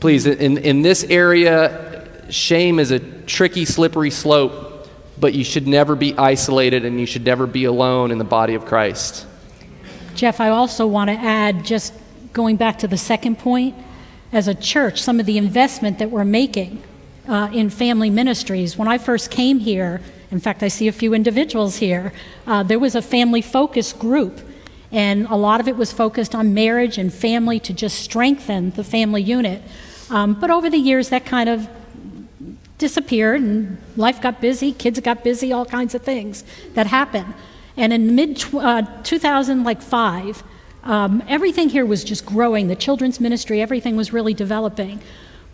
please, 0.00 0.26
in, 0.26 0.58
in 0.58 0.82
this 0.82 1.04
area, 1.04 2.06
shame 2.30 2.78
is 2.78 2.90
a 2.90 2.98
tricky, 2.98 3.64
slippery 3.64 4.10
slope 4.10 4.65
but 5.18 5.34
you 5.34 5.44
should 5.44 5.66
never 5.66 5.94
be 5.94 6.16
isolated 6.16 6.84
and 6.84 7.00
you 7.00 7.06
should 7.06 7.24
never 7.24 7.46
be 7.46 7.64
alone 7.64 8.10
in 8.10 8.18
the 8.18 8.24
body 8.24 8.54
of 8.54 8.64
Christ. 8.64 9.26
Jeff, 10.14 10.40
I 10.40 10.48
also 10.48 10.86
want 10.86 11.10
to 11.10 11.16
add, 11.16 11.64
just 11.64 11.92
going 12.32 12.56
back 12.56 12.78
to 12.80 12.88
the 12.88 12.96
second 12.96 13.38
point, 13.38 13.74
as 14.32 14.48
a 14.48 14.54
church, 14.54 15.00
some 15.02 15.20
of 15.20 15.26
the 15.26 15.38
investment 15.38 15.98
that 15.98 16.10
we're 16.10 16.24
making 16.24 16.82
uh, 17.28 17.48
in 17.52 17.70
family 17.70 18.10
ministries. 18.10 18.76
When 18.76 18.88
I 18.88 18.98
first 18.98 19.30
came 19.30 19.58
here, 19.58 20.00
in 20.30 20.40
fact, 20.40 20.62
I 20.62 20.68
see 20.68 20.88
a 20.88 20.92
few 20.92 21.14
individuals 21.14 21.76
here, 21.76 22.12
uh, 22.46 22.62
there 22.62 22.78
was 22.78 22.94
a 22.94 23.02
family 23.02 23.42
focus 23.42 23.92
group, 23.92 24.40
and 24.90 25.26
a 25.26 25.36
lot 25.36 25.60
of 25.60 25.68
it 25.68 25.76
was 25.76 25.92
focused 25.92 26.34
on 26.34 26.54
marriage 26.54 26.98
and 26.98 27.12
family 27.12 27.60
to 27.60 27.72
just 27.72 28.00
strengthen 28.00 28.70
the 28.70 28.84
family 28.84 29.22
unit. 29.22 29.62
Um, 30.10 30.34
but 30.34 30.50
over 30.50 30.70
the 30.70 30.78
years, 30.78 31.08
that 31.10 31.24
kind 31.24 31.48
of 31.48 31.68
disappeared 32.78 33.40
and 33.40 33.78
life 33.96 34.20
got 34.20 34.40
busy, 34.40 34.72
kids 34.72 35.00
got 35.00 35.24
busy, 35.24 35.52
all 35.52 35.64
kinds 35.64 35.94
of 35.94 36.02
things 36.02 36.44
that 36.74 36.86
happen. 36.86 37.34
And 37.76 37.92
in 37.92 38.14
mid 38.14 38.42
uh, 38.54 38.82
2005, 39.02 40.42
um, 40.84 41.22
everything 41.28 41.68
here 41.68 41.84
was 41.84 42.04
just 42.04 42.24
growing. 42.24 42.68
The 42.68 42.76
children's 42.76 43.20
ministry, 43.20 43.60
everything 43.60 43.96
was 43.96 44.12
really 44.12 44.34
developing. 44.34 45.00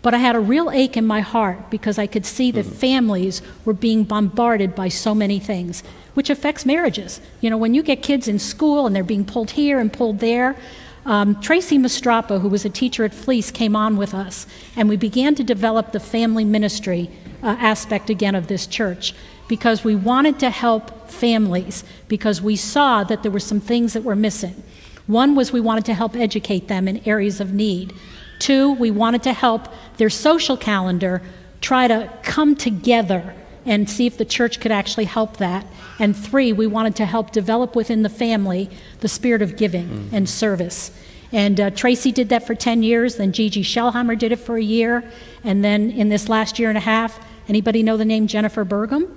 But 0.01 0.13
I 0.13 0.17
had 0.17 0.35
a 0.35 0.39
real 0.39 0.69
ache 0.69 0.97
in 0.97 1.05
my 1.05 1.21
heart 1.21 1.69
because 1.71 1.97
I 1.97 2.07
could 2.07 2.25
see 2.25 2.51
that 2.51 2.65
mm-hmm. 2.65 2.75
families 2.75 3.41
were 3.63 3.73
being 3.73 4.03
bombarded 4.03 4.75
by 4.75 4.89
so 4.89 5.15
many 5.15 5.39
things, 5.39 5.81
which 6.13 6.29
affects 6.29 6.65
marriages. 6.65 7.21
You 7.39 7.49
know, 7.49 7.57
when 7.57 7.73
you 7.73 7.81
get 7.81 8.03
kids 8.03 8.27
in 8.27 8.37
school 8.37 8.85
and 8.85 8.95
they're 8.95 9.03
being 9.03 9.25
pulled 9.25 9.51
here 9.51 9.79
and 9.79 9.91
pulled 9.91 10.19
there, 10.19 10.57
um, 11.05 11.39
Tracy 11.41 11.77
Mastrapa, 11.77 12.39
who 12.41 12.47
was 12.47 12.63
a 12.65 12.69
teacher 12.69 13.03
at 13.03 13.13
Fleece, 13.13 13.51
came 13.51 13.75
on 13.75 13.97
with 13.97 14.13
us, 14.13 14.47
and 14.75 14.87
we 14.87 14.95
began 14.95 15.35
to 15.35 15.43
develop 15.43 15.91
the 15.91 15.99
family 15.99 16.45
ministry 16.45 17.09
uh, 17.41 17.57
aspect 17.59 18.09
again 18.09 18.35
of 18.35 18.47
this 18.47 18.65
church 18.65 19.13
because 19.47 19.83
we 19.83 19.95
wanted 19.95 20.39
to 20.39 20.49
help 20.49 21.09
families 21.09 21.83
because 22.07 22.41
we 22.41 22.55
saw 22.55 23.03
that 23.03 23.21
there 23.21 23.31
were 23.31 23.39
some 23.39 23.59
things 23.59 23.93
that 23.93 24.03
were 24.03 24.15
missing. 24.15 24.63
One 25.07 25.35
was 25.35 25.51
we 25.51 25.59
wanted 25.59 25.85
to 25.85 25.93
help 25.93 26.15
educate 26.15 26.69
them 26.69 26.87
in 26.87 27.05
areas 27.05 27.41
of 27.41 27.53
need. 27.53 27.93
Two, 28.39 28.71
we 28.71 28.89
wanted 28.89 29.23
to 29.23 29.33
help 29.33 29.67
their 29.97 30.09
social 30.09 30.55
calendar 30.55 31.21
try 31.59 31.87
to 31.87 32.11
come 32.23 32.55
together 32.55 33.35
and 33.65 33.89
see 33.89 34.05
if 34.05 34.17
the 34.17 34.25
church 34.25 34.59
could 34.59 34.71
actually 34.71 35.05
help 35.05 35.37
that. 35.37 35.65
And 35.99 36.15
three, 36.15 36.51
we 36.53 36.67
wanted 36.67 36.95
to 36.97 37.05
help 37.05 37.31
develop 37.31 37.75
within 37.75 38.03
the 38.03 38.09
family 38.09 38.69
the 38.99 39.07
spirit 39.07 39.41
of 39.41 39.55
giving 39.55 39.87
mm. 39.87 40.13
and 40.13 40.29
service. 40.29 40.91
And 41.31 41.59
uh, 41.59 41.69
Tracy 41.71 42.11
did 42.11 42.29
that 42.29 42.45
for 42.45 42.53
10 42.53 42.83
years, 42.83 43.15
then 43.15 43.31
Gigi 43.31 43.63
Shellheimer 43.63 44.17
did 44.17 44.31
it 44.31 44.37
for 44.37 44.55
a 44.55 44.61
year, 44.61 45.03
and 45.43 45.63
then 45.63 45.89
in 45.89 46.09
this 46.09 46.29
last 46.29 46.59
year 46.59 46.69
and 46.69 46.77
a 46.77 46.81
half, 46.81 47.19
anybody 47.49 47.81
know 47.81 47.97
the 47.97 48.05
name 48.05 48.27
Jennifer 48.27 48.63
Burgum? 48.63 49.09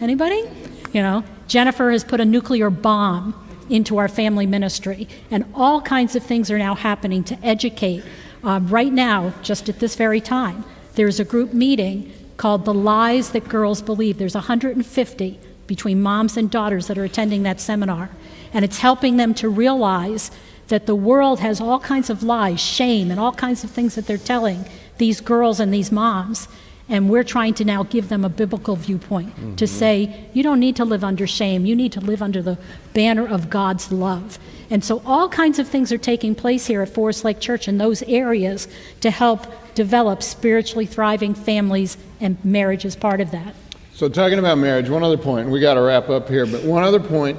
Anybody? 0.00 0.44
You 0.92 1.02
know, 1.02 1.24
Jennifer 1.48 1.90
has 1.90 2.04
put 2.04 2.20
a 2.20 2.24
nuclear 2.24 2.70
bomb 2.70 3.34
into 3.68 3.98
our 3.98 4.06
family 4.06 4.46
ministry, 4.46 5.08
and 5.30 5.44
all 5.54 5.80
kinds 5.80 6.14
of 6.14 6.22
things 6.22 6.52
are 6.52 6.58
now 6.58 6.76
happening 6.76 7.24
to 7.24 7.38
educate. 7.44 8.04
Uh, 8.44 8.60
right 8.62 8.92
now, 8.92 9.32
just 9.42 9.68
at 9.68 9.80
this 9.80 9.96
very 9.96 10.20
time, 10.20 10.64
there's 10.94 11.18
a 11.18 11.24
group 11.24 11.52
meeting 11.52 12.12
called 12.36 12.64
The 12.64 12.74
Lies 12.74 13.30
That 13.30 13.48
Girls 13.48 13.82
Believe. 13.82 14.18
There's 14.18 14.34
150 14.34 15.40
between 15.66 16.02
moms 16.02 16.36
and 16.36 16.50
daughters 16.50 16.86
that 16.88 16.98
are 16.98 17.04
attending 17.04 17.42
that 17.44 17.60
seminar, 17.60 18.10
and 18.52 18.64
it's 18.64 18.78
helping 18.78 19.16
them 19.16 19.34
to 19.34 19.48
realize 19.48 20.30
that 20.68 20.86
the 20.86 20.94
world 20.94 21.40
has 21.40 21.60
all 21.60 21.80
kinds 21.80 22.10
of 22.10 22.22
lies, 22.22 22.60
shame, 22.60 23.10
and 23.10 23.20
all 23.20 23.32
kinds 23.32 23.64
of 23.64 23.70
things 23.70 23.94
that 23.94 24.06
they're 24.06 24.18
telling 24.18 24.64
these 24.98 25.20
girls 25.20 25.60
and 25.60 25.72
these 25.72 25.92
moms. 25.92 26.48
And 26.88 27.08
we're 27.08 27.24
trying 27.24 27.54
to 27.54 27.64
now 27.64 27.82
give 27.82 28.10
them 28.10 28.24
a 28.24 28.28
biblical 28.28 28.76
viewpoint 28.76 29.30
mm-hmm. 29.30 29.54
to 29.56 29.66
say, 29.66 30.28
you 30.34 30.42
don't 30.42 30.60
need 30.60 30.76
to 30.76 30.84
live 30.84 31.02
under 31.02 31.26
shame. 31.26 31.64
You 31.64 31.74
need 31.74 31.92
to 31.92 32.00
live 32.00 32.20
under 32.20 32.42
the 32.42 32.58
banner 32.92 33.26
of 33.26 33.48
God's 33.48 33.90
love. 33.90 34.38
And 34.68 34.84
so, 34.84 35.02
all 35.06 35.28
kinds 35.28 35.58
of 35.58 35.66
things 35.66 35.92
are 35.92 35.98
taking 35.98 36.34
place 36.34 36.66
here 36.66 36.82
at 36.82 36.88
Forest 36.90 37.24
Lake 37.24 37.40
Church 37.40 37.68
in 37.68 37.78
those 37.78 38.02
areas 38.02 38.68
to 39.00 39.10
help 39.10 39.46
develop 39.74 40.22
spiritually 40.22 40.86
thriving 40.86 41.34
families, 41.34 41.96
and 42.20 42.42
marriage 42.44 42.84
is 42.84 42.96
part 42.96 43.20
of 43.20 43.30
that. 43.30 43.54
So, 43.94 44.08
talking 44.08 44.38
about 44.38 44.58
marriage, 44.58 44.88
one 44.88 45.02
other 45.02 45.16
point, 45.16 45.48
we 45.48 45.60
got 45.60 45.74
to 45.74 45.82
wrap 45.82 46.08
up 46.08 46.28
here, 46.28 46.46
but 46.46 46.64
one 46.64 46.82
other 46.82 47.00
point 47.00 47.38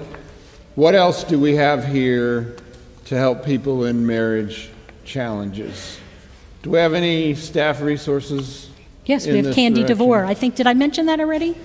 what 0.75 0.93
else 0.93 1.23
do 1.23 1.39
we 1.39 1.55
have 1.55 1.85
here 1.85 2.57
to 3.05 3.15
help 3.15 3.45
people 3.45 3.85
in 3.85 4.05
marriage 4.05 4.69
challenges? 5.05 5.99
Do 6.63 6.71
we 6.71 6.79
have 6.79 6.93
any 6.93 7.33
staff 7.33 7.79
resources? 7.79 8.69
Yes, 9.05 9.25
we 9.25 9.37
have 9.37 9.55
Candy 9.55 9.81
direction? 9.81 9.97
DeVore. 9.97 10.25
I 10.25 10.33
think, 10.33 10.55
did 10.55 10.67
I 10.67 10.73
mention 10.73 11.05
that 11.05 11.21
already? 11.21 11.55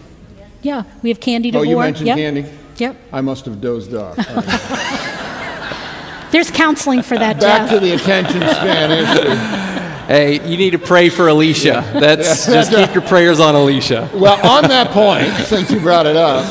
Yeah, 0.63 0.85
we 1.03 1.09
have 1.09 1.19
Candy 1.19 1.51
DeVore. 1.51 1.67
Oh, 1.67 1.69
you 1.69 1.79
mentioned 1.79 2.07
yep. 2.07 2.19
Candy? 2.19 2.45
Yep. 2.77 2.97
I 3.13 3.21
must 3.21 3.47
have 3.47 3.61
dozed 3.61 3.95
off. 3.95 4.17
There's 6.31 6.53
counseling 6.53 7.03
for 7.03 7.19
that, 7.19 7.41
Back 7.41 7.69
Jeff. 7.69 7.71
to 7.71 7.81
the 7.81 7.95
attention 7.95 8.43
span 8.43 8.93
issue. 8.93 9.70
Hey, 10.11 10.45
you 10.45 10.57
need 10.57 10.71
to 10.71 10.79
pray 10.81 11.09
for 11.09 11.29
Alicia. 11.29 11.89
That's 11.93 12.47
just 12.47 12.73
keep 12.73 12.93
your 12.93 13.05
prayers 13.05 13.39
on 13.39 13.55
Alicia. 13.55 14.11
Well, 14.13 14.45
on 14.45 14.65
that 14.65 14.91
point, 14.91 15.33
since 15.47 15.71
you 15.71 15.79
brought 15.79 16.05
it 16.05 16.17
up, 16.17 16.45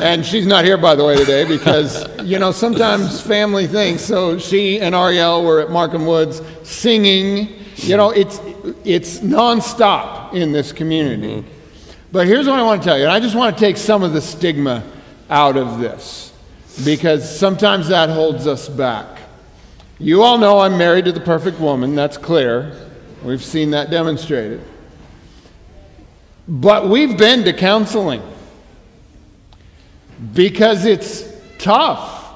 and 0.00 0.24
she's 0.24 0.46
not 0.46 0.64
here 0.64 0.78
by 0.78 0.94
the 0.94 1.04
way 1.04 1.14
today 1.14 1.44
because 1.44 2.08
you 2.24 2.38
know 2.38 2.50
sometimes 2.50 3.20
family 3.20 3.66
things. 3.66 4.00
So 4.00 4.38
she 4.38 4.80
and 4.80 4.94
Ariel 4.94 5.44
were 5.44 5.60
at 5.60 5.70
Markham 5.70 6.06
Woods 6.06 6.40
singing. 6.62 7.54
You 7.76 7.98
know, 7.98 8.12
it's 8.12 8.40
it's 8.82 9.18
nonstop 9.18 10.32
in 10.32 10.50
this 10.50 10.72
community. 10.72 11.42
Mm-hmm. 11.42 11.92
But 12.12 12.28
here's 12.28 12.46
what 12.46 12.58
I 12.58 12.62
want 12.62 12.80
to 12.80 12.88
tell 12.88 12.96
you. 12.96 13.04
And 13.04 13.12
I 13.12 13.20
just 13.20 13.34
want 13.34 13.58
to 13.58 13.60
take 13.60 13.76
some 13.76 14.02
of 14.02 14.14
the 14.14 14.22
stigma 14.22 14.84
out 15.28 15.58
of 15.58 15.80
this 15.80 16.32
because 16.82 17.38
sometimes 17.38 17.88
that 17.88 18.08
holds 18.08 18.46
us 18.46 18.70
back. 18.70 19.17
You 20.00 20.22
all 20.22 20.38
know 20.38 20.60
I'm 20.60 20.78
married 20.78 21.06
to 21.06 21.12
the 21.12 21.20
perfect 21.20 21.58
woman, 21.58 21.94
that's 21.94 22.16
clear. 22.16 22.72
We've 23.22 23.42
seen 23.42 23.72
that 23.72 23.90
demonstrated. 23.90 24.62
But 26.46 26.88
we've 26.88 27.18
been 27.18 27.44
to 27.44 27.52
counseling 27.52 28.22
because 30.34 30.84
it's 30.84 31.24
tough 31.58 32.32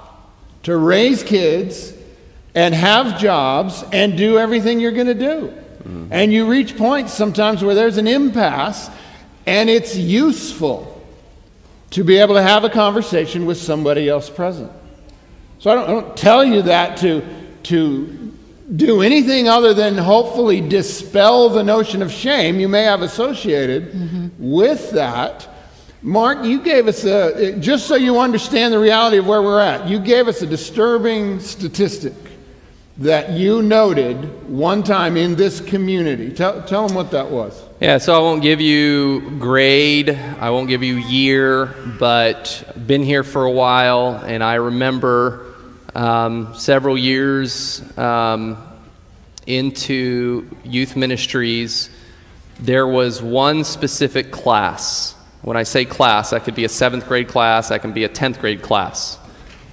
to 0.64 0.76
raise 0.76 1.22
kids 1.22 1.94
and 2.54 2.74
have 2.74 3.18
jobs 3.18 3.84
and 3.92 4.16
do 4.16 4.38
everything 4.38 4.80
you're 4.80 4.92
going 4.92 5.06
to 5.06 5.14
do. 5.14 5.54
Mm-hmm. 5.82 6.08
And 6.10 6.32
you 6.32 6.46
reach 6.46 6.76
points 6.76 7.14
sometimes 7.14 7.64
where 7.64 7.74
there's 7.74 7.96
an 7.96 8.06
impasse, 8.06 8.90
and 9.46 9.70
it's 9.70 9.96
useful 9.96 11.00
to 11.90 12.04
be 12.04 12.18
able 12.18 12.34
to 12.34 12.42
have 12.42 12.64
a 12.64 12.70
conversation 12.70 13.46
with 13.46 13.58
somebody 13.58 14.08
else 14.08 14.28
present. 14.28 14.70
So 15.58 15.70
I 15.70 15.74
don't, 15.74 15.84
I 15.84 15.92
don't 15.92 16.16
tell 16.16 16.44
you 16.44 16.62
that 16.62 16.98
to, 16.98 17.22
to 17.64 18.32
do 18.76 19.02
anything 19.02 19.48
other 19.48 19.74
than 19.74 19.96
hopefully 19.98 20.60
dispel 20.60 21.48
the 21.48 21.62
notion 21.62 22.00
of 22.00 22.10
shame 22.10 22.58
you 22.58 22.68
may 22.68 22.82
have 22.82 23.02
associated 23.02 23.92
mm-hmm. 23.92 24.28
with 24.38 24.90
that. 24.92 25.48
Mark, 26.00 26.44
you 26.44 26.60
gave 26.60 26.88
us 26.88 27.04
a, 27.04 27.56
just 27.60 27.86
so 27.86 27.94
you 27.94 28.18
understand 28.18 28.72
the 28.72 28.78
reality 28.78 29.18
of 29.18 29.26
where 29.26 29.42
we're 29.42 29.60
at, 29.60 29.88
you 29.88 29.98
gave 29.98 30.26
us 30.26 30.42
a 30.42 30.46
disturbing 30.46 31.38
statistic 31.38 32.14
that 32.98 33.30
you 33.30 33.62
noted 33.62 34.48
one 34.48 34.82
time 34.82 35.16
in 35.16 35.34
this 35.34 35.60
community. 35.60 36.30
Tell, 36.30 36.62
tell 36.62 36.86
them 36.86 36.96
what 36.96 37.10
that 37.12 37.30
was. 37.30 37.62
Yeah, 37.80 37.98
so 37.98 38.14
I 38.14 38.18
won't 38.18 38.42
give 38.42 38.60
you 38.60 39.38
grade, 39.38 40.10
I 40.10 40.50
won't 40.50 40.68
give 40.68 40.82
you 40.82 40.96
year, 40.96 41.74
but 41.98 42.64
been 42.86 43.02
here 43.02 43.24
for 43.24 43.44
a 43.44 43.50
while, 43.50 44.22
and 44.24 44.42
I 44.42 44.54
remember 44.54 45.51
um, 45.94 46.54
several 46.54 46.96
years 46.96 47.82
um, 47.98 48.56
into 49.46 50.48
youth 50.64 50.96
ministries, 50.96 51.90
there 52.60 52.86
was 52.86 53.22
one 53.22 53.64
specific 53.64 54.30
class 54.30 55.14
when 55.42 55.56
I 55.56 55.64
say 55.64 55.84
class, 55.84 56.30
that 56.30 56.44
could 56.44 56.54
be 56.54 56.64
a 56.64 56.68
seventh 56.68 57.06
grade 57.08 57.26
class, 57.26 57.68
that 57.68 57.82
can 57.82 57.92
be 57.92 58.04
a 58.04 58.08
10th 58.08 58.38
grade 58.38 58.62
class. 58.62 59.16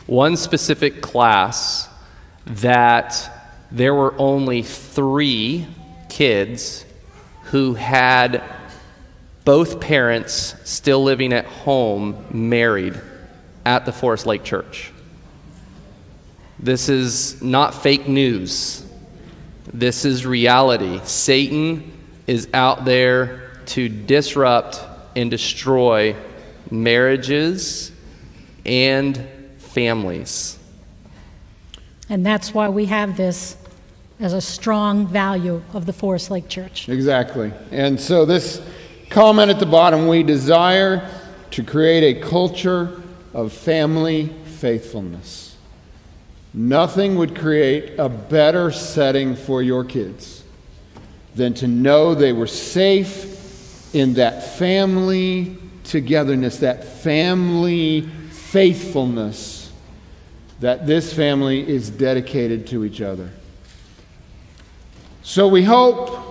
One 0.07 0.35
specific 0.35 1.01
class 1.01 1.87
that 2.45 3.55
there 3.71 3.93
were 3.93 4.15
only 4.17 4.63
three 4.63 5.67
kids 6.09 6.85
who 7.43 7.75
had 7.75 8.41
both 9.45 9.79
parents 9.79 10.55
still 10.63 11.03
living 11.03 11.33
at 11.33 11.45
home 11.45 12.25
married 12.31 12.99
at 13.63 13.85
the 13.85 13.91
Forest 13.91 14.25
Lake 14.25 14.43
Church. 14.43 14.91
This 16.59 16.89
is 16.89 17.41
not 17.41 17.73
fake 17.73 18.07
news. 18.07 18.85
This 19.73 20.03
is 20.03 20.25
reality. 20.25 20.99
Satan 21.03 21.91
is 22.27 22.47
out 22.53 22.85
there 22.85 23.51
to 23.67 23.87
disrupt 23.87 24.81
and 25.15 25.31
destroy 25.31 26.15
marriages 26.69 27.91
and 28.65 29.27
families. 29.57 30.57
And 32.09 32.25
that's 32.25 32.53
why 32.53 32.69
we 32.69 32.87
have 32.87 33.15
this 33.15 33.55
as 34.19 34.33
a 34.33 34.41
strong 34.41 35.07
value 35.07 35.61
of 35.73 35.85
the 35.85 35.93
Forest 35.93 36.31
Lake 36.31 36.49
Church. 36.49 36.89
Exactly. 36.89 37.53
And 37.71 37.99
so, 37.99 38.25
this 38.25 38.61
comment 39.09 39.49
at 39.49 39.59
the 39.59 39.65
bottom 39.65 40.07
we 40.07 40.23
desire 40.23 41.09
to 41.51 41.63
create 41.63 42.17
a 42.17 42.21
culture 42.21 43.01
of 43.33 43.53
family 43.53 44.27
faithfulness. 44.45 45.48
Nothing 46.53 47.15
would 47.15 47.37
create 47.37 47.99
a 47.99 48.09
better 48.09 48.71
setting 48.71 49.35
for 49.35 49.61
your 49.61 49.83
kids 49.83 50.43
than 51.35 51.53
to 51.55 51.67
know 51.67 52.15
they 52.15 52.33
were 52.33 52.47
safe 52.47 53.93
in 53.93 54.15
that 54.15 54.57
family 54.57 55.57
togetherness, 55.83 56.57
that 56.57 56.83
family 56.83 58.01
faithfulness, 58.31 59.71
that 60.59 60.85
this 60.85 61.13
family 61.13 61.67
is 61.67 61.89
dedicated 61.89 62.67
to 62.67 62.83
each 62.83 63.01
other. 63.01 63.29
So 65.21 65.47
we 65.47 65.63
hope 65.63 66.25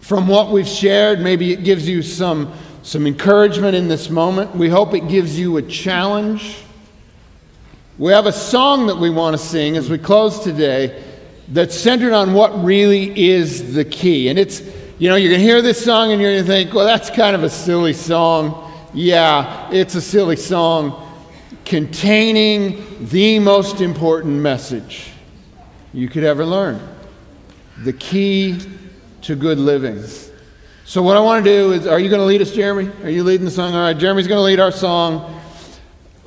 from 0.00 0.28
what 0.28 0.50
we've 0.50 0.68
shared, 0.68 1.20
maybe 1.20 1.52
it 1.52 1.64
gives 1.64 1.88
you 1.88 2.02
some, 2.02 2.52
some 2.82 3.06
encouragement 3.06 3.74
in 3.74 3.88
this 3.88 4.10
moment. 4.10 4.54
We 4.54 4.68
hope 4.68 4.94
it 4.94 5.08
gives 5.08 5.38
you 5.38 5.56
a 5.56 5.62
challenge. 5.62 6.56
We 7.98 8.12
have 8.12 8.26
a 8.26 8.32
song 8.32 8.86
that 8.86 8.96
we 8.96 9.10
want 9.10 9.36
to 9.36 9.42
sing 9.42 9.76
as 9.76 9.90
we 9.90 9.98
close 9.98 10.38
today 10.38 11.04
that's 11.48 11.78
centered 11.78 12.12
on 12.12 12.32
what 12.32 12.64
really 12.64 13.28
is 13.28 13.74
the 13.74 13.84
key. 13.84 14.28
And 14.28 14.38
it's 14.38 14.62
you 14.98 15.08
know, 15.08 15.16
you're 15.16 15.30
going 15.30 15.40
to 15.40 15.44
hear 15.44 15.60
this 15.60 15.84
song 15.84 16.12
and 16.12 16.22
you're 16.22 16.32
going 16.32 16.44
to 16.44 16.48
think, 16.48 16.72
well, 16.72 16.86
that's 16.86 17.10
kind 17.10 17.34
of 17.34 17.42
a 17.42 17.50
silly 17.50 17.92
song. 17.92 18.72
Yeah, 18.94 19.68
it's 19.72 19.96
a 19.96 20.00
silly 20.00 20.36
song 20.36 21.08
containing 21.64 23.06
the 23.08 23.40
most 23.40 23.80
important 23.80 24.40
message 24.40 25.10
you 25.92 26.08
could 26.08 26.22
ever 26.22 26.46
learn 26.46 26.80
the 27.78 27.92
key 27.92 28.60
to 29.22 29.34
good 29.34 29.58
living. 29.58 30.04
So, 30.84 31.02
what 31.02 31.16
I 31.16 31.20
want 31.20 31.44
to 31.44 31.50
do 31.50 31.72
is, 31.72 31.86
are 31.86 31.98
you 31.98 32.08
going 32.08 32.20
to 32.20 32.26
lead 32.26 32.40
us, 32.40 32.52
Jeremy? 32.52 32.90
Are 33.02 33.10
you 33.10 33.24
leading 33.24 33.44
the 33.44 33.50
song? 33.50 33.74
All 33.74 33.82
right, 33.82 33.98
Jeremy's 33.98 34.28
going 34.28 34.38
to 34.38 34.44
lead 34.44 34.60
our 34.60 34.70
song. 34.70 35.41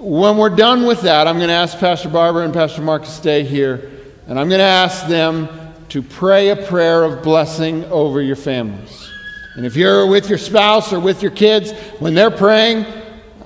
When 0.06 0.38
we're 0.38 0.56
done 0.56 0.86
with 0.86 1.02
that, 1.02 1.28
I'm 1.28 1.38
going 1.38 1.48
to 1.48 1.56
ask 1.56 1.80
Pastor 1.80 2.10
Barbara 2.10 2.46
and 2.46 2.54
Pastor 2.54 2.84
Mark 2.84 3.06
to 3.06 3.10
stay 3.10 3.44
here, 3.44 3.90
and 4.28 4.40
I'm 4.40 4.50
going 4.50 4.60
to 4.60 4.64
ask 4.64 5.08
them 5.08 5.50
to 5.90 6.04
pray 6.04 6.50
a 6.50 6.56
prayer 6.56 7.04
of 7.04 7.24
blessing 7.24 7.84
over 7.86 8.22
your 8.22 8.36
families. 8.36 9.12
And 9.56 9.66
if 9.66 9.76
you're 9.76 10.06
with 10.06 10.30
your 10.30 10.38
spouse 10.38 10.94
or 10.94 11.00
with 11.00 11.24
your 11.24 11.32
kids, 11.32 11.72
when 11.98 12.14
they're 12.14 12.30
praying, 12.30 12.86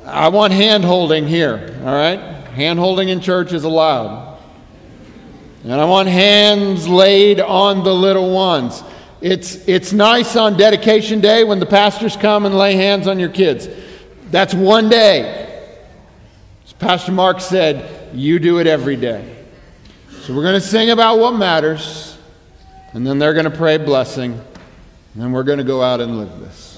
I 0.06 0.28
want 0.28 0.52
hand 0.52 0.84
holding 0.84 1.30
here, 1.30 1.80
all 1.80 1.94
right? 1.94 2.20
Hand 2.20 2.78
holding 2.78 3.08
in 3.08 3.22
church 3.22 3.54
is 3.54 3.64
allowed. 3.64 4.38
And 5.64 5.72
I 5.72 5.86
want 5.86 6.10
hands 6.10 6.90
laid 6.90 7.40
on 7.40 7.86
the 7.86 7.96
little 7.96 8.34
ones. 8.34 8.84
It's, 9.22 9.66
it's 9.66 9.94
nice 9.94 10.36
on 10.36 10.58
dedication 10.58 11.22
day 11.22 11.46
when 11.46 11.62
the 11.62 11.66
pastors 11.66 12.18
come 12.18 12.46
and 12.46 12.54
lay 12.54 12.76
hands 12.76 13.08
on 13.08 13.18
your 13.18 13.30
kids. 13.30 13.70
That's 14.30 14.54
one 14.54 14.90
day. 14.90 15.49
As 16.80 16.88
Pastor 16.88 17.12
Mark 17.12 17.42
said, 17.42 18.16
you 18.16 18.40
do 18.40 18.60
it 18.60 18.68
every 18.68 18.96
day. 18.96 19.36
So 20.22 20.34
we're 20.34 20.44
going 20.44 20.62
to 20.62 20.66
sing 20.66 20.92
about 20.92 21.20
what 21.20 21.32
matters, 21.32 22.18
and 22.94 23.06
then 23.06 23.20
they're 23.20 23.34
going 23.34 23.52
to 23.52 23.52
pray 23.52 23.78
blessing, 23.78 24.32
and 24.32 24.44
then 25.22 25.34
we're 25.34 25.44
going 25.44 25.58
to 25.58 25.66
go 25.66 25.82
out 25.82 26.00
and 26.00 26.18
live 26.18 26.40
this. 26.40 26.69